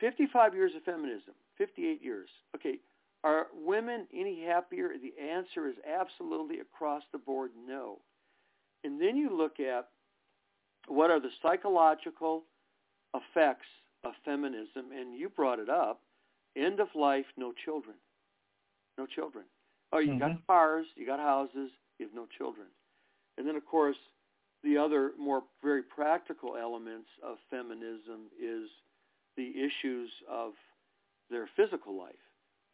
55 0.00 0.54
years 0.54 0.72
of 0.76 0.84
feminism, 0.84 1.34
58 1.58 2.02
years. 2.02 2.28
Okay, 2.54 2.78
are 3.24 3.48
women 3.52 4.06
any 4.14 4.44
happier? 4.44 4.90
The 5.02 5.20
answer 5.20 5.68
is 5.68 5.74
absolutely 5.86 6.60
across 6.60 7.02
the 7.12 7.18
board 7.18 7.50
no. 7.66 7.98
And 8.84 9.00
then 9.00 9.16
you 9.16 9.36
look 9.36 9.58
at 9.58 9.88
what 10.86 11.10
are 11.10 11.20
the 11.20 11.30
psychological 11.42 12.44
effects 13.14 13.66
of 14.04 14.12
feminism, 14.24 14.92
and 14.96 15.18
you 15.18 15.28
brought 15.28 15.58
it 15.58 15.68
up, 15.68 16.00
end 16.58 16.80
of 16.80 16.88
life, 16.94 17.26
no 17.36 17.52
children. 17.64 17.96
No 18.96 19.06
children. 19.06 19.44
Oh, 19.92 19.98
you 19.98 20.10
mm-hmm. 20.10 20.18
got 20.18 20.46
cars, 20.46 20.86
you 20.96 21.06
got 21.06 21.18
houses, 21.18 21.70
you 21.98 22.06
have 22.06 22.14
no 22.14 22.26
children. 22.36 22.66
And 23.36 23.46
then, 23.46 23.56
of 23.56 23.64
course, 23.64 23.96
the 24.64 24.76
other 24.76 25.12
more 25.18 25.42
very 25.62 25.82
practical 25.82 26.56
elements 26.60 27.08
of 27.24 27.36
feminism 27.50 28.26
is 28.42 28.68
the 29.36 29.50
issues 29.50 30.10
of 30.28 30.52
their 31.30 31.48
physical 31.56 31.96
life 31.96 32.14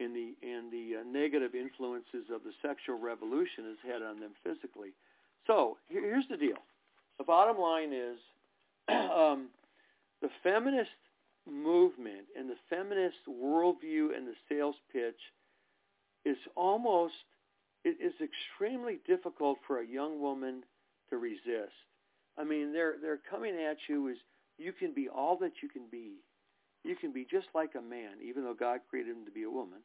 and 0.00 0.14
the 0.14 0.34
and 0.42 0.72
the 0.72 1.00
uh, 1.00 1.04
negative 1.06 1.54
influences 1.54 2.26
of 2.32 2.42
the 2.42 2.52
sexual 2.62 2.98
revolution 2.98 3.64
has 3.68 3.92
had 3.92 4.02
on 4.02 4.18
them 4.18 4.32
physically. 4.42 4.90
So 5.46 5.76
here, 5.88 6.02
here's 6.02 6.26
the 6.28 6.36
deal: 6.36 6.58
the 7.18 7.24
bottom 7.24 7.58
line 7.58 7.92
is 7.92 8.18
um, 8.88 9.48
the 10.22 10.30
feminist 10.42 10.90
movement 11.50 12.26
and 12.38 12.48
the 12.48 12.56
feminist 12.70 13.16
worldview 13.28 14.16
and 14.16 14.26
the 14.26 14.34
sales 14.48 14.76
pitch 14.92 15.18
is 16.24 16.36
almost 16.56 17.14
it 17.84 17.96
is 18.00 18.14
extremely 18.22 18.98
difficult 19.06 19.58
for 19.66 19.80
a 19.80 19.86
young 19.86 20.20
woman 20.20 20.62
to 21.10 21.18
resist. 21.18 21.74
I 22.38 22.44
mean, 22.44 22.72
they're 22.72 22.94
they're 23.00 23.20
coming 23.30 23.54
at 23.56 23.76
you 23.88 24.08
as 24.10 24.16
you 24.58 24.72
can 24.72 24.94
be 24.94 25.08
all 25.08 25.36
that 25.38 25.52
you 25.62 25.68
can 25.68 25.82
be. 25.90 26.14
You 26.82 26.96
can 26.96 27.12
be 27.12 27.26
just 27.30 27.46
like 27.54 27.74
a 27.78 27.82
man, 27.82 28.16
even 28.22 28.44
though 28.44 28.54
God 28.54 28.80
created 28.90 29.16
him 29.16 29.24
to 29.24 29.30
be 29.30 29.44
a 29.44 29.50
woman. 29.50 29.80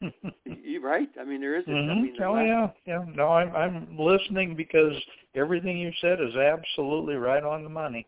you 0.62 0.82
right? 0.82 1.08
I 1.20 1.24
mean, 1.24 1.40
there 1.40 1.56
is. 1.58 1.64
Mm-hmm. 1.64 1.90
I 1.90 1.94
mean, 1.94 2.16
oh 2.22 2.40
yeah, 2.40 2.70
yeah. 2.86 3.04
No, 3.14 3.28
I'm 3.28 3.54
I'm 3.54 3.96
listening 3.98 4.54
because 4.56 4.94
everything 5.34 5.78
you 5.78 5.92
said 6.00 6.20
is 6.20 6.34
absolutely 6.36 7.14
right 7.14 7.42
on 7.42 7.62
the 7.62 7.70
money. 7.70 8.06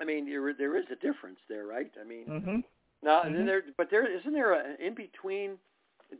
I 0.00 0.04
mean, 0.04 0.26
there 0.26 0.52
there 0.54 0.76
is 0.76 0.86
a 0.90 0.96
difference 0.96 1.38
there, 1.48 1.66
right? 1.66 1.90
I 2.00 2.06
mean, 2.06 2.24
mm-hmm. 2.26 2.58
now 3.02 3.22
mm-hmm. 3.22 3.46
there, 3.46 3.62
but 3.76 3.88
there 3.90 4.10
isn't 4.10 4.32
there 4.32 4.54
an 4.54 4.76
in 4.84 4.94
between 4.94 5.58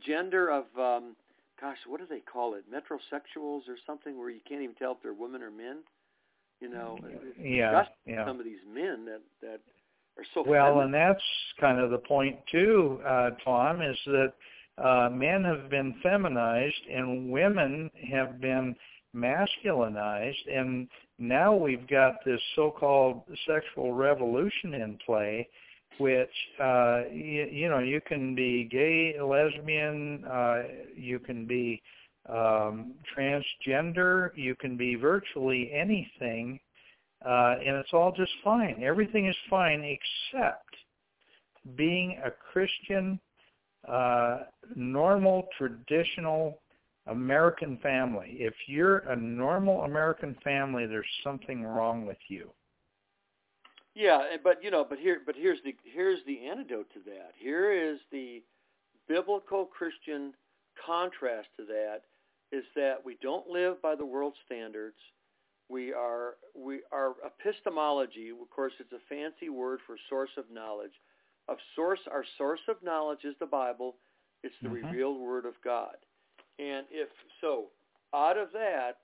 gender 0.05 0.49
of, 0.49 0.65
um 0.77 1.15
gosh, 1.59 1.77
what 1.87 1.99
do 1.99 2.07
they 2.09 2.19
call 2.19 2.55
it? 2.55 2.63
Metrosexuals 2.71 3.67
or 3.69 3.77
something, 3.85 4.17
where 4.17 4.29
you 4.29 4.41
can't 4.47 4.61
even 4.61 4.75
tell 4.75 4.93
if 4.93 4.97
they're 5.03 5.13
women 5.13 5.41
or 5.41 5.51
men. 5.51 5.77
You 6.59 6.69
know, 6.69 6.97
yeah, 7.41 7.85
yeah. 8.05 8.25
Some 8.25 8.39
of 8.39 8.45
these 8.45 8.59
men 8.71 9.05
that 9.05 9.21
that 9.41 9.61
are 10.17 10.25
so. 10.33 10.43
Well, 10.45 10.65
feminine. 10.65 10.85
and 10.85 10.93
that's 10.93 11.23
kind 11.59 11.79
of 11.79 11.89
the 11.89 11.97
point 11.97 12.37
too, 12.51 12.99
uh, 13.05 13.31
Tom, 13.43 13.81
is 13.81 13.97
that 14.05 14.33
uh, 14.77 15.09
men 15.09 15.43
have 15.43 15.69
been 15.69 15.95
feminized 16.03 16.81
and 16.91 17.31
women 17.31 17.89
have 18.11 18.39
been 18.39 18.75
masculinized 19.15 20.47
and 20.51 20.87
now 21.21 21.55
we've 21.55 21.87
got 21.87 22.15
this 22.25 22.41
so-called 22.55 23.21
sexual 23.47 23.93
revolution 23.93 24.73
in 24.73 24.97
play 25.05 25.47
which 25.97 26.29
uh 26.59 27.01
you, 27.11 27.47
you 27.51 27.69
know 27.69 27.79
you 27.79 28.01
can 28.01 28.33
be 28.33 28.67
gay 28.71 29.15
lesbian 29.21 30.23
uh 30.25 30.63
you 30.95 31.19
can 31.19 31.45
be 31.45 31.81
um 32.27 32.93
transgender 33.15 34.31
you 34.35 34.55
can 34.55 34.75
be 34.75 34.95
virtually 34.95 35.71
anything 35.73 36.59
uh 37.25 37.55
and 37.65 37.75
it's 37.75 37.93
all 37.93 38.11
just 38.11 38.31
fine. 38.43 38.81
Everything 38.83 39.27
is 39.27 39.35
fine 39.49 39.83
except 39.83 40.75
being 41.75 42.19
a 42.25 42.31
christian 42.51 43.19
uh, 43.87 44.39
normal, 44.75 45.47
traditional 45.57 46.60
American 47.07 47.77
family. 47.77 48.37
If 48.39 48.53
you're 48.67 48.99
a 48.99 49.15
normal 49.15 49.83
American 49.83 50.35
family, 50.43 50.85
there's 50.85 51.05
something 51.23 51.63
wrong 51.63 52.05
with 52.05 52.19
you. 52.27 52.51
Yeah, 53.93 54.37
but 54.43 54.63
you 54.63 54.71
know, 54.71 54.85
but 54.87 54.99
here, 54.99 55.21
but 55.25 55.35
here's 55.35 55.59
the 55.65 55.75
here's 55.83 56.19
the 56.25 56.47
antidote 56.47 56.87
to 56.93 56.99
that. 57.07 57.31
Here 57.37 57.71
is 57.71 57.99
the 58.11 58.41
biblical 59.07 59.65
Christian 59.65 60.33
contrast 60.85 61.49
to 61.57 61.65
that 61.65 62.03
is 62.51 62.63
that 62.75 63.03
we 63.03 63.17
don't 63.21 63.47
live 63.47 63.81
by 63.81 63.95
the 63.95 64.05
world 64.05 64.33
standards. 64.45 64.97
We 65.69 65.91
are 65.93 66.35
we 66.55 66.81
our 66.91 67.15
epistemology, 67.25 68.29
of 68.29 68.49
course, 68.49 68.73
it's 68.79 68.93
a 68.93 68.99
fancy 69.09 69.49
word 69.49 69.79
for 69.85 69.97
source 70.09 70.31
of 70.37 70.45
knowledge. 70.51 70.93
Of 71.47 71.57
source, 71.75 71.99
our 72.11 72.23
source 72.37 72.61
of 72.69 72.81
knowledge 72.83 73.25
is 73.25 73.35
the 73.39 73.45
Bible. 73.45 73.95
It's 74.43 74.55
the 74.61 74.69
Mhm. 74.69 74.83
revealed 74.83 75.19
Word 75.19 75.45
of 75.45 75.59
God. 75.61 75.97
And 76.61 76.85
if 76.91 77.09
so, 77.41 77.65
out 78.13 78.37
of 78.37 78.51
that, 78.53 78.97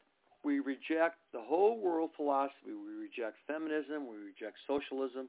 we 0.44 0.60
reject 0.60 1.16
the 1.34 1.42
whole 1.42 1.80
world 1.80 2.12
philosophy. 2.16 2.72
We 2.72 2.94
reject 2.94 3.38
feminism. 3.48 4.08
We 4.08 4.18
reject 4.18 4.58
socialism. 4.68 5.28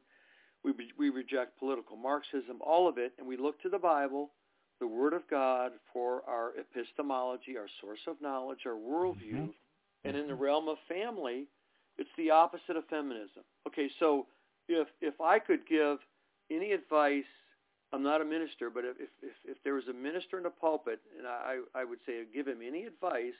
We, 0.62 0.72
we 0.98 1.08
reject 1.08 1.58
political 1.58 1.96
Marxism, 1.96 2.60
all 2.60 2.88
of 2.88 2.98
it, 2.98 3.12
and 3.18 3.26
we 3.26 3.36
look 3.36 3.62
to 3.62 3.68
the 3.68 3.78
Bible, 3.78 4.30
the 4.80 4.86
Word 4.86 5.14
of 5.14 5.22
God, 5.30 5.72
for 5.92 6.22
our 6.28 6.52
epistemology, 6.58 7.56
our 7.56 7.68
source 7.80 8.00
of 8.06 8.20
knowledge, 8.20 8.66
our 8.66 8.72
worldview. 8.72 9.32
Mhm. 9.32 9.54
And 10.04 10.16
in 10.16 10.26
the 10.28 10.34
realm 10.34 10.68
of 10.68 10.78
family, 10.88 11.46
it's 11.96 12.10
the 12.16 12.30
opposite 12.30 12.76
of 12.76 12.84
feminism. 12.86 13.42
Okay, 13.66 13.90
so 13.98 14.26
if 14.68 14.88
if 15.00 15.20
I 15.20 15.38
could 15.38 15.66
give 15.66 15.98
any 16.50 16.72
advice, 16.72 17.24
I'm 17.92 18.02
not 18.02 18.20
a 18.20 18.24
minister, 18.24 18.70
but 18.70 18.84
if 18.84 18.96
if 19.22 19.32
if 19.44 19.56
there 19.64 19.74
was 19.74 19.84
a 19.88 19.92
minister 19.92 20.38
in 20.38 20.46
a 20.46 20.50
pulpit, 20.50 21.00
and 21.16 21.26
I 21.26 21.60
I 21.74 21.84
would 21.84 21.98
say 22.06 22.22
give 22.32 22.46
him 22.46 22.58
any 22.66 22.84
advice, 22.84 23.38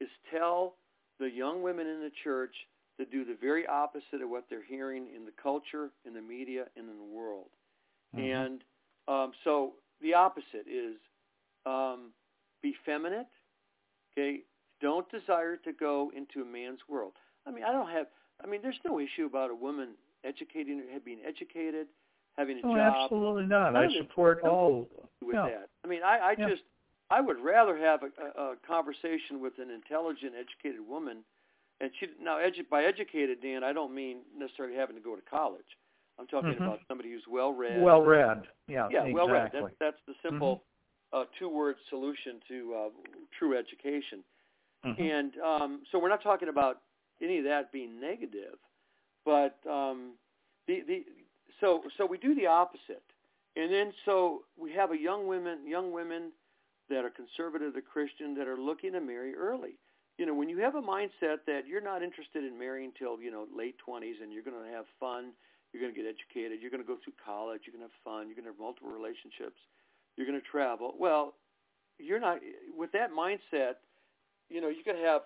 is 0.00 0.08
tell 0.30 0.74
the 1.18 1.30
young 1.30 1.62
women 1.62 1.86
in 1.86 2.00
the 2.00 2.10
church 2.22 2.54
to 2.98 3.06
do 3.06 3.24
the 3.24 3.36
very 3.40 3.66
opposite 3.66 4.20
of 4.22 4.28
what 4.28 4.44
they're 4.50 4.64
hearing 4.64 5.06
in 5.14 5.24
the 5.24 5.32
culture, 5.42 5.90
in 6.04 6.12
the 6.12 6.20
media, 6.20 6.66
and 6.76 6.88
in 6.88 6.96
the 6.98 7.04
world. 7.04 7.48
Mhm. 8.14 8.46
And 8.46 8.64
um, 9.08 9.32
so 9.44 9.74
the 10.02 10.14
opposite 10.14 10.66
is 10.66 10.96
um, 11.64 12.12
be 12.62 12.74
feminine. 12.84 13.26
Okay, 14.12 14.42
don't 14.80 15.08
desire 15.10 15.56
to 15.56 15.72
go 15.72 16.12
into 16.14 16.42
a 16.42 16.44
man's 16.44 16.80
world. 16.88 17.12
I 17.46 17.50
mean, 17.50 17.64
I 17.64 17.72
don't 17.72 17.88
have. 17.90 18.06
I 18.42 18.46
mean, 18.46 18.60
there's 18.62 18.80
no 18.84 18.98
issue 19.00 19.26
about 19.26 19.50
a 19.50 19.54
woman 19.54 19.90
educating, 20.24 20.82
being 21.04 21.20
educated, 21.26 21.86
having 22.38 22.58
a 22.58 22.66
Oh, 22.66 22.74
job 22.74 22.94
absolutely 23.04 23.46
not. 23.46 23.72
None 23.74 23.84
I 23.90 23.96
support 23.98 24.42
all. 24.42 24.88
with 25.22 25.34
Yeah. 25.34 25.46
that. 25.48 25.68
I 25.84 25.88
mean, 25.88 26.02
I, 26.02 26.18
I 26.18 26.34
Yeah. 26.38 26.48
just, 26.48 26.62
I 27.10 27.20
would 27.20 27.38
rather 27.40 27.76
have 27.76 28.02
a, 28.02 28.10
a, 28.40 28.52
a 28.52 28.56
conversation 28.66 29.40
with 29.40 29.58
an 29.58 29.70
intelligent, 29.70 30.34
educated 30.38 30.86
woman, 30.86 31.24
and 31.80 31.90
she 31.98 32.06
now 32.22 32.38
edu- 32.38 32.68
by 32.68 32.84
educated, 32.84 33.40
Dan, 33.42 33.64
I 33.64 33.72
don't 33.72 33.94
mean 33.94 34.18
necessarily 34.36 34.76
having 34.76 34.96
to 34.96 35.02
go 35.02 35.16
to 35.16 35.22
college. 35.22 35.76
I'm 36.18 36.26
talking 36.26 36.52
Mhm. 36.52 36.60
about 36.66 36.80
somebody 36.86 37.10
who's 37.10 37.26
well 37.26 37.52
read. 37.52 37.80
Well 37.82 38.02
read. 38.02 38.46
Yeah. 38.68 38.88
yeah, 38.90 39.04
exactly. 39.04 39.12
well 39.14 39.28
read. 39.28 39.50
That's 39.52 39.74
that's 39.78 40.00
the 40.06 40.14
simple 40.22 40.62
Mm-hmm. 41.12 41.18
uh, 41.18 41.24
two-word 41.38 41.76
solution 41.88 42.40
to 42.48 42.74
uh, 42.74 42.88
true 43.38 43.56
education. 43.56 44.22
Mhm. 44.84 45.00
And 45.00 45.38
um, 45.40 45.82
so 45.90 45.98
we're 45.98 46.08
not 46.10 46.22
talking 46.22 46.48
about 46.48 46.82
any 47.20 47.38
of 47.38 47.44
that 47.44 47.72
being 47.72 47.98
negative, 48.00 48.58
but 49.24 49.58
um, 49.68 50.12
the 50.66 50.82
the 50.82 51.04
so 51.60 51.82
so 51.96 52.06
we 52.06 52.18
do 52.18 52.34
the 52.34 52.46
opposite, 52.46 53.02
and 53.56 53.72
then 53.72 53.92
so 54.04 54.42
we 54.58 54.72
have 54.72 54.92
a 54.92 54.98
young 54.98 55.26
women 55.26 55.66
young 55.66 55.92
women 55.92 56.32
that 56.88 57.04
are 57.04 57.10
conservative, 57.10 57.76
or 57.76 57.80
Christian, 57.80 58.34
that 58.34 58.48
are 58.48 58.56
looking 58.60 58.92
to 58.92 59.00
marry 59.00 59.34
early. 59.34 59.78
You 60.18 60.26
know, 60.26 60.34
when 60.34 60.48
you 60.48 60.58
have 60.58 60.74
a 60.74 60.82
mindset 60.82 61.46
that 61.46 61.62
you're 61.66 61.80
not 61.80 62.02
interested 62.02 62.44
in 62.44 62.58
marrying 62.58 62.92
till 62.98 63.20
you 63.20 63.30
know 63.30 63.46
late 63.54 63.76
twenties, 63.78 64.16
and 64.22 64.32
you're 64.32 64.42
going 64.42 64.62
to 64.62 64.70
have 64.70 64.86
fun, 64.98 65.32
you're 65.72 65.82
going 65.82 65.94
to 65.94 66.02
get 66.02 66.08
educated, 66.08 66.60
you're 66.60 66.70
going 66.70 66.82
to 66.82 66.86
go 66.86 66.98
through 67.02 67.14
college, 67.24 67.62
you're 67.64 67.72
going 67.72 67.86
to 67.86 67.92
have 67.92 68.04
fun, 68.04 68.26
you're 68.26 68.36
going 68.36 68.44
to 68.44 68.50
have 68.50 68.58
multiple 68.58 68.90
relationships, 68.90 69.60
you're 70.16 70.26
going 70.26 70.40
to 70.40 70.46
travel. 70.46 70.94
Well, 70.98 71.34
you're 71.98 72.20
not 72.20 72.38
with 72.76 72.92
that 72.92 73.12
mindset. 73.12 73.80
You 74.48 74.60
know, 74.60 74.68
you 74.68 74.82
could 74.84 74.96
have 74.96 75.22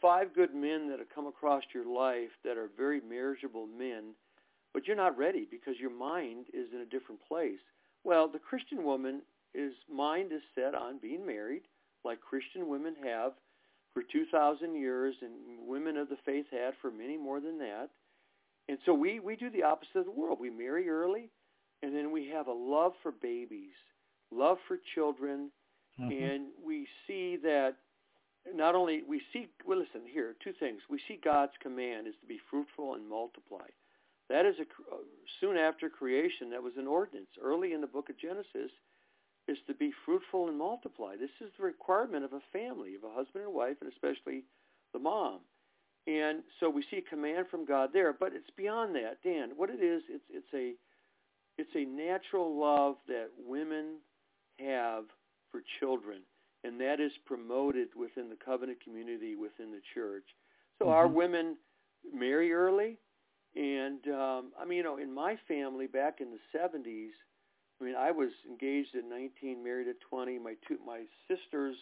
five 0.00 0.34
good 0.34 0.54
men 0.54 0.88
that 0.88 0.98
have 1.00 1.08
come 1.12 1.26
across 1.26 1.64
your 1.74 1.84
life 1.84 2.30
that 2.44 2.56
are 2.56 2.70
very 2.76 3.00
marriageable 3.00 3.66
men, 3.66 4.14
but 4.78 4.86
you're 4.86 4.96
not 4.96 5.18
ready 5.18 5.44
because 5.50 5.74
your 5.80 5.90
mind 5.90 6.46
is 6.54 6.68
in 6.72 6.82
a 6.82 6.84
different 6.84 7.20
place. 7.26 7.58
Well, 8.04 8.28
the 8.28 8.38
Christian 8.38 8.84
woman 8.84 9.22
is 9.52 9.72
mind 9.92 10.30
is 10.30 10.40
set 10.54 10.72
on 10.72 10.98
being 11.02 11.26
married, 11.26 11.62
like 12.04 12.20
Christian 12.20 12.68
women 12.68 12.94
have 13.02 13.32
for 13.92 14.04
2,000 14.04 14.76
years, 14.76 15.16
and 15.20 15.66
women 15.66 15.96
of 15.96 16.08
the 16.08 16.16
faith 16.24 16.46
had 16.52 16.74
for 16.80 16.92
many 16.92 17.16
more 17.16 17.40
than 17.40 17.58
that. 17.58 17.88
And 18.68 18.78
so 18.86 18.94
we 18.94 19.18
we 19.18 19.34
do 19.34 19.50
the 19.50 19.64
opposite 19.64 19.96
of 19.96 20.04
the 20.04 20.12
world. 20.12 20.38
We 20.38 20.48
marry 20.48 20.88
early, 20.88 21.28
and 21.82 21.92
then 21.92 22.12
we 22.12 22.28
have 22.28 22.46
a 22.46 22.52
love 22.52 22.92
for 23.02 23.10
babies, 23.10 23.74
love 24.30 24.58
for 24.68 24.78
children, 24.94 25.50
Mhm. 25.98 26.12
and 26.12 26.52
we 26.62 26.86
see 27.08 27.34
that 27.42 27.74
not 28.54 28.76
only 28.76 29.02
we 29.02 29.20
see 29.32 29.48
well 29.66 29.78
listen 29.78 30.06
here 30.06 30.36
two 30.38 30.52
things 30.52 30.80
we 30.88 30.98
see 31.08 31.16
god's 31.16 31.52
command 31.58 32.06
is 32.06 32.14
to 32.20 32.26
be 32.26 32.38
fruitful 32.48 32.94
and 32.94 33.06
multiply 33.08 33.66
that 34.28 34.44
is 34.46 34.56
a 34.58 34.62
uh, 34.94 34.98
soon 35.40 35.56
after 35.56 35.88
creation 35.88 36.50
that 36.50 36.62
was 36.62 36.74
an 36.76 36.86
ordinance. 36.86 37.28
Early 37.42 37.72
in 37.72 37.80
the 37.80 37.86
book 37.86 38.10
of 38.10 38.18
genesis 38.18 38.70
is 39.46 39.58
to 39.66 39.74
be 39.74 39.90
fruitful 40.04 40.48
and 40.48 40.58
multiply. 40.58 41.16
This 41.16 41.30
is 41.40 41.50
the 41.56 41.64
requirement 41.64 42.24
of 42.24 42.32
a 42.34 42.40
family 42.52 42.94
of 42.94 43.04
a 43.04 43.14
husband 43.14 43.44
and 43.44 43.54
wife 43.54 43.76
and 43.80 43.90
especially 43.90 44.44
the 44.92 44.98
mom. 44.98 45.40
And 46.06 46.42
so 46.60 46.68
we 46.70 46.84
see 46.90 46.98
a 46.98 47.02
command 47.02 47.46
from 47.50 47.64
god 47.64 47.90
there 47.92 48.12
but 48.12 48.32
it's 48.34 48.50
beyond 48.56 48.94
that. 48.96 49.22
Dan 49.22 49.50
what 49.56 49.70
it 49.70 49.82
is 49.82 50.02
it's 50.08 50.24
it's 50.30 50.54
a 50.54 50.74
it's 51.56 51.74
a 51.74 51.84
natural 51.84 52.58
love 52.58 52.96
that 53.08 53.30
women 53.46 53.96
have 54.58 55.04
for 55.50 55.62
children 55.80 56.20
and 56.64 56.80
that 56.80 57.00
is 57.00 57.12
promoted 57.24 57.88
within 57.96 58.28
the 58.28 58.36
covenant 58.36 58.78
community 58.82 59.34
within 59.36 59.70
the 59.70 59.80
church. 59.94 60.24
So 60.78 60.90
our 60.90 61.06
Mhm. 61.08 61.14
women 61.14 61.58
marry 62.12 62.52
early, 62.52 62.98
and 63.54 64.06
um, 64.08 64.52
I 64.60 64.64
mean, 64.66 64.78
you 64.78 64.84
know, 64.84 64.98
in 64.98 65.12
my 65.12 65.36
family 65.46 65.86
back 65.86 66.20
in 66.20 66.28
the 66.30 66.58
'70s, 66.58 67.10
I 67.80 67.84
mean, 67.84 67.94
I 67.94 68.10
was 68.10 68.30
engaged 68.48 68.94
at 68.96 69.04
19, 69.08 69.62
married 69.62 69.88
at 69.88 70.00
20. 70.08 70.38
My 70.38 70.54
two, 70.66 70.78
my 70.84 71.02
sisters, 71.28 71.76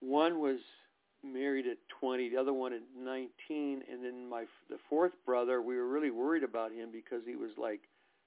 one 0.00 0.40
was 0.40 0.58
married 1.24 1.66
at 1.66 1.78
20, 2.00 2.28
the 2.30 2.36
other 2.36 2.52
one 2.52 2.72
at 2.72 2.82
19, 2.96 3.28
and 3.90 4.04
then 4.04 4.28
my 4.28 4.44
the 4.70 4.78
fourth 4.88 5.12
brother, 5.26 5.60
we 5.60 5.76
were 5.76 5.88
really 5.88 6.10
worried 6.10 6.44
about 6.44 6.72
him 6.72 6.90
because 6.92 7.22
he 7.26 7.34
was 7.34 7.50
like 7.58 7.80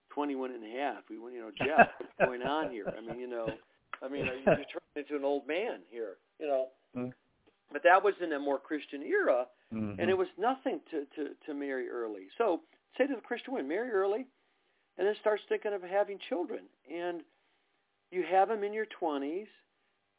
21 0.10 0.52
and 0.52 0.64
a 0.64 0.80
half. 0.80 1.04
We 1.10 1.20
went, 1.20 1.36
you 1.36 1.42
know, 1.42 1.52
Jeff, 1.58 1.88
what's 1.98 2.14
going 2.26 2.42
on 2.42 2.70
here? 2.72 2.94
I 2.98 3.02
mean, 3.02 3.20
you 3.20 3.28
know. 3.28 3.48
I 4.04 4.10
mean, 4.10 4.26
you're 4.26 4.44
turning 4.46 4.66
into 4.96 5.16
an 5.16 5.24
old 5.24 5.48
man 5.48 5.82
here, 5.90 6.18
you 6.40 6.48
know. 6.48 6.68
Mm. 6.98 7.14
But 7.72 7.84
that 7.84 8.04
was 8.04 8.16
in 8.22 8.34
a 8.34 8.40
more 8.40 8.58
Christian 8.58 9.04
era, 9.04 9.46
Mhm. 9.74 10.00
and 10.00 10.10
it 10.10 10.18
was 10.18 10.28
nothing 10.38 10.82
to, 10.92 11.06
to, 11.16 11.36
to 11.46 11.54
marry 11.54 11.90
early. 11.90 12.28
So 12.38 12.62
say 12.98 13.08
to 13.08 13.16
the 13.16 13.22
Christian 13.22 13.54
woman, 13.54 13.68
marry 13.68 13.92
early, 13.92 14.26
and 14.98 15.08
then 15.08 15.16
starts 15.22 15.44
thinking 15.48 15.74
of 15.74 15.82
having 15.82 16.20
children. 16.30 16.62
And 16.92 17.22
you 18.12 18.24
have 18.24 18.50
them 18.50 18.64
in 18.64 18.74
your 18.74 18.86
20s, 19.02 19.48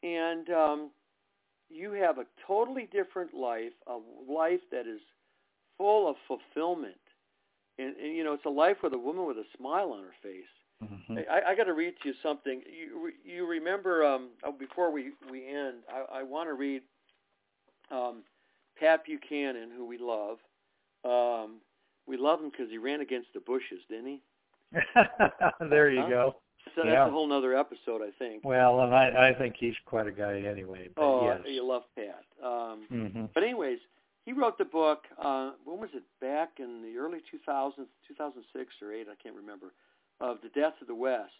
and 0.01 0.49
um, 0.49 0.91
you 1.69 1.91
have 1.93 2.17
a 2.17 2.25
totally 2.47 2.87
different 2.91 3.33
life, 3.33 3.73
a 3.87 3.97
life 4.31 4.61
that 4.71 4.87
is 4.87 4.99
full 5.77 6.07
of 6.09 6.15
fulfillment. 6.27 6.95
And, 7.77 7.95
and 7.97 8.15
you 8.15 8.23
know, 8.23 8.33
it's 8.33 8.45
a 8.45 8.49
life 8.49 8.77
with 8.83 8.93
a 8.93 8.97
woman 8.97 9.25
with 9.25 9.37
a 9.37 9.45
smile 9.57 9.91
on 9.91 10.03
her 10.03 10.13
face. 10.21 10.45
Mhm. 10.83 11.25
I, 11.29 11.51
I 11.51 11.55
got 11.55 11.65
to 11.65 11.73
read 11.73 11.93
to 12.01 12.09
you 12.09 12.15
something. 12.21 12.61
You 12.67 13.11
you 13.23 13.45
remember 13.47 14.03
um, 14.05 14.29
oh, 14.43 14.51
before 14.51 14.91
we 14.91 15.11
we 15.31 15.47
end, 15.47 15.83
I, 15.89 16.19
I 16.19 16.23
want 16.23 16.49
to 16.49 16.53
read 16.53 16.81
um, 17.89 18.23
Pat 18.79 19.05
Buchanan, 19.05 19.69
who 19.75 19.85
we 19.85 19.97
love. 19.97 20.37
Um, 21.05 21.57
we 22.07 22.17
love 22.17 22.39
him 22.41 22.49
because 22.49 22.69
he 22.69 22.77
ran 22.77 23.01
against 23.01 23.27
the 23.33 23.39
Bushes, 23.39 23.79
didn't 23.89 24.07
he? 24.07 24.21
there 25.69 25.89
you 25.91 26.01
Huh? 26.03 26.09
go. 26.09 26.35
So 26.75 26.81
that's 26.83 26.87
Yeah. 26.93 27.07
a 27.07 27.11
whole 27.11 27.31
other 27.31 27.55
episode, 27.55 28.01
I 28.01 28.09
think. 28.17 28.43
Well, 28.43 28.81
and 28.81 28.95
I, 28.95 29.29
I 29.29 29.33
think 29.33 29.55
he's 29.59 29.75
quite 29.85 30.07
a 30.07 30.11
guy 30.11 30.39
anyway. 30.41 30.89
But 30.95 31.03
oh, 31.03 31.25
yes. 31.25 31.41
you 31.45 31.63
love 31.65 31.83
Pat. 31.95 32.23
Um, 32.43 32.85
hmm 32.89 33.25
But 33.33 33.43
anyways, 33.43 33.79
he 34.25 34.33
wrote 34.33 34.57
the 34.57 34.65
book. 34.65 35.03
Uh, 35.21 35.51
when 35.65 35.79
was 35.79 35.89
it? 35.93 36.03
Back 36.21 36.59
in 36.59 36.81
the 36.81 36.97
early 36.97 37.19
2000s, 37.19 37.73
2006 38.07 38.73
or 38.81 38.93
eight, 38.93 39.07
I 39.11 39.15
can't 39.21 39.35
remember. 39.35 39.73
Of 40.19 40.37
the 40.41 40.49
Death 40.49 40.73
of 40.81 40.87
the 40.87 40.95
West. 40.95 41.31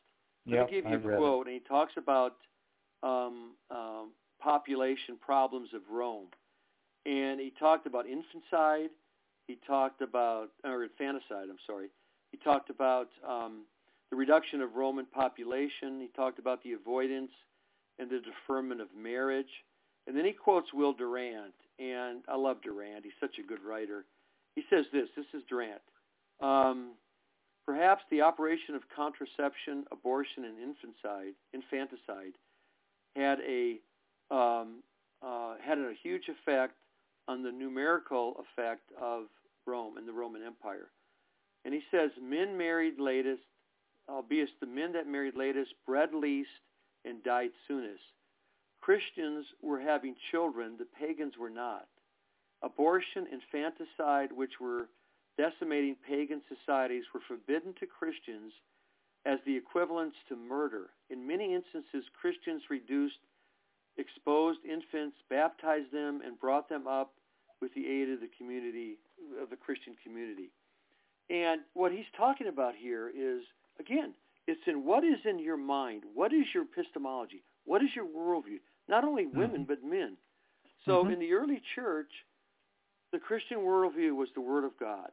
Let 0.48 0.56
Yep, 0.58 0.66
me 0.68 0.72
give 0.76 0.86
you 0.86 0.98
I've 0.98 1.06
a 1.06 1.18
quote, 1.18 1.48
and 1.48 1.54
he 1.54 1.62
talks 1.62 1.94
about 1.96 2.36
um, 3.02 3.52
um, 3.72 4.10
population 4.42 5.18
problems 5.22 5.70
of 5.74 5.82
Rome, 5.90 6.28
and 7.06 7.40
he 7.40 7.52
talked 7.60 7.86
about 7.86 8.06
infanticide. 8.06 8.90
He 9.48 9.58
talked 9.68 10.02
about 10.02 10.50
or 10.64 10.84
infanticide. 10.84 11.50
I'm 11.50 11.62
sorry. 11.68 11.88
He 12.32 12.38
talked 12.38 12.70
about 12.70 13.10
um, 13.28 13.64
the 14.10 14.16
reduction 14.16 14.62
of 14.62 14.76
Roman 14.76 15.06
population. 15.06 16.00
He 16.00 16.10
talked 16.16 16.40
about 16.40 16.64
the 16.64 16.74
avoidance 16.74 17.32
and 18.00 18.10
the 18.10 18.20
deferment 18.20 18.82
of 18.82 18.88
marriage, 18.98 19.52
and 20.08 20.18
then 20.18 20.26
he 20.26 20.32
quotes 20.32 20.74
Will 20.74 20.94
Durant, 20.94 21.54
and 21.78 22.24
I 22.28 22.36
love 22.36 22.62
Durant. 22.62 23.04
He's 23.04 23.14
such 23.20 23.38
a 23.40 23.48
good 23.48 23.64
writer. 23.64 24.06
He 24.56 24.64
says 24.70 24.86
this. 24.92 25.08
This 25.16 25.26
is 25.34 25.44
Durant. 25.50 25.82
Um, 26.42 26.94
Perhaps 27.66 28.04
the 28.12 28.22
operation 28.22 28.76
of 28.76 28.82
contraception, 28.94 29.86
abortion, 29.92 30.44
and 30.44 30.58
infanticide, 30.60 31.34
infanticide 31.54 32.34
had 33.16 33.40
a 33.40 33.80
um, 34.32 34.84
uh, 35.26 35.56
had 35.64 35.78
a 35.78 35.94
huge 36.02 36.24
effect 36.28 36.74
on 37.28 37.44
the 37.44 37.52
numerical 37.52 38.36
effect 38.40 38.92
of 39.00 39.26
Rome 39.66 39.98
and 39.98 40.08
the 40.08 40.14
Roman 40.14 40.44
Empire. 40.44 40.90
And 41.66 41.74
he 41.74 41.82
says, 41.92 42.12
men 42.22 42.58
married 42.58 43.00
latest, 43.00 43.44
albeit 44.10 44.50
the 44.60 44.68
men 44.68 44.92
that 44.94 45.08
married 45.08 45.36
latest 45.36 45.74
bred 45.86 46.14
least 46.14 46.50
and 47.06 47.24
died 47.24 47.52
soonest. 47.68 48.04
Christians 48.82 49.46
were 49.62 49.80
having 49.80 50.16
children, 50.32 50.76
the 50.78 50.88
pagans 51.00 51.38
were 51.40 51.50
not. 51.50 51.88
Abortion, 52.62 53.28
infanticide, 53.32 54.32
which 54.32 54.60
were 54.60 54.90
decimating 55.38 55.96
pagan 56.08 56.42
societies, 56.50 57.06
were 57.14 57.22
forbidden 57.28 57.74
to 57.80 57.86
Christians 57.86 58.52
as 59.26 59.40
the 59.46 59.56
equivalents 59.56 60.18
to 60.28 60.36
murder. 60.36 60.90
In 61.10 61.26
many 61.26 61.56
instances, 61.56 62.04
Christians 62.20 62.64
reduced 62.70 63.20
exposed 63.98 64.60
infants, 64.66 65.18
baptized 65.30 65.92
them, 65.92 66.22
and 66.26 66.40
brought 66.40 66.70
them 66.70 66.88
up 66.88 67.14
with 67.62 67.74
the 67.76 67.88
aid 67.88 68.10
of 68.10 68.20
the 68.20 68.30
community, 68.38 68.98
of 69.42 69.50
the 69.50 69.56
Christian 69.56 69.96
community. 70.04 70.50
And 71.30 71.62
what 71.74 71.92
he's 71.92 72.10
talking 72.18 72.48
about 72.48 72.74
here 72.76 73.10
is, 73.10 73.44
again, 73.80 74.14
it's 74.48 74.62
in 74.68 74.84
what 74.84 75.04
is 75.04 75.20
in 75.26 75.40
your 75.40 75.58
mind. 75.58 76.04
What 76.14 76.34
is 76.34 76.46
your 76.54 76.64
epistemology? 76.64 77.44
What 77.66 77.82
is 77.82 77.90
your 77.96 78.06
worldview? 78.06 78.60
Not 78.90 79.06
only 79.06 79.26
women, 79.26 79.62
mm-hmm. 79.62 79.64
but 79.64 79.84
men. 79.84 80.18
So 80.86 81.04
mm-hmm. 81.04 81.14
in 81.14 81.20
the 81.20 81.34
early 81.34 81.62
church, 81.76 82.12
the 83.14 83.20
Christian 83.20 83.60
worldview 83.60 84.16
was 84.16 84.28
the 84.36 84.42
Word 84.42 84.66
of 84.66 84.78
God. 84.80 85.12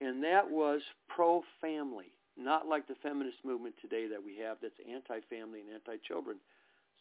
And 0.00 0.22
that 0.22 0.48
was 0.48 0.80
pro-family, 1.08 2.12
not 2.36 2.68
like 2.68 2.86
the 2.86 2.94
feminist 3.02 3.38
movement 3.44 3.74
today 3.80 4.06
that 4.06 4.22
we 4.22 4.36
have 4.36 4.58
that's 4.62 4.78
anti-family 4.88 5.60
and 5.60 5.74
anti-children. 5.74 6.36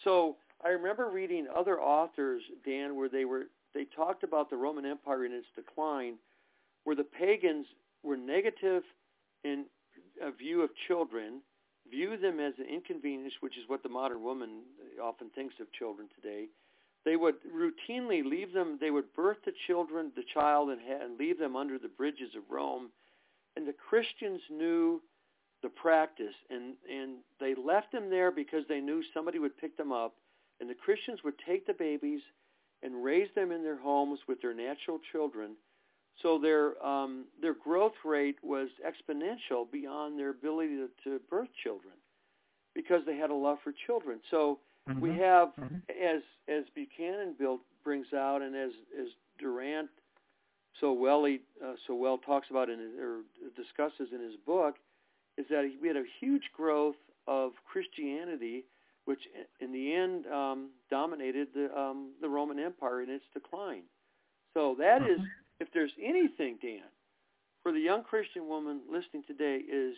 So 0.04 0.38
I 0.64 0.70
remember 0.70 1.10
reading 1.10 1.48
other 1.56 1.80
authors, 1.80 2.42
Dan, 2.66 2.96
where 2.96 3.10
they 3.10 3.26
were 3.26 3.44
they 3.74 3.86
talked 3.96 4.24
about 4.24 4.50
the 4.50 4.58
Roman 4.58 4.86
Empire 4.86 5.26
and 5.26 5.34
its 5.34 5.48
decline, 5.56 6.16
where 6.84 6.96
the 6.96 7.04
pagans 7.04 7.68
were 8.04 8.18
negative 8.18 8.84
in 9.44 9.66
a 10.22 10.32
view 10.32 10.62
of 10.62 10.70
children, 10.88 11.42
view 11.90 12.18
them 12.18 12.40
as 12.40 12.54
an 12.58 12.66
inconvenience, 12.66 13.34
which 13.42 13.58
is 13.58 13.64
what 13.68 13.84
the 13.84 13.90
modern 13.90 14.24
woman 14.24 14.62
uh, 15.00 15.04
often 15.04 15.30
thinks 15.36 15.56
of 15.60 15.72
children 15.74 16.08
today. 16.16 16.48
They 17.06 17.16
would 17.16 17.36
routinely 17.44 18.26
leave 18.26 18.52
them. 18.52 18.78
They 18.82 18.92
would 18.92 19.14
birth 19.14 19.38
the 19.46 19.54
children, 19.68 20.12
the 20.16 20.24
child, 20.34 20.70
and, 20.70 20.82
and 20.82 21.18
leave 21.20 21.38
them 21.40 21.56
under 21.56 21.78
the 21.78 21.88
bridges 21.88 22.32
of 22.36 22.44
Rome. 22.50 22.90
And 23.56 23.68
the 23.68 23.74
Christians 23.74 24.42
knew 24.50 25.02
the 25.64 25.70
practice, 25.70 26.36
and 26.50 26.74
and 26.92 27.18
they 27.40 27.56
left 27.56 27.92
them 27.92 28.10
there 28.10 28.32
because 28.32 28.64
they 28.68 28.80
knew 28.80 29.02
somebody 29.14 29.40
would 29.40 29.58
pick 29.58 29.78
them 29.78 29.92
up, 29.92 30.16
and 30.60 30.70
the 30.70 30.76
Christians 30.76 31.20
would 31.24 31.36
take 31.46 31.68
the 31.68 31.74
babies 31.74 32.22
and 32.84 33.04
raise 33.04 33.30
them 33.36 33.52
in 33.52 33.64
their 33.64 33.80
homes 33.80 34.20
with 34.28 34.42
their 34.42 34.54
natural 34.54 35.00
children. 35.12 35.56
So 36.22 36.40
their 36.40 36.84
um, 36.86 37.26
their 37.42 37.54
growth 37.54 37.94
rate 38.04 38.38
was 38.42 38.70
exponential 38.86 39.70
beyond 39.72 40.18
their 40.18 40.32
ability 40.32 40.78
to, 40.78 40.90
to 41.04 41.20
birth 41.30 41.50
children, 41.64 41.94
because 42.74 43.02
they 43.06 43.18
had 43.18 43.30
a 43.30 43.36
love 43.36 43.60
for 43.64 43.74
children. 43.86 44.20
So 44.32 44.60
mm-hmm. 44.90 45.00
we 45.00 45.10
have, 45.12 45.50
mm-hmm. 45.60 45.76
as 45.90 46.22
as 46.48 46.64
Buchanan 46.74 47.36
built 47.38 47.62
brings 47.84 48.08
out, 48.14 48.42
and 48.42 48.56
as 48.56 48.72
as 49.00 49.08
Durant 49.38 49.90
so 50.80 50.92
well 50.92 51.26
he, 51.26 51.40
uh, 51.64 51.74
so 51.86 51.96
well 51.96 52.18
talks 52.18 52.48
about 52.50 52.70
in 52.70 52.80
his, 52.80 52.92
or 53.00 53.22
discusses 53.56 54.10
in 54.12 54.22
his 54.22 54.36
book, 54.46 54.76
is 55.38 55.46
that 55.50 55.70
we 55.82 55.88
had 55.88 55.98
a 55.98 56.04
huge 56.20 56.50
growth 56.56 56.96
of 57.28 57.52
Christianity 57.72 58.66
which 59.08 59.22
in 59.62 59.72
the 59.72 59.94
end 59.94 60.26
um, 60.28 60.70
dominated 60.92 61.48
the 61.56 61.74
um, 61.80 62.12
the 62.22 62.28
Roman 62.28 62.60
Empire 62.88 63.02
in 63.02 63.10
its 63.10 63.24
decline. 63.34 63.84
So 64.54 64.76
that 64.80 65.02
is, 65.04 65.20
mm-hmm. 65.20 65.60
if 65.60 65.68
there's 65.74 65.92
anything, 66.04 66.58
Dan, 66.62 66.90
for 67.64 67.72
the 67.72 67.80
young 67.80 68.04
Christian 68.04 68.48
woman 68.48 68.82
listening 68.92 69.24
today, 69.28 69.58
is 69.58 69.96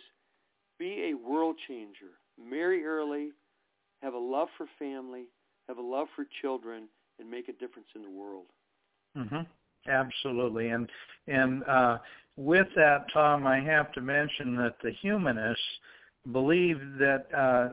be 0.78 1.12
a 1.12 1.28
world 1.28 1.56
changer. 1.68 2.12
Marry 2.42 2.84
early, 2.84 3.30
have 4.02 4.14
a 4.14 4.18
love 4.18 4.48
for 4.56 4.66
family, 4.78 5.24
have 5.68 5.78
a 5.78 5.82
love 5.82 6.08
for 6.16 6.26
children, 6.42 6.88
and 7.18 7.30
make 7.30 7.48
a 7.48 7.52
difference 7.52 7.88
in 7.94 8.02
the 8.02 8.10
world. 8.10 8.46
Mm-hmm. 9.16 9.42
Absolutely, 9.88 10.68
and 10.68 10.88
and 11.26 11.62
uh, 11.64 11.98
with 12.36 12.66
that, 12.76 13.06
Tom, 13.12 13.46
I 13.46 13.60
have 13.60 13.92
to 13.92 14.00
mention 14.02 14.54
that 14.56 14.76
the 14.82 14.92
humanists 15.00 15.62
believe 16.32 16.78
that 16.98 17.26
uh, 17.34 17.68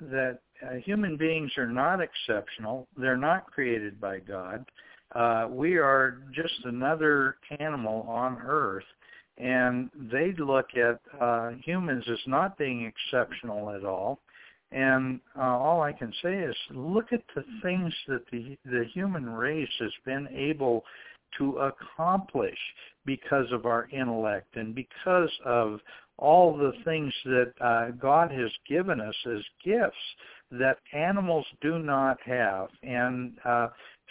that 0.00 0.38
uh, 0.62 0.74
human 0.76 1.16
beings 1.16 1.50
are 1.56 1.66
not 1.66 2.00
exceptional. 2.00 2.86
They're 2.96 3.16
not 3.16 3.50
created 3.50 4.00
by 4.00 4.20
God. 4.20 4.64
Uh, 5.14 5.46
we 5.50 5.76
are 5.76 6.18
just 6.32 6.64
another 6.64 7.36
animal 7.60 8.02
on 8.08 8.38
Earth, 8.44 8.84
and 9.38 9.90
they 10.12 10.32
look 10.38 10.68
at 10.76 11.00
uh, 11.20 11.50
humans 11.62 12.04
as 12.10 12.18
not 12.26 12.58
being 12.58 12.84
exceptional 12.84 13.70
at 13.70 13.84
all. 13.84 14.20
And 14.72 15.20
uh, 15.38 15.42
all 15.42 15.82
I 15.82 15.92
can 15.92 16.12
say 16.20 16.34
is 16.34 16.56
look 16.70 17.12
at 17.12 17.22
the 17.36 17.44
things 17.62 17.92
that 18.08 18.24
the 18.32 18.56
the 18.64 18.84
human 18.92 19.28
race 19.30 19.70
has 19.78 19.92
been 20.04 20.26
able 20.34 20.84
to 21.38 21.58
accomplish 21.58 22.58
because 23.04 23.46
of 23.52 23.66
our 23.66 23.88
intellect 23.92 24.56
and 24.56 24.74
because 24.74 25.30
of 25.44 25.80
all 26.18 26.56
the 26.56 26.72
things 26.84 27.12
that 27.24 27.52
uh, 27.60 27.90
God 27.90 28.30
has 28.30 28.50
given 28.68 29.00
us 29.00 29.14
as 29.26 29.42
gifts 29.64 29.96
that 30.58 30.78
animals 30.92 31.46
do 31.60 31.78
not 31.78 32.18
have. 32.24 32.68
And 32.82 33.38
uh, 33.44 33.68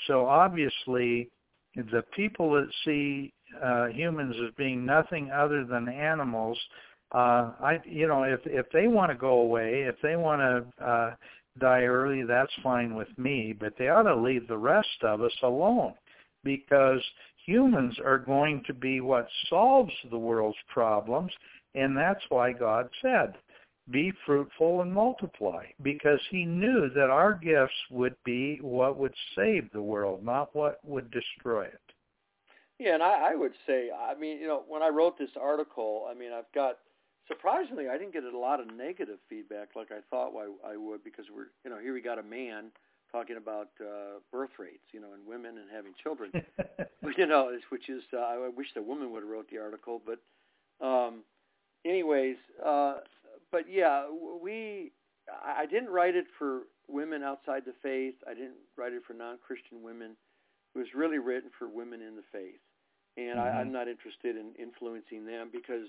so 0.08 0.26
obviously 0.26 1.30
the 1.76 2.04
people 2.16 2.52
that 2.54 2.70
see 2.86 3.34
uh, 3.64 3.88
humans 3.88 4.36
as 4.44 4.54
being 4.58 4.86
nothing 4.86 5.32
other 5.32 5.66
than 5.66 5.88
animals, 5.89 6.58
uh, 7.14 7.52
I, 7.62 7.80
you 7.86 8.08
know, 8.08 8.24
if 8.24 8.39
if 8.46 8.66
they 8.72 8.88
want 8.88 9.12
to 9.12 9.18
go 9.18 9.41
away, 9.41 9.84
if 9.84 9.96
they 10.02 10.16
want 10.16 10.41
to 10.41 10.86
uh, 10.86 11.16
die 11.60 11.84
early, 11.84 12.24
that's 12.24 12.52
fine 12.64 12.96
with 12.96 13.10
me. 13.18 13.54
But 13.60 13.74
they 13.78 13.89
ought 13.89 14.04
to 14.04 14.16
leave 14.16 14.48
the 14.48 14.58
rest 14.58 15.04
of 15.04 15.22
us 15.22 15.38
alone, 15.44 15.94
because 16.44 17.02
humans 17.46 17.96
are 18.04 18.18
going 18.18 18.64
to 18.66 18.74
be 18.74 19.02
what 19.02 19.28
solves 19.50 19.94
the 20.10 20.18
world's 20.18 20.58
problems, 20.74 21.32
and 21.76 21.96
that's 21.96 22.24
why 22.30 22.52
God 22.52 22.89
said, 23.02 23.36
be 23.92 24.14
fruitful 24.26 24.82
and 24.82 24.94
multiply, 24.94 25.66
because 25.82 26.20
he 26.30 26.46
knew 26.46 26.90
that 26.96 27.10
our 27.10 27.34
gifts 27.34 27.74
would 27.92 28.16
be 28.24 28.60
what 28.62 28.98
would 28.98 29.14
save 29.36 29.70
the 29.72 29.82
world, 29.82 30.24
not 30.24 30.56
what 30.56 30.80
would 30.86 31.12
destroy 31.12 31.66
it. 31.66 31.80
Yeah, 32.80 32.96
and 32.96 33.04
I, 33.04 33.32
I 33.32 33.36
would 33.36 33.54
say, 33.68 33.90
I 33.92 34.18
mean, 34.18 34.40
you 34.40 34.48
know, 34.48 34.64
when 34.68 34.82
I 34.82 34.90
wrote 34.90 35.18
this 35.18 35.30
article, 35.40 36.08
I 36.10 36.14
mean, 36.14 36.32
I've 36.34 36.52
got 36.56 36.80
surprisingly, 37.28 37.90
I 37.90 37.98
didn't 37.98 38.14
get 38.14 38.24
a 38.24 38.38
lot 38.38 38.60
of 38.60 38.68
negative 38.68 39.20
feedback 39.30 39.70
like 39.76 39.92
I 39.92 40.00
thought 40.10 40.34
I, 40.36 40.74
I 40.74 40.78
would 40.78 41.04
because 41.04 41.26
we're, 41.34 41.48
you 41.64 41.70
know, 41.70 41.80
here 41.80 41.94
we 41.94 42.02
got 42.02 42.20
a 42.20 42.24
man 42.24 42.72
talking 43.12 43.38
about 43.38 43.70
uh, 43.80 44.20
birth 44.32 44.50
rates, 44.58 44.84
you 44.92 45.00
know, 45.00 45.14
and 45.14 45.26
women 45.26 45.58
and 45.60 45.70
having 45.72 45.94
children, 46.02 46.32
you 47.18 47.28
know, 47.28 47.52
which 47.70 47.90
is, 47.90 48.02
uh, 48.14 48.18
I 48.18 48.50
wish 48.56 48.68
the 48.76 48.82
woman 48.82 49.12
would 49.12 49.24
have 49.24 49.30
wrote 49.30 49.50
the 49.52 49.60
article, 49.60 50.02
but 50.06 50.20
um, 50.86 51.22
anyways, 51.86 52.38
uh, 52.66 52.96
but 53.54 53.72
yeah, 53.72 54.08
we. 54.41 54.91
I 55.41 55.66
didn't 55.66 55.89
write 55.89 56.16
it 56.16 56.26
for 56.38 56.64
women 56.89 57.24
outside 57.24 57.64
the 57.66 57.74
faith. 57.82 58.16
I 58.30 58.34
didn't 58.34 58.60
write 58.76 58.91
it 58.91 59.04
for 59.08 59.14
non-Christian 59.14 59.82
women. 59.82 60.18
It 60.76 60.80
was 60.80 60.88
really 60.93 61.20
written 61.20 61.49
for 61.58 61.70
women 61.70 62.01
in 62.01 62.18
the 62.18 62.28
faith, 62.34 62.60
and 63.16 63.38
mm-hmm. 63.38 63.58
I, 63.58 63.62
I'm 63.62 63.72
not 63.72 63.88
interested 63.88 64.36
in 64.36 64.51
influencing 64.60 65.26
them 65.26 65.49
because 65.51 65.88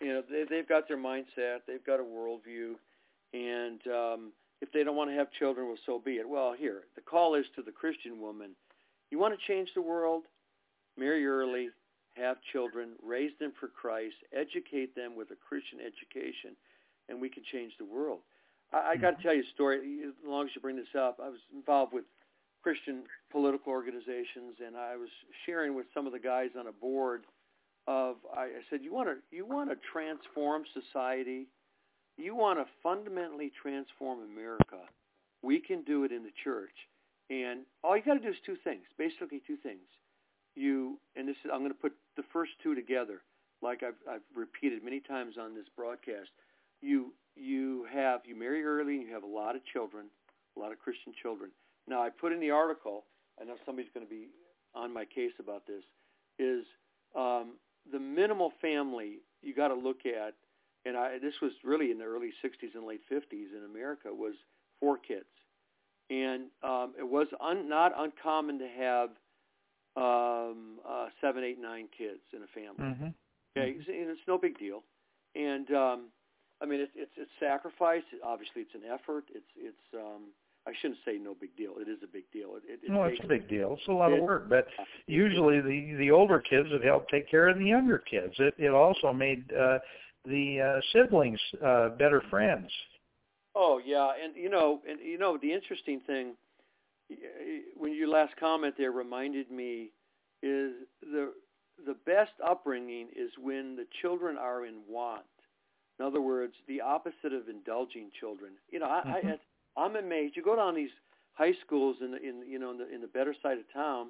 you 0.00 0.08
know 0.08 0.22
they, 0.28 0.44
they've 0.48 0.68
got 0.68 0.88
their 0.88 0.96
mindset, 0.96 1.60
they've 1.68 1.84
got 1.84 2.00
a 2.00 2.02
worldview, 2.02 2.74
and 3.34 3.80
um, 3.86 4.32
if 4.60 4.72
they 4.72 4.82
don't 4.82 4.96
want 4.96 5.10
to 5.10 5.16
have 5.16 5.30
children, 5.38 5.68
well, 5.68 5.76
so 5.86 6.00
be 6.04 6.12
it. 6.12 6.28
Well, 6.28 6.54
here 6.58 6.82
the 6.96 7.02
call 7.02 7.34
is 7.34 7.44
to 7.54 7.62
the 7.62 7.72
Christian 7.72 8.20
woman: 8.20 8.56
you 9.10 9.18
want 9.18 9.38
to 9.38 9.46
change 9.46 9.68
the 9.74 9.82
world, 9.82 10.24
marry 10.96 11.26
early, 11.26 11.68
have 12.16 12.38
children, 12.52 12.90
raise 13.02 13.32
them 13.38 13.52
for 13.60 13.68
Christ, 13.68 14.16
educate 14.32 14.96
them 14.96 15.14
with 15.14 15.30
a 15.30 15.36
Christian 15.36 15.78
education, 15.78 16.56
and 17.12 17.20
we 17.20 17.28
can 17.28 17.44
change 17.52 17.72
the 17.78 17.84
world. 17.84 18.20
I, 18.72 18.92
I 18.92 18.96
got 18.96 19.10
to 19.10 19.16
mm-hmm. 19.16 19.22
tell 19.22 19.34
you 19.34 19.42
a 19.42 19.54
story. 19.54 19.78
As 20.08 20.14
long 20.26 20.46
as 20.46 20.50
you 20.54 20.60
bring 20.60 20.76
this 20.76 20.94
up, 20.98 21.18
I 21.22 21.28
was 21.28 21.38
involved 21.54 21.92
with 21.92 22.04
Christian 22.62 23.02
political 23.30 23.72
organizations, 23.72 24.58
and 24.64 24.76
I 24.76 24.96
was 24.96 25.10
sharing 25.46 25.74
with 25.74 25.86
some 25.94 26.06
of 26.06 26.12
the 26.12 26.18
guys 26.18 26.50
on 26.58 26.66
a 26.66 26.72
board 26.72 27.24
of. 27.86 28.16
I, 28.34 28.44
I 28.44 28.62
said, 28.70 28.80
"You 28.82 28.92
want 28.92 29.08
to 29.08 29.36
you 29.36 29.46
want 29.46 29.70
to 29.70 29.76
transform 29.92 30.64
society? 30.72 31.46
You 32.16 32.34
want 32.34 32.58
to 32.58 32.66
fundamentally 32.82 33.52
transform 33.62 34.20
America? 34.22 34.80
We 35.42 35.60
can 35.60 35.82
do 35.82 36.04
it 36.04 36.12
in 36.12 36.22
the 36.22 36.32
church." 36.42 36.74
And 37.30 37.60
all 37.84 37.96
you 37.96 38.02
got 38.02 38.14
to 38.14 38.20
do 38.20 38.28
is 38.28 38.36
two 38.44 38.56
things, 38.64 38.82
basically 38.98 39.40
two 39.46 39.56
things 39.56 39.86
you 40.54 40.98
and 41.16 41.28
this 41.28 41.36
is 41.44 41.50
I'm 41.52 41.60
going 41.60 41.72
to 41.72 41.78
put 41.78 41.92
the 42.16 42.24
first 42.32 42.52
two 42.62 42.74
together. 42.74 43.22
like 43.62 43.82
I've, 43.82 44.00
I've 44.10 44.26
repeated 44.34 44.84
many 44.84 45.00
times 45.00 45.36
on 45.40 45.54
this 45.54 45.66
broadcast, 45.76 46.30
you 46.82 47.14
you 47.34 47.86
have 47.92 48.20
you 48.26 48.36
marry 48.36 48.62
early 48.64 48.96
and 48.96 49.06
you 49.06 49.14
have 49.14 49.22
a 49.22 49.26
lot 49.26 49.56
of 49.56 49.62
children, 49.72 50.06
a 50.56 50.60
lot 50.60 50.72
of 50.72 50.78
Christian 50.78 51.14
children. 51.22 51.50
Now 51.88 52.02
I 52.02 52.10
put 52.10 52.32
in 52.32 52.40
the 52.40 52.50
article. 52.50 53.04
I 53.40 53.44
know 53.44 53.54
somebody's 53.64 53.90
going 53.94 54.06
to 54.06 54.10
be 54.10 54.28
on 54.74 54.92
my 54.92 55.04
case 55.04 55.32
about 55.40 55.66
this. 55.66 55.82
Is 56.38 56.64
um, 57.16 57.54
the 57.90 57.98
minimal 57.98 58.52
family 58.60 59.20
you 59.42 59.54
got 59.54 59.68
to 59.68 59.74
look 59.74 60.00
at, 60.06 60.34
and 60.84 60.96
I, 60.96 61.18
this 61.18 61.34
was 61.40 61.52
really 61.64 61.90
in 61.90 61.98
the 61.98 62.04
early 62.04 62.30
60s 62.44 62.74
and 62.74 62.86
late 62.86 63.00
50s 63.10 63.56
in 63.56 63.64
America 63.70 64.08
was 64.12 64.34
four 64.80 64.98
kids, 64.98 65.26
and 66.10 66.44
um, 66.62 66.94
it 66.98 67.08
was 67.08 67.28
un, 67.40 67.68
not 67.68 67.92
uncommon 67.96 68.58
to 68.58 68.68
have 68.68 69.10
um, 69.96 70.78
uh, 70.88 71.06
seven, 71.20 71.44
eight, 71.44 71.60
nine 71.60 71.88
kids 71.96 72.20
in 72.34 72.42
a 72.42 72.46
family. 72.54 72.94
Mm-hmm. 72.94 73.08
Okay, 73.56 73.72
mm-hmm. 73.72 73.90
and 73.90 74.10
it's 74.10 74.20
no 74.26 74.38
big 74.38 74.58
deal, 74.58 74.82
and 75.34 75.70
um, 75.72 76.04
I 76.62 76.66
mean 76.66 76.80
it's 76.80 76.92
it's 76.94 77.12
it's 77.16 77.30
sacrifice. 77.40 78.02
Obviously, 78.24 78.62
it's 78.62 78.74
an 78.74 78.88
effort. 78.92 79.24
It's 79.34 79.52
it's 79.56 79.94
um, 79.94 80.30
I 80.66 80.72
shouldn't 80.80 81.00
say 81.04 81.18
no 81.18 81.34
big 81.38 81.56
deal. 81.56 81.72
It 81.78 81.88
is 81.88 81.98
a 82.04 82.06
big 82.06 82.24
deal. 82.32 82.56
It, 82.56 82.62
it, 82.66 82.80
it 82.84 82.90
no, 82.90 83.04
it's 83.04 83.20
a 83.22 83.26
big 83.26 83.48
deal. 83.48 83.76
It's 83.78 83.88
a 83.88 83.92
lot 83.92 84.12
it, 84.12 84.18
of 84.18 84.24
work, 84.24 84.48
but 84.48 84.66
usually 85.06 85.60
the 85.60 85.96
the 85.98 86.10
older 86.10 86.40
kids 86.40 86.68
would 86.70 86.84
help 86.84 87.08
take 87.08 87.28
care 87.28 87.48
of 87.48 87.58
the 87.58 87.66
younger 87.66 87.98
kids. 87.98 88.34
It 88.38 88.54
it 88.58 88.70
also 88.70 89.12
made 89.12 89.44
uh, 89.52 89.78
the 90.24 90.60
uh, 90.60 90.80
siblings 90.92 91.40
uh, 91.64 91.90
better 91.90 92.22
friends. 92.30 92.70
Oh 93.54 93.80
yeah, 93.84 94.12
and 94.22 94.36
you 94.36 94.48
know, 94.48 94.80
and 94.88 95.00
you 95.00 95.18
know, 95.18 95.36
the 95.40 95.52
interesting 95.52 96.00
thing 96.06 96.34
when 97.76 97.94
your 97.94 98.08
last 98.08 98.34
comment 98.38 98.74
there 98.78 98.92
reminded 98.92 99.50
me 99.50 99.90
is 100.42 100.72
the 101.02 101.32
the 101.86 101.96
best 102.06 102.32
upbringing 102.44 103.08
is 103.16 103.30
when 103.42 103.76
the 103.76 103.86
children 104.00 104.36
are 104.38 104.64
in 104.64 104.76
want. 104.88 105.24
In 106.02 106.08
other 106.08 106.20
words, 106.20 106.54
the 106.66 106.80
opposite 106.80 107.32
of 107.32 107.48
indulging 107.48 108.10
children. 108.18 108.54
You 108.72 108.80
know, 108.80 108.86
I, 108.86 109.02
mm-hmm. 109.06 109.28
I 109.78 109.80
I'm 109.80 109.94
amazed. 109.94 110.34
You 110.36 110.42
go 110.42 110.56
down 110.56 110.74
these 110.74 110.90
high 111.34 111.52
schools 111.64 111.96
in 112.00 112.10
the, 112.10 112.16
in 112.16 112.42
you 112.44 112.58
know 112.58 112.72
in 112.72 112.78
the 112.78 112.92
in 112.92 113.00
the 113.00 113.06
better 113.06 113.36
side 113.40 113.58
of 113.58 113.72
town, 113.72 114.08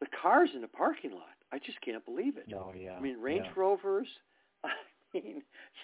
the 0.00 0.06
cars 0.22 0.48
in 0.54 0.62
the 0.62 0.68
parking 0.68 1.10
lot. 1.10 1.36
I 1.52 1.58
just 1.58 1.78
can't 1.82 2.02
believe 2.06 2.38
it. 2.38 2.46
Oh 2.54 2.72
yeah. 2.74 2.94
I 2.96 3.00
mean 3.00 3.20
Range 3.20 3.44
yeah. 3.44 3.52
Rovers. 3.54 4.06
I 4.64 4.70
mean, 5.12 5.42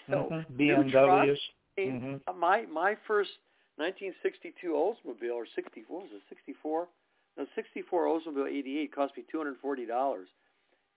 so 0.09 0.31
mm-hmm. 0.33 0.57
BMWs. 0.57 1.37
Mm-hmm. 1.79 2.41
My 2.41 2.65
my 2.73 2.97
first 3.07 3.31
1962 3.77 4.69
Oldsmobile 4.69 5.35
or 5.35 5.47
60 5.55 5.85
what 5.89 6.05
was 6.05 6.13
it 6.15 6.23
64? 6.31 6.89
No, 7.37 7.47
64 7.55 8.07
Oldsmobile 8.07 8.49
88 8.49 8.95
cost 8.95 9.13
me 9.19 9.25
240 9.31 9.85
dollars, 9.85 10.29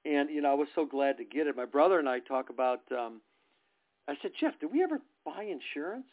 and 0.06 0.30
you 0.30 0.42
know 0.42 0.52
I 0.52 0.56
was 0.56 0.70
so 0.76 0.86
glad 0.86 1.18
to 1.18 1.26
get 1.26 1.48
it. 1.48 1.58
My 1.58 1.66
brother 1.66 2.00
and 2.00 2.08
I 2.08 2.20
talk 2.20 2.50
about. 2.50 2.84
um 2.98 3.20
I 4.08 4.14
said, 4.22 4.32
Jeff, 4.40 4.54
did 4.60 4.72
we 4.72 4.84
ever 4.84 5.00
buy 5.26 5.44
insurance? 5.44 6.08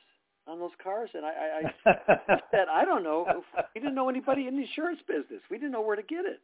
on 0.46 0.58
those 0.58 0.72
cars? 0.82 1.10
And 1.14 1.24
I, 1.24 1.30
I, 1.30 1.90
I 1.90 2.40
said, 2.50 2.66
I 2.70 2.84
don't 2.84 3.02
know. 3.02 3.42
We 3.74 3.80
didn't 3.80 3.94
know 3.94 4.08
anybody 4.08 4.46
in 4.46 4.56
the 4.56 4.62
insurance 4.62 5.00
business. 5.06 5.42
We 5.50 5.58
didn't 5.58 5.72
know 5.72 5.82
where 5.82 5.96
to 5.96 6.02
get 6.02 6.24
it, 6.24 6.40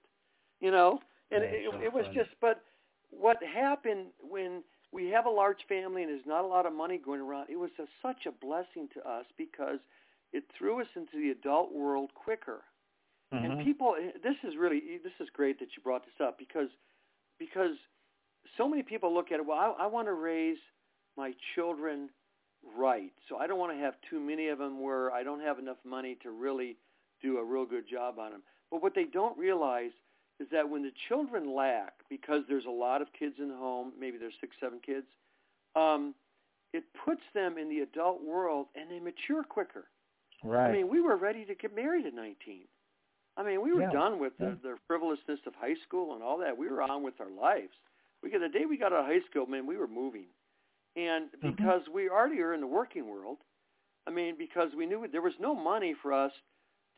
you 0.61 0.70
know. 0.70 1.01
And 1.30 1.44
it, 1.44 1.64
so 1.70 1.80
it 1.80 1.92
was 1.92 2.05
funny. 2.07 2.16
just. 2.16 2.30
But 2.40 2.62
what 3.11 3.38
happened 3.42 4.07
when 4.20 4.62
we 4.92 5.09
have 5.11 5.26
a 5.26 5.30
large 5.30 5.59
family 5.68 6.03
and 6.03 6.11
there's 6.11 6.26
not 6.26 6.44
a 6.44 6.46
lot 6.46 6.66
of 6.66 6.72
money 6.72 6.98
going 6.98 7.20
around? 7.20 7.48
It 7.51 7.57
was 7.57 7.70
a, 7.78 7.84
such 8.03 8.26
a 8.26 8.32
blessing 8.32 8.88
to 8.94 9.09
us 9.09 9.26
because 9.36 9.78
it 10.32 10.44
threw 10.57 10.80
us 10.80 10.88
into 10.96 11.20
the 11.20 11.30
adult 11.30 11.72
world 11.72 12.11
quicker. 12.14 12.61
Mm-hmm. 13.32 13.44
And 13.44 13.64
people, 13.64 13.94
this 14.22 14.36
is 14.42 14.55
really 14.59 14.80
this 15.05 15.12
is 15.20 15.28
great 15.32 15.61
that 15.61 15.68
you 15.76 15.82
brought 15.82 16.05
this 16.05 16.26
up 16.26 16.38
because 16.38 16.68
because 17.38 17.76
so 18.57 18.68
many 18.68 18.82
people 18.82 19.14
look 19.14 19.30
at 19.30 19.38
it. 19.38 19.46
Well, 19.46 19.76
I, 19.78 19.84
I 19.84 19.86
want 19.86 20.09
to 20.09 20.14
raise 20.14 20.59
my 21.16 21.32
children 21.54 22.11
right. 22.76 23.12
So 23.28 23.36
I 23.36 23.46
don't 23.46 23.58
want 23.58 23.72
to 23.72 23.78
have 23.78 23.94
too 24.08 24.20
many 24.20 24.48
of 24.48 24.58
them 24.58 24.82
where 24.82 25.12
I 25.12 25.22
don't 25.22 25.40
have 25.40 25.58
enough 25.58 25.78
money 25.84 26.16
to 26.22 26.30
really 26.30 26.76
do 27.22 27.38
a 27.38 27.44
real 27.44 27.66
good 27.66 27.84
job 27.88 28.18
on 28.18 28.32
them. 28.32 28.42
But 28.70 28.82
what 28.82 28.94
they 28.94 29.04
don't 29.04 29.36
realize 29.38 29.90
is 30.38 30.48
that 30.52 30.68
when 30.68 30.82
the 30.82 30.92
children 31.08 31.54
lack, 31.54 31.92
because 32.08 32.42
there's 32.48 32.64
a 32.64 32.70
lot 32.70 33.02
of 33.02 33.08
kids 33.18 33.34
in 33.38 33.48
the 33.48 33.56
home, 33.56 33.92
maybe 33.98 34.16
there's 34.16 34.34
six, 34.40 34.56
seven 34.61 34.80
kids, 34.84 35.06
um, 35.76 36.14
it 36.72 36.84
puts 37.04 37.20
them 37.34 37.58
in 37.58 37.68
the 37.68 37.80
adult 37.80 38.24
world 38.24 38.66
and 38.74 38.90
they 38.90 39.00
mature 39.00 39.42
quicker. 39.42 39.84
Right. 40.42 40.70
I 40.70 40.72
mean, 40.72 40.88
we 40.88 41.00
were 41.00 41.16
ready 41.16 41.44
to 41.44 41.54
get 41.54 41.74
married 41.74 42.06
at 42.06 42.14
19. 42.14 42.62
I 43.36 43.42
mean, 43.42 43.62
we 43.62 43.72
were 43.72 43.82
yeah. 43.82 43.92
done 43.92 44.18
with 44.18 44.36
the, 44.38 44.56
the 44.62 44.76
frivolousness 44.86 45.40
of 45.46 45.54
high 45.54 45.76
school 45.86 46.14
and 46.14 46.22
all 46.22 46.38
that. 46.38 46.56
We 46.56 46.68
were 46.68 46.82
on 46.82 47.02
with 47.02 47.14
our 47.20 47.30
lives. 47.30 47.72
We 48.22 48.30
got 48.30 48.40
the 48.40 48.48
day 48.48 48.64
we 48.68 48.76
got 48.76 48.92
out 48.92 49.00
of 49.00 49.06
high 49.06 49.24
school, 49.30 49.46
man, 49.46 49.66
we 49.66 49.76
were 49.76 49.88
moving. 49.88 50.26
And 50.97 51.30
Mm-hmm. 51.30 51.51
because 51.51 51.82
mm-hmm. 51.82 51.95
we 51.95 52.09
already 52.09 52.41
are 52.41 52.55
in 52.55 52.61
the 52.61 52.66
working 52.66 53.09
world, 53.09 53.38
I 54.07 54.11
mean, 54.11 54.34
because 54.36 54.70
we 54.76 54.86
knew 54.86 55.07
there 55.11 55.22
was 55.22 55.34
no 55.41 55.55
money 55.55 55.95
for 56.03 56.12
us 56.12 56.32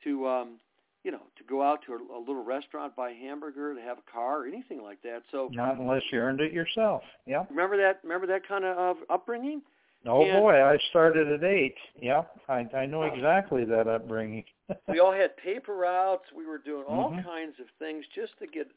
to, 0.04 0.26
um, 0.26 0.58
you 1.04 1.10
know, 1.10 1.22
to 1.36 1.44
go 1.44 1.62
out 1.62 1.80
to 1.86 1.92
a, 1.94 2.18
a 2.18 2.20
little 2.20 2.44
restaurant, 2.44 2.96
buy 2.96 3.10
a 3.10 3.14
hamburger, 3.14 3.74
to 3.74 3.80
have 3.80 3.98
a 3.98 4.10
car, 4.10 4.40
or 4.42 4.46
anything 4.46 4.82
like 4.82 5.02
that. 5.02 5.22
So 5.30 5.48
not 5.52 5.78
unless 5.78 6.02
you 6.10 6.18
earned 6.18 6.40
it 6.40 6.52
yourself. 6.52 7.02
Yeah. 7.26 7.44
Remember 7.50 7.76
that? 7.76 8.00
Remember 8.02 8.26
that 8.28 8.46
kind 8.46 8.64
of 8.64 8.96
uh, 8.96 9.12
upbringing? 9.12 9.62
Oh 10.06 10.24
and, 10.24 10.40
boy, 10.40 10.62
I 10.62 10.78
started 10.90 11.30
at 11.30 11.44
eight. 11.44 11.76
Yeah, 12.00 12.22
I 12.48 12.66
I 12.74 12.86
know 12.86 13.02
exactly 13.02 13.64
that 13.64 13.86
upbringing. 13.86 14.44
we 14.88 14.98
all 14.98 15.12
had 15.12 15.36
paper 15.36 15.76
routes. 15.76 16.24
We 16.36 16.46
were 16.46 16.58
doing 16.58 16.84
all 16.88 17.10
mm-hmm. 17.10 17.28
kinds 17.28 17.54
of 17.60 17.66
things 17.78 18.04
just 18.14 18.32
to 18.40 18.46
get 18.46 18.68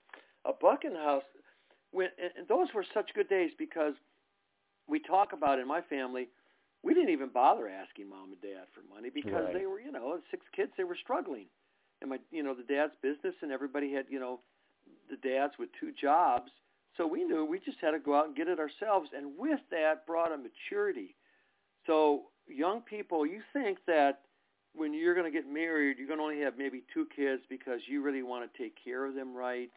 a 0.45 0.51
buck 0.53 0.83
in 0.83 0.93
the 0.93 0.99
house. 0.99 1.23
When 1.91 2.09
and 2.17 2.47
those 2.47 2.67
were 2.75 2.85
such 2.93 3.09
good 3.15 3.29
days 3.29 3.51
because 3.57 3.93
we 4.87 4.99
talk 4.99 5.33
about 5.33 5.59
in 5.59 5.67
my 5.67 5.81
family, 5.81 6.29
we 6.83 6.93
didn't 6.93 7.09
even 7.09 7.29
bother 7.29 7.67
asking 7.67 8.09
mom 8.09 8.31
and 8.31 8.41
dad 8.41 8.67
for 8.73 8.81
money 8.93 9.09
because 9.13 9.45
right. 9.45 9.53
they 9.53 9.65
were, 9.65 9.79
you 9.79 9.91
know, 9.91 10.19
six 10.29 10.45
kids, 10.55 10.71
they 10.77 10.83
were 10.83 10.97
struggling. 11.01 11.47
And 12.01 12.09
my, 12.09 12.19
you 12.31 12.43
know, 12.43 12.53
the 12.53 12.63
dad's 12.63 12.93
business 13.01 13.33
and 13.41 13.51
everybody 13.51 13.91
had, 13.91 14.05
you 14.09 14.19
know, 14.19 14.39
the 15.09 15.17
dads 15.17 15.53
with 15.57 15.69
two 15.79 15.91
jobs. 15.99 16.51
So 16.97 17.07
we 17.07 17.23
knew 17.23 17.43
we 17.43 17.59
just 17.59 17.79
had 17.81 17.91
to 17.91 17.99
go 17.99 18.15
out 18.15 18.27
and 18.27 18.35
get 18.35 18.47
it 18.47 18.59
ourselves. 18.59 19.09
And 19.15 19.33
with 19.37 19.59
that 19.71 20.05
brought 20.05 20.31
a 20.31 20.37
maturity. 20.37 21.15
So 21.87 22.25
young 22.47 22.81
people, 22.81 23.25
you 23.25 23.41
think 23.51 23.79
that 23.87 24.21
when 24.75 24.93
you're 24.93 25.15
going 25.15 25.31
to 25.31 25.35
get 25.35 25.51
married, 25.51 25.97
you're 25.97 26.07
going 26.07 26.19
to 26.19 26.23
only 26.23 26.41
have 26.41 26.57
maybe 26.57 26.83
two 26.93 27.07
kids 27.15 27.41
because 27.49 27.79
you 27.87 28.01
really 28.01 28.23
want 28.23 28.51
to 28.51 28.61
take 28.61 28.75
care 28.83 29.05
of 29.05 29.15
them 29.15 29.35
right 29.35 29.71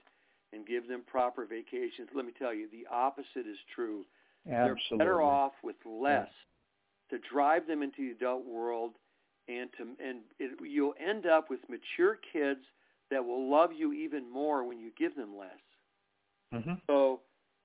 and 0.53 0.67
give 0.67 0.89
them 0.89 1.03
proper 1.07 1.47
vacations. 1.47 2.09
Let 2.15 2.25
me 2.25 2.33
tell 2.39 2.53
you, 2.53 2.69
the 2.71 2.87
opposite 2.91 3.47
is 3.49 3.59
true. 3.75 4.05
Absolutely. 4.51 4.79
They're 4.91 4.99
better 4.99 5.23
off 5.23 5.53
with 5.63 5.77
less 5.85 6.29
yeah. 7.11 7.19
to 7.19 7.25
drive 7.33 7.67
them 7.67 7.83
into 7.83 7.99
the 7.99 8.11
adult 8.11 8.47
world, 8.47 8.93
and 9.49 9.71
to 9.79 9.83
and 10.05 10.21
it, 10.39 10.59
you'll 10.63 10.95
end 11.01 11.27
up 11.27 11.51
with 11.51 11.61
mature 11.69 12.19
kids 12.33 12.61
that 13.11 13.25
will 13.25 13.51
love 13.51 13.71
you 13.77 13.93
even 13.93 14.31
more 14.31 14.65
when 14.67 14.79
you 14.79 14.91
give 14.99 15.15
them 15.17 15.37
less. 15.39 15.51
Mm-hmm. 16.55 16.75
So, 16.87 17.21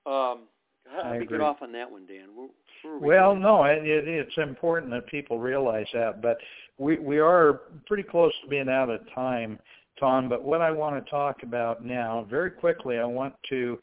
um, 0.06 0.40
how 0.86 1.12
do 1.12 1.18
we 1.20 1.26
get 1.26 1.40
off 1.40 1.62
on 1.62 1.72
that 1.72 1.90
one, 1.90 2.06
Dan? 2.06 2.28
Where, 2.34 2.48
where 2.82 2.98
we 2.98 3.08
well, 3.08 3.32
going? 3.32 3.42
no, 3.42 3.64
it, 3.64 3.86
it, 3.86 4.06
it's 4.06 4.36
important 4.36 4.92
that 4.92 5.06
people 5.06 5.38
realize 5.38 5.86
that, 5.94 6.20
but 6.20 6.36
we 6.78 6.98
we 6.98 7.18
are 7.18 7.62
pretty 7.86 8.02
close 8.02 8.32
to 8.42 8.48
being 8.48 8.68
out 8.68 8.90
of 8.90 9.00
time, 9.14 9.58
Tom. 9.98 10.28
But 10.28 10.42
what 10.42 10.60
I 10.60 10.70
want 10.70 11.02
to 11.02 11.10
talk 11.10 11.42
about 11.42 11.84
now, 11.84 12.26
very 12.28 12.50
quickly, 12.50 12.98
I 12.98 13.04
want 13.04 13.34
to 13.50 13.78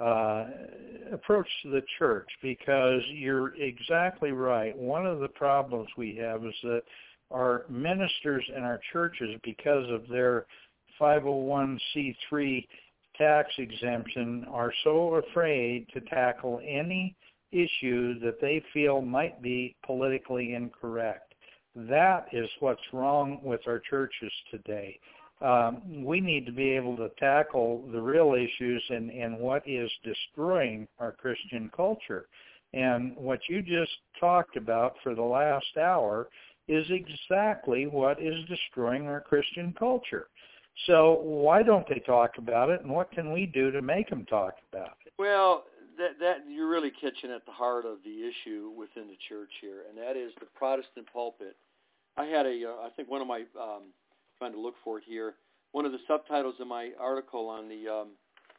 uh, 0.00 0.46
approach 1.12 1.48
to 1.62 1.70
the 1.70 1.82
church 1.98 2.28
because 2.42 3.02
you're 3.08 3.54
exactly 3.56 4.32
right. 4.32 4.76
One 4.76 5.06
of 5.06 5.20
the 5.20 5.28
problems 5.28 5.88
we 5.96 6.16
have 6.16 6.44
is 6.44 6.54
that 6.62 6.82
our 7.30 7.64
ministers 7.68 8.44
in 8.54 8.62
our 8.62 8.80
churches, 8.92 9.36
because 9.42 9.90
of 9.90 10.08
their 10.08 10.46
501c3 11.00 12.66
tax 13.16 13.50
exemption, 13.58 14.46
are 14.50 14.72
so 14.84 15.16
afraid 15.16 15.86
to 15.94 16.00
tackle 16.02 16.60
any 16.66 17.16
issue 17.52 18.18
that 18.20 18.40
they 18.40 18.62
feel 18.72 19.00
might 19.00 19.40
be 19.40 19.74
politically 19.84 20.54
incorrect. 20.54 21.34
That 21.74 22.26
is 22.32 22.48
what's 22.60 22.80
wrong 22.92 23.40
with 23.42 23.60
our 23.66 23.80
churches 23.90 24.32
today 24.50 24.98
um, 25.42 26.04
we 26.04 26.20
need 26.20 26.46
to 26.46 26.52
be 26.52 26.70
able 26.70 26.96
to 26.96 27.10
tackle 27.18 27.84
the 27.92 28.00
real 28.00 28.34
issues 28.34 28.82
and, 28.88 29.10
and 29.10 29.38
what 29.38 29.62
is 29.68 29.90
destroying 30.02 30.88
our 30.98 31.12
Christian 31.12 31.70
culture. 31.76 32.26
And 32.72 33.16
what 33.16 33.40
you 33.48 33.62
just 33.62 33.92
talked 34.18 34.56
about 34.56 34.96
for 35.02 35.14
the 35.14 35.22
last 35.22 35.76
hour 35.80 36.28
is 36.68 36.86
exactly 36.90 37.86
what 37.86 38.20
is 38.20 38.34
destroying 38.48 39.06
our 39.06 39.20
Christian 39.20 39.74
culture. 39.78 40.28
So 40.86 41.20
why 41.22 41.62
don't 41.62 41.88
they 41.88 42.00
talk 42.00 42.32
about 42.38 42.68
it, 42.70 42.82
and 42.82 42.90
what 42.90 43.10
can 43.10 43.32
we 43.32 43.46
do 43.46 43.70
to 43.70 43.80
make 43.80 44.10
them 44.10 44.26
talk 44.26 44.56
about 44.70 44.96
it? 45.06 45.12
Well, 45.18 45.64
that 45.96 46.18
that 46.20 46.38
you're 46.50 46.68
really 46.68 46.90
catching 46.90 47.30
at 47.30 47.46
the 47.46 47.52
heart 47.52 47.86
of 47.86 47.98
the 48.04 48.28
issue 48.28 48.72
within 48.76 49.08
the 49.08 49.16
church 49.28 49.50
here, 49.62 49.84
and 49.88 49.96
that 49.96 50.16
is 50.16 50.32
the 50.38 50.46
Protestant 50.54 51.06
pulpit. 51.10 51.56
I 52.18 52.26
had 52.26 52.46
a, 52.46 52.64
uh, 52.68 52.86
I 52.86 52.90
think 52.94 53.10
one 53.10 53.22
of 53.22 53.26
my 53.26 53.44
um, 53.58 53.84
trying 54.38 54.52
to 54.52 54.60
look 54.60 54.74
for 54.84 54.98
it 54.98 55.04
here. 55.06 55.34
One 55.72 55.84
of 55.84 55.92
the 55.92 56.04
subtitles 56.06 56.54
of 56.60 56.66
my 56.66 56.90
article 56.98 57.48
on 57.48 57.68
the 57.68 57.88
um, 57.88 58.08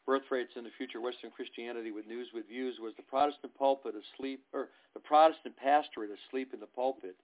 birth 0.06 0.22
rates 0.30 0.52
in 0.56 0.64
the 0.64 0.70
future 0.76 1.00
Western 1.00 1.30
Christianity 1.30 1.90
with 1.90 2.06
news 2.06 2.28
with 2.32 2.48
views 2.48 2.76
was 2.80 2.94
the 2.96 3.02
Protestant 3.02 3.54
pulpit 3.58 3.94
asleep 3.94 4.44
or 4.52 4.68
the 4.94 5.00
Protestant 5.00 5.56
pastorate 5.56 6.10
asleep 6.10 6.54
in 6.54 6.60
the 6.60 6.66
pulpit. 6.66 7.16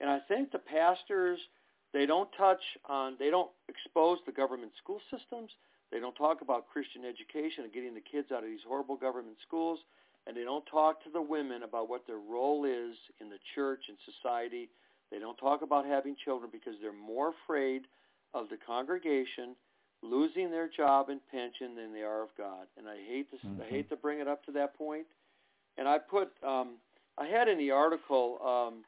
And 0.00 0.08
I 0.10 0.18
think 0.28 0.50
the 0.50 0.58
pastors 0.58 1.38
they 1.92 2.06
don't 2.06 2.30
touch 2.38 2.62
on 2.88 3.16
they 3.18 3.30
don't 3.30 3.50
expose 3.68 4.18
the 4.26 4.32
government 4.32 4.72
school 4.82 5.00
systems. 5.10 5.50
They 5.90 6.00
don't 6.00 6.16
talk 6.16 6.40
about 6.40 6.68
Christian 6.72 7.04
education 7.04 7.64
and 7.64 7.72
getting 7.72 7.94
the 7.94 8.00
kids 8.00 8.32
out 8.32 8.44
of 8.44 8.48
these 8.48 8.64
horrible 8.66 8.96
government 8.96 9.36
schools 9.46 9.78
and 10.26 10.36
they 10.36 10.44
don't 10.44 10.64
talk 10.66 11.02
to 11.04 11.10
the 11.10 11.20
women 11.20 11.62
about 11.64 11.88
what 11.88 12.06
their 12.06 12.18
role 12.18 12.64
is 12.64 12.96
in 13.20 13.28
the 13.28 13.38
church 13.54 13.82
and 13.88 13.98
society. 14.06 14.70
They 15.12 15.18
don't 15.18 15.36
talk 15.36 15.60
about 15.62 15.84
having 15.84 16.16
children 16.24 16.50
because 16.50 16.74
they're 16.80 16.92
more 16.92 17.34
afraid 17.44 17.82
of 18.34 18.48
the 18.48 18.56
congregation 18.56 19.54
losing 20.02 20.50
their 20.50 20.68
job 20.68 21.10
and 21.10 21.20
pension 21.30 21.76
than 21.76 21.92
they 21.92 22.02
are 22.02 22.22
of 22.22 22.30
God. 22.36 22.66
And 22.76 22.88
I 22.88 22.96
hate 23.06 23.30
to 23.30 23.36
mm-hmm. 23.36 23.62
I 23.62 23.66
hate 23.66 23.90
to 23.90 23.96
bring 23.96 24.20
it 24.20 24.26
up 24.26 24.44
to 24.46 24.52
that 24.52 24.76
point. 24.76 25.06
And 25.76 25.86
I 25.86 25.98
put 25.98 26.32
um, 26.42 26.76
I 27.18 27.26
had 27.26 27.46
in 27.46 27.58
the 27.58 27.70
article 27.70 28.38
um, 28.42 28.84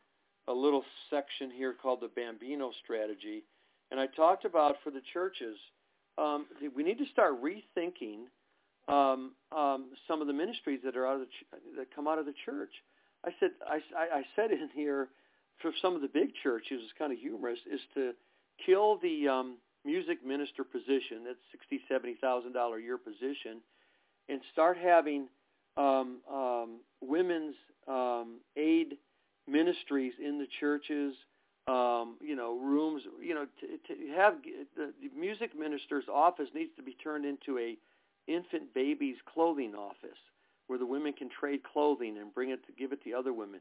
a 0.49 0.53
little 0.53 0.83
section 1.11 1.51
here 1.51 1.75
called 1.81 2.01
the 2.01 2.09
Bambino 2.09 2.72
strategy, 2.83 3.45
and 3.91 4.01
I 4.01 4.07
talked 4.07 4.47
about 4.47 4.77
for 4.83 4.91
the 4.91 5.03
churches 5.12 5.57
um, 6.18 6.47
we 6.75 6.83
need 6.83 6.99
to 6.99 7.07
start 7.12 7.43
rethinking 7.43 8.27
um, 8.89 9.33
um, 9.57 9.87
some 10.07 10.20
of 10.20 10.27
the 10.27 10.33
ministries 10.33 10.81
that 10.85 10.97
are 10.97 11.07
out 11.07 11.14
of 11.14 11.20
the 11.20 11.27
ch- 11.27 11.77
that 11.77 11.95
come 11.95 12.07
out 12.07 12.18
of 12.18 12.27
the 12.27 12.35
church. 12.45 12.70
I 13.25 13.31
said 13.41 13.51
I, 13.66 13.81
I 13.97 14.22
said 14.37 14.51
in 14.51 14.68
here 14.75 15.09
for 15.61 15.72
some 15.80 15.94
of 15.94 16.02
the 16.02 16.09
big 16.09 16.30
churches, 16.42 16.80
it's 16.82 16.92
kind 16.98 17.12
of 17.12 17.18
humorous, 17.18 17.59
is 17.70 17.80
to 17.94 18.12
kill 18.64 18.98
the 18.98 19.28
um, 19.28 19.57
music 19.84 20.24
minister 20.24 20.64
position, 20.64 21.24
that's 21.26 21.38
sixty, 21.50 21.80
seventy 21.88 22.14
thousand 22.20 22.52
dollar 22.52 22.78
a 22.78 22.82
year 22.82 22.98
position, 22.98 23.61
and 24.28 24.40
start 24.52 24.76
having 24.76 25.28
um, 25.76 26.18
um, 26.32 26.80
women's 27.00 27.57
um, 27.88 28.40
aid 28.57 28.96
ministries 29.48 30.12
in 30.24 30.38
the 30.38 30.46
churches. 30.61 31.14
Um, 31.66 32.16
you 32.20 32.36
know, 32.36 32.59
rooms. 32.59 33.02
You 33.22 33.34
know, 33.34 33.46
to, 33.61 33.66
to 33.66 34.12
have 34.14 34.34
the, 34.76 34.92
the 35.00 35.18
music 35.18 35.59
minister's 35.59 36.05
office 36.12 36.48
needs 36.55 36.70
to 36.76 36.82
be 36.82 36.94
turned 37.02 37.24
into 37.24 37.59
a 37.59 37.78
infant 38.26 38.74
baby's 38.74 39.16
clothing 39.32 39.74
office 39.74 40.18
where 40.66 40.78
the 40.78 40.86
women 40.86 41.12
can 41.12 41.28
trade 41.28 41.61
clothing 41.62 42.16
and 42.18 42.34
bring 42.34 42.50
it 42.50 42.64
to 42.66 42.72
give 42.72 42.92
it 42.92 43.02
to 43.05 43.12
other 43.12 43.32
women. 43.32 43.61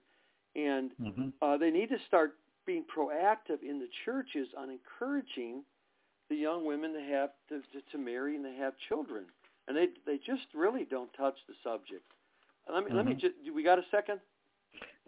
And 0.56 0.92
mm-hmm. 1.02 1.30
uh, 1.42 1.58
they 1.58 1.72
need 1.72 1.90
to 1.90 1.98
start 2.08 2.36
being 2.66 2.86
proactive 2.96 3.62
in 3.68 3.80
the 3.80 3.88
churches 4.06 4.48
on 4.58 4.70
encouraging 4.70 5.64
the 6.30 6.36
young 6.36 6.66
women 6.66 6.94
to 6.94 7.02
have 7.02 7.32
to, 7.50 7.60
to, 7.60 7.82
to 7.92 7.98
marry 7.98 8.36
and 8.36 8.46
to 8.46 8.52
have 8.52 8.74
children, 8.88 9.26
and 9.68 9.76
they 9.76 9.88
they 10.06 10.18
just 10.18 10.44
really 10.54 10.86
don't 10.90 11.12
touch 11.14 11.36
the 11.48 11.54
subject. 11.64 12.06
Let 12.72 12.84
me 12.84 12.88
mm-hmm. 12.88 12.98
let 12.98 13.06
me 13.06 13.12
mm-hmm. 13.14 13.20
just. 13.20 13.56
We 13.56 13.64
got 13.64 13.80
a 13.80 13.84
second. 13.92 14.20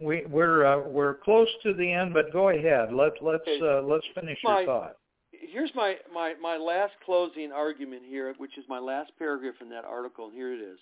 We 0.00 0.24
we're 0.28 0.66
uh, 0.66 0.88
we're 0.88 1.14
close 1.14 1.48
to 1.62 1.72
the 1.72 1.90
end, 1.90 2.12
but 2.12 2.32
go 2.32 2.50
ahead. 2.50 2.92
Let 2.92 3.12
let's 3.22 3.42
okay. 3.42 3.60
uh, 3.62 3.82
let's 3.82 4.06
finish 4.14 4.38
my, 4.44 4.58
your 4.58 4.66
thought. 4.66 4.96
Here's 5.32 5.70
my, 5.74 5.96
my 6.12 6.34
my 6.40 6.56
last 6.56 6.92
closing 7.04 7.50
argument 7.52 8.02
here, 8.06 8.32
which 8.38 8.58
is 8.58 8.64
my 8.68 8.78
last 8.78 9.12
paragraph 9.18 9.54
in 9.60 9.70
that 9.70 9.84
article, 9.84 10.26
and 10.26 10.34
here 10.34 10.52
it 10.52 10.60
is. 10.60 10.78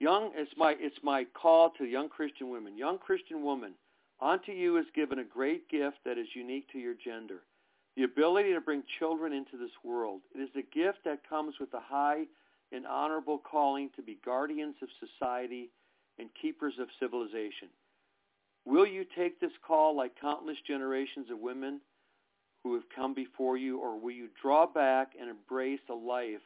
Young, 0.00 0.30
it's 0.34 0.52
my 0.56 0.76
it's 0.78 0.98
my 1.02 1.24
call 1.24 1.70
to 1.78 1.84
young 1.84 2.08
Christian 2.08 2.50
women. 2.50 2.78
Young 2.78 2.98
Christian 2.98 3.42
woman, 3.42 3.74
unto 4.20 4.52
you 4.52 4.76
is 4.76 4.86
given 4.94 5.18
a 5.18 5.24
great 5.24 5.68
gift 5.68 5.98
that 6.04 6.18
is 6.18 6.28
unique 6.34 6.70
to 6.72 6.78
your 6.78 6.94
gender 6.94 7.42
the 7.98 8.04
ability 8.04 8.52
to 8.54 8.60
bring 8.60 8.84
children 9.00 9.32
into 9.32 9.58
this 9.58 9.72
world. 9.82 10.20
It 10.32 10.38
is 10.38 10.50
a 10.54 10.62
gift 10.72 10.98
that 11.04 11.28
comes 11.28 11.54
with 11.58 11.74
a 11.74 11.80
high 11.80 12.26
and 12.70 12.86
honorable 12.86 13.38
calling 13.38 13.90
to 13.96 14.02
be 14.02 14.20
guardians 14.24 14.76
of 14.80 14.88
society 15.00 15.70
and 16.16 16.28
keepers 16.40 16.74
of 16.80 16.86
civilization. 17.00 17.68
Will 18.64 18.86
you 18.86 19.04
take 19.16 19.40
this 19.40 19.50
call 19.66 19.96
like 19.96 20.12
countless 20.20 20.58
generations 20.64 21.26
of 21.32 21.40
women 21.40 21.80
who 22.62 22.74
have 22.74 22.84
come 22.94 23.14
before 23.14 23.56
you, 23.56 23.80
or 23.80 23.98
will 23.98 24.12
you 24.12 24.28
draw 24.40 24.64
back 24.64 25.12
and 25.20 25.28
embrace 25.28 25.80
a 25.90 25.94
life 25.94 26.42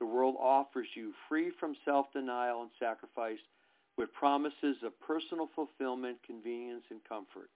the 0.00 0.06
world 0.06 0.36
offers 0.38 0.86
you 0.94 1.12
free 1.28 1.50
from 1.58 1.74
self-denial 1.84 2.62
and 2.62 2.70
sacrifice 2.78 3.38
with 3.96 4.12
promises 4.12 4.76
of 4.84 4.98
personal 5.00 5.48
fulfillment, 5.54 6.18
convenience, 6.26 6.84
and 6.90 7.00
comfort? 7.08 7.50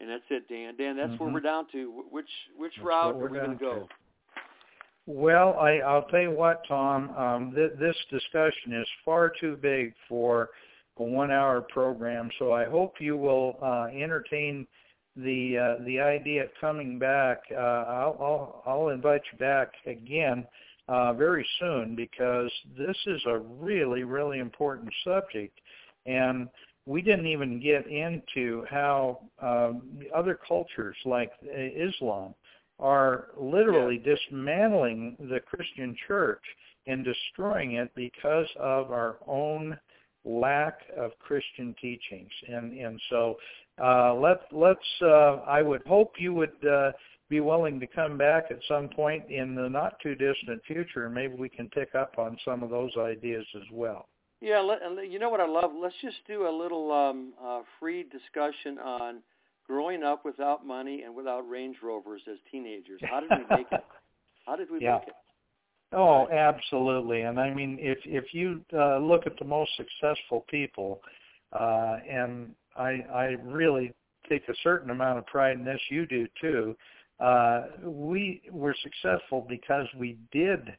And 0.00 0.08
that's 0.08 0.22
it, 0.30 0.48
Dan. 0.48 0.76
Dan, 0.76 0.96
that's 0.96 1.10
mm-hmm. 1.10 1.24
where 1.24 1.34
we're 1.34 1.40
down 1.40 1.66
to. 1.72 2.04
Which 2.10 2.28
which 2.56 2.72
that's 2.76 2.86
route 2.86 3.16
are 3.16 3.28
we 3.28 3.38
going 3.38 3.50
to 3.50 3.56
go? 3.56 3.88
Well, 5.06 5.54
I, 5.58 5.78
I'll 5.78 6.04
tell 6.04 6.20
you 6.20 6.30
what, 6.30 6.62
Tom. 6.68 7.10
Um, 7.16 7.52
th- 7.54 7.72
this 7.80 7.96
discussion 8.10 8.74
is 8.74 8.86
far 9.04 9.32
too 9.40 9.56
big 9.56 9.94
for 10.08 10.50
a 10.98 11.02
one-hour 11.02 11.62
program, 11.72 12.28
so 12.38 12.52
I 12.52 12.66
hope 12.66 12.94
you 13.00 13.16
will 13.16 13.56
uh, 13.62 13.86
entertain 13.86 14.66
the 15.16 15.58
uh, 15.58 15.84
the 15.84 15.98
idea 15.98 16.44
of 16.44 16.50
coming 16.60 16.98
back. 16.98 17.40
Uh, 17.50 17.56
I'll, 17.56 18.16
I'll 18.20 18.62
I'll 18.66 18.88
invite 18.90 19.22
you 19.32 19.38
back 19.38 19.72
again 19.86 20.46
uh, 20.88 21.12
very 21.12 21.46
soon 21.58 21.94
because 21.94 22.50
this 22.76 22.96
is 23.06 23.20
a 23.26 23.38
really 23.38 24.04
really 24.04 24.38
important 24.38 24.92
subject, 25.04 25.60
and 26.06 26.48
we 26.86 27.02
didn't 27.02 27.26
even 27.26 27.60
get 27.60 27.86
into 27.86 28.64
how 28.70 29.20
um, 29.42 29.82
other 30.14 30.38
cultures 30.48 30.96
like 31.04 31.30
Islam 31.44 32.34
are 32.78 33.28
literally 33.36 34.00
yeah. 34.04 34.14
dismantling 34.14 35.16
the 35.18 35.40
Christian 35.40 35.96
church 36.06 36.42
and 36.86 37.04
destroying 37.04 37.72
it 37.72 37.90
because 37.94 38.46
of 38.58 38.90
our 38.90 39.18
own 39.26 39.76
lack 40.24 40.80
of 40.96 41.10
Christian 41.18 41.74
teachings. 41.80 42.30
And 42.48 42.72
and 42.78 43.00
so 43.10 43.36
uh, 43.82 44.14
let 44.14 44.40
let's 44.52 44.80
uh, 45.02 45.40
I 45.46 45.62
would 45.62 45.82
hope 45.86 46.14
you 46.18 46.32
would 46.34 46.66
uh, 46.66 46.92
be 47.28 47.40
willing 47.40 47.78
to 47.80 47.86
come 47.86 48.16
back 48.16 48.46
at 48.50 48.58
some 48.68 48.88
point 48.88 49.30
in 49.30 49.54
the 49.54 49.68
not 49.68 49.98
too 50.00 50.14
distant 50.14 50.62
future, 50.66 51.06
and 51.06 51.14
maybe 51.14 51.34
we 51.34 51.48
can 51.48 51.68
pick 51.68 51.94
up 51.94 52.18
on 52.18 52.38
some 52.44 52.62
of 52.62 52.70
those 52.70 52.90
ideas 52.98 53.44
as 53.56 53.66
well. 53.72 54.08
Yeah, 54.40 54.60
let, 54.60 54.80
you 55.10 55.18
know 55.18 55.28
what 55.28 55.40
I 55.40 55.46
love? 55.46 55.72
Let's 55.78 55.94
just 56.00 56.18
do 56.26 56.48
a 56.48 56.54
little 56.56 56.92
um, 56.92 57.32
uh, 57.42 57.60
free 57.80 58.04
discussion 58.04 58.78
on 58.78 59.18
growing 59.66 60.02
up 60.02 60.24
without 60.24 60.66
money 60.66 61.02
and 61.02 61.14
without 61.14 61.40
Range 61.48 61.76
Rovers 61.82 62.22
as 62.30 62.38
teenagers. 62.50 63.00
How 63.02 63.20
did 63.20 63.30
we 63.30 63.56
make 63.56 63.66
it? 63.70 63.84
How 64.46 64.56
did 64.56 64.70
we 64.70 64.80
yeah. 64.80 64.98
make 64.98 65.08
it? 65.08 65.14
Oh, 65.92 66.28
absolutely. 66.28 67.22
And 67.22 67.40
I 67.40 67.52
mean, 67.52 67.78
if 67.80 67.98
if 68.04 68.32
you 68.32 68.62
uh, 68.74 68.98
look 68.98 69.26
at 69.26 69.38
the 69.38 69.44
most 69.44 69.70
successful 69.76 70.44
people, 70.48 71.00
uh, 71.58 71.96
and 72.08 72.54
I 72.76 73.04
I 73.12 73.24
really 73.42 73.92
take 74.28 74.46
a 74.48 74.54
certain 74.62 74.90
amount 74.90 75.18
of 75.18 75.26
pride 75.26 75.56
in 75.56 75.64
this. 75.64 75.80
You 75.90 76.06
do 76.06 76.26
too. 76.40 76.76
Uh, 77.20 77.62
we 77.82 78.42
were 78.50 78.74
successful 78.82 79.44
because 79.48 79.86
we 79.98 80.16
did 80.32 80.72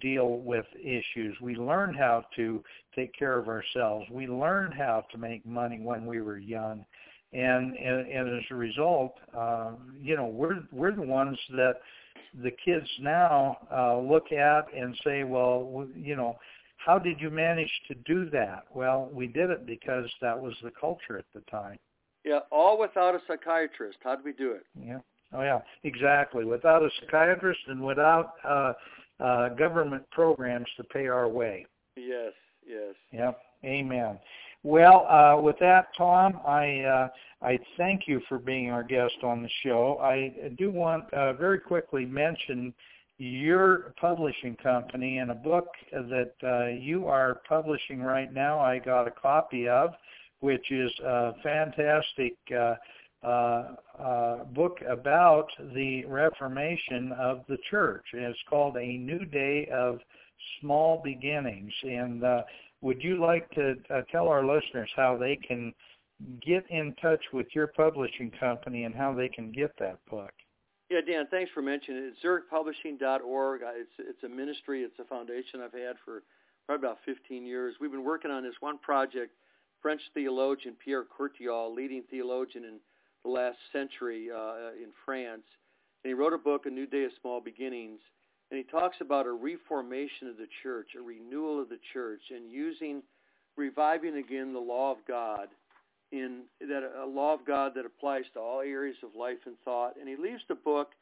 deal 0.00 0.38
with 0.38 0.66
issues. 0.82 1.36
We 1.40 1.56
learned 1.56 1.96
how 1.96 2.24
to 2.36 2.62
take 2.94 3.16
care 3.16 3.38
of 3.38 3.48
ourselves. 3.48 4.06
We 4.10 4.26
learned 4.26 4.74
how 4.74 5.04
to 5.12 5.18
make 5.18 5.46
money 5.46 5.78
when 5.80 6.04
we 6.04 6.20
were 6.20 6.38
young, 6.38 6.84
and 7.32 7.76
and, 7.76 8.06
and 8.06 8.38
as 8.38 8.44
a 8.50 8.54
result, 8.54 9.14
uh, 9.36 9.72
you 10.00 10.16
know, 10.16 10.26
we're 10.26 10.60
we're 10.72 10.94
the 10.94 11.02
ones 11.02 11.38
that 11.50 11.76
the 12.42 12.50
kids 12.64 12.86
now 13.00 13.56
uh, 13.72 13.98
look 13.98 14.32
at 14.32 14.66
and 14.74 14.98
say, 15.04 15.24
well, 15.24 15.86
you 15.96 16.16
know, 16.16 16.36
how 16.76 16.98
did 16.98 17.20
you 17.20 17.30
manage 17.30 17.70
to 17.88 17.94
do 18.06 18.28
that? 18.30 18.64
Well, 18.74 19.08
we 19.12 19.26
did 19.26 19.50
it 19.50 19.66
because 19.66 20.06
that 20.20 20.38
was 20.38 20.54
the 20.62 20.72
culture 20.78 21.18
at 21.18 21.24
the 21.34 21.40
time. 21.50 21.78
Yeah, 22.24 22.40
all 22.50 22.78
without 22.78 23.14
a 23.14 23.20
psychiatrist. 23.26 23.98
How 24.02 24.16
did 24.16 24.24
we 24.24 24.32
do 24.32 24.52
it? 24.52 24.66
Yeah. 24.78 24.98
Oh 25.32 25.42
yeah, 25.42 25.60
exactly. 25.84 26.44
Without 26.44 26.82
a 26.82 26.88
psychiatrist 27.00 27.60
and 27.68 27.82
without 27.82 28.34
uh, 28.44 28.72
uh, 29.20 29.48
government 29.50 30.04
programs 30.10 30.66
to 30.76 30.84
pay 30.84 31.06
our 31.06 31.28
way. 31.28 31.66
Yes, 31.96 32.32
yes. 32.66 32.94
Yep. 33.12 33.38
Amen. 33.64 34.18
Well, 34.62 35.06
uh, 35.08 35.40
with 35.40 35.56
that, 35.60 35.88
Tom, 35.96 36.40
I 36.46 36.80
uh, 36.80 37.08
I 37.42 37.58
thank 37.76 38.08
you 38.08 38.20
for 38.28 38.38
being 38.38 38.70
our 38.70 38.82
guest 38.82 39.14
on 39.22 39.42
the 39.42 39.48
show. 39.62 39.98
I 40.00 40.50
do 40.58 40.70
want 40.70 41.12
uh, 41.12 41.34
very 41.34 41.58
quickly 41.60 42.04
mention 42.04 42.74
your 43.18 43.94
publishing 44.00 44.56
company 44.56 45.18
and 45.18 45.30
a 45.30 45.34
book 45.34 45.68
that 45.92 46.32
uh, 46.42 46.66
you 46.66 47.06
are 47.06 47.40
publishing 47.48 48.00
right 48.00 48.32
now. 48.32 48.60
I 48.60 48.78
got 48.78 49.08
a 49.08 49.10
copy 49.10 49.68
of, 49.68 49.90
which 50.40 50.70
is 50.70 50.90
a 51.04 51.32
fantastic 51.42 52.34
uh, 52.56 52.74
uh, 53.22 53.74
uh, 53.98 54.44
book 54.44 54.78
about 54.88 55.48
the 55.74 56.04
Reformation 56.04 57.12
of 57.18 57.40
the 57.48 57.58
church. 57.70 58.04
It's 58.12 58.38
called 58.48 58.76
A 58.76 58.96
New 58.96 59.24
Day 59.24 59.68
of 59.72 59.98
Small 60.60 61.00
Beginnings. 61.02 61.72
And 61.82 62.22
uh, 62.22 62.42
would 62.80 63.02
you 63.02 63.20
like 63.20 63.50
to 63.52 63.74
uh, 63.90 64.02
tell 64.12 64.28
our 64.28 64.44
listeners 64.44 64.90
how 64.94 65.16
they 65.16 65.36
can 65.36 65.72
get 66.44 66.64
in 66.70 66.94
touch 67.00 67.22
with 67.32 67.46
your 67.54 67.68
publishing 67.68 68.30
company 68.38 68.84
and 68.84 68.94
how 68.94 69.12
they 69.12 69.28
can 69.28 69.50
get 69.50 69.72
that 69.78 69.98
book? 70.10 70.32
Yeah, 70.90 71.00
Dan, 71.06 71.26
thanks 71.30 71.50
for 71.52 71.60
mentioning 71.60 72.04
it. 72.04 72.14
Zurichpublishing.org. 72.24 73.60
It's 73.64 73.90
it's 73.98 74.22
a 74.24 74.28
ministry. 74.28 74.82
It's 74.82 74.98
a 74.98 75.04
foundation 75.04 75.60
I've 75.60 75.72
had 75.72 75.96
for 76.04 76.22
probably 76.66 76.86
about 76.86 76.98
15 77.04 77.44
years. 77.44 77.74
We've 77.80 77.90
been 77.90 78.04
working 78.04 78.30
on 78.30 78.42
this 78.42 78.54
one 78.60 78.78
project. 78.78 79.32
French 79.82 80.00
theologian 80.14 80.74
Pierre 80.82 81.04
Courthial, 81.04 81.74
leading 81.74 82.02
theologian 82.10 82.64
in 82.64 82.78
the 83.24 83.30
last 83.30 83.58
century 83.72 84.28
uh, 84.30 84.72
in 84.82 84.90
France, 85.04 85.46
and 86.04 86.10
he 86.10 86.14
wrote 86.14 86.32
a 86.32 86.38
book, 86.38 86.66
A 86.66 86.70
New 86.70 86.86
Day 86.86 87.04
of 87.04 87.10
Small 87.20 87.40
Beginnings, 87.40 88.00
and 88.50 88.58
he 88.58 88.64
talks 88.64 88.96
about 89.00 89.26
a 89.26 89.32
reformation 89.32 90.28
of 90.28 90.36
the 90.36 90.48
church, 90.62 90.90
a 90.98 91.02
renewal 91.02 91.60
of 91.60 91.68
the 91.68 91.78
church, 91.92 92.22
and 92.30 92.50
using, 92.50 93.02
reviving 93.56 94.16
again 94.16 94.52
the 94.52 94.58
law 94.58 94.92
of 94.92 94.98
God 95.06 95.48
in 96.10 96.44
that 96.60 96.90
a 97.02 97.06
law 97.06 97.34
of 97.34 97.44
God 97.44 97.72
that 97.74 97.84
applies 97.84 98.24
to 98.32 98.40
all 98.40 98.60
areas 98.60 98.96
of 99.02 99.10
life 99.14 99.38
and 99.44 99.56
thought. 99.64 99.96
And 100.00 100.08
he 100.08 100.16
leaves 100.16 100.42
the 100.48 100.54
book 100.54 100.92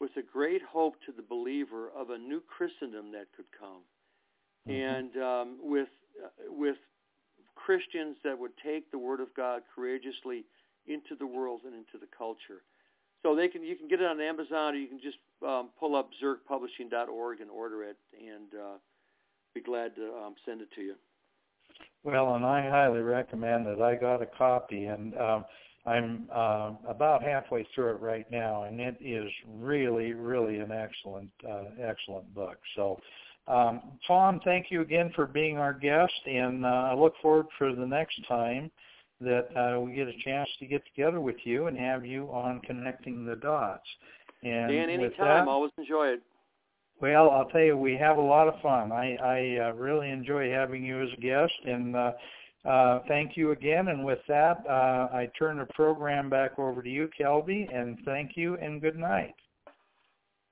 with 0.00 0.10
a 0.16 0.22
great 0.22 0.62
hope 0.62 0.94
to 1.06 1.12
the 1.12 1.22
believer 1.22 1.90
of 1.96 2.10
a 2.10 2.18
new 2.18 2.40
Christendom 2.40 3.12
that 3.12 3.26
could 3.36 3.46
come, 3.58 3.82
mm-hmm. 4.68 4.72
and 4.72 5.22
um, 5.22 5.58
with 5.62 5.88
uh, 6.24 6.28
with 6.48 6.76
Christians 7.54 8.16
that 8.24 8.36
would 8.38 8.52
take 8.64 8.90
the 8.90 8.98
Word 8.98 9.20
of 9.20 9.28
God 9.36 9.62
courageously 9.74 10.44
into 10.88 11.14
the 11.18 11.26
world 11.26 11.60
and 11.64 11.74
into 11.74 11.98
the 12.00 12.08
culture. 12.16 12.62
So 13.22 13.34
they 13.34 13.48
can 13.48 13.62
you 13.62 13.76
can 13.76 13.88
get 13.88 14.00
it 14.00 14.06
on 14.06 14.20
Amazon, 14.20 14.74
or 14.74 14.76
you 14.76 14.86
can 14.86 15.00
just 15.00 15.18
um, 15.46 15.70
pull 15.78 15.96
up 15.96 16.10
zurichpublishing.org 16.22 17.40
and 17.40 17.50
order 17.50 17.84
it, 17.84 17.96
and 18.18 18.54
uh, 18.54 18.78
be 19.54 19.60
glad 19.60 19.94
to 19.96 20.14
um, 20.14 20.34
send 20.46 20.60
it 20.60 20.68
to 20.76 20.82
you. 20.82 20.94
Well, 22.04 22.34
and 22.34 22.44
I 22.44 22.68
highly 22.68 23.00
recommend 23.00 23.66
it. 23.66 23.80
I 23.80 23.96
got 23.96 24.22
a 24.22 24.26
copy, 24.26 24.86
and 24.86 25.16
um, 25.18 25.44
I'm 25.84 26.28
uh, 26.32 26.72
about 26.86 27.22
halfway 27.22 27.66
through 27.74 27.90
it 27.96 28.00
right 28.00 28.30
now, 28.30 28.64
and 28.64 28.80
it 28.80 28.96
is 29.00 29.30
really, 29.48 30.12
really 30.12 30.58
an 30.58 30.70
excellent, 30.70 31.30
uh, 31.48 31.64
excellent 31.82 32.32
book. 32.34 32.58
So, 32.76 33.00
um, 33.48 33.82
Tom, 34.06 34.40
thank 34.44 34.66
you 34.70 34.80
again 34.82 35.10
for 35.14 35.26
being 35.26 35.58
our 35.58 35.72
guest, 35.72 36.12
and 36.26 36.64
uh, 36.64 36.68
I 36.68 36.94
look 36.94 37.14
forward 37.20 37.46
for 37.58 37.74
the 37.74 37.86
next 37.86 38.20
time 38.28 38.70
that 39.20 39.48
uh, 39.56 39.80
we 39.80 39.94
get 39.94 40.08
a 40.08 40.12
chance 40.24 40.48
to 40.58 40.66
get 40.66 40.82
together 40.86 41.20
with 41.20 41.36
you 41.44 41.66
and 41.66 41.76
have 41.76 42.06
you 42.06 42.28
on 42.32 42.60
connecting 42.60 43.24
the 43.24 43.36
dots. 43.36 43.86
And 44.42 44.70
Dan, 44.70 44.90
anytime. 44.90 45.48
Always 45.48 45.72
enjoy 45.78 46.08
it. 46.08 46.22
Well, 47.00 47.30
I'll 47.30 47.48
tell 47.48 47.60
you, 47.60 47.76
we 47.76 47.96
have 47.96 48.16
a 48.16 48.22
lot 48.22 48.48
of 48.48 48.60
fun. 48.60 48.90
I, 48.90 49.14
I 49.16 49.68
uh, 49.68 49.72
really 49.72 50.10
enjoy 50.10 50.50
having 50.50 50.84
you 50.84 51.02
as 51.02 51.08
a 51.16 51.20
guest, 51.20 51.52
and 51.64 51.94
uh, 51.94 52.12
uh, 52.64 53.00
thank 53.06 53.36
you 53.36 53.52
again. 53.52 53.88
And 53.88 54.04
with 54.04 54.18
that, 54.26 54.64
uh, 54.68 55.08
I 55.12 55.30
turn 55.38 55.58
the 55.58 55.66
program 55.66 56.28
back 56.28 56.58
over 56.58 56.82
to 56.82 56.88
you, 56.88 57.08
Kelby, 57.18 57.72
and 57.72 57.98
thank 58.04 58.32
you 58.36 58.56
and 58.56 58.80
good 58.80 58.98
night. 58.98 59.34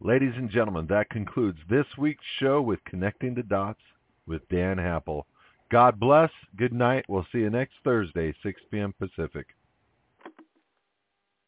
Ladies 0.00 0.34
and 0.36 0.50
gentlemen, 0.50 0.86
that 0.88 1.10
concludes 1.10 1.58
this 1.68 1.86
week's 1.98 2.24
show 2.38 2.60
with 2.60 2.84
Connecting 2.84 3.34
the 3.34 3.42
Dots 3.42 3.80
with 4.26 4.46
Dan 4.48 4.76
Happel. 4.76 5.24
God 5.70 5.98
bless. 5.98 6.30
Good 6.56 6.72
night. 6.72 7.04
We'll 7.08 7.26
see 7.32 7.38
you 7.38 7.50
next 7.50 7.74
Thursday, 7.82 8.34
6 8.42 8.60
p.m. 8.70 8.94
Pacific. 8.98 9.46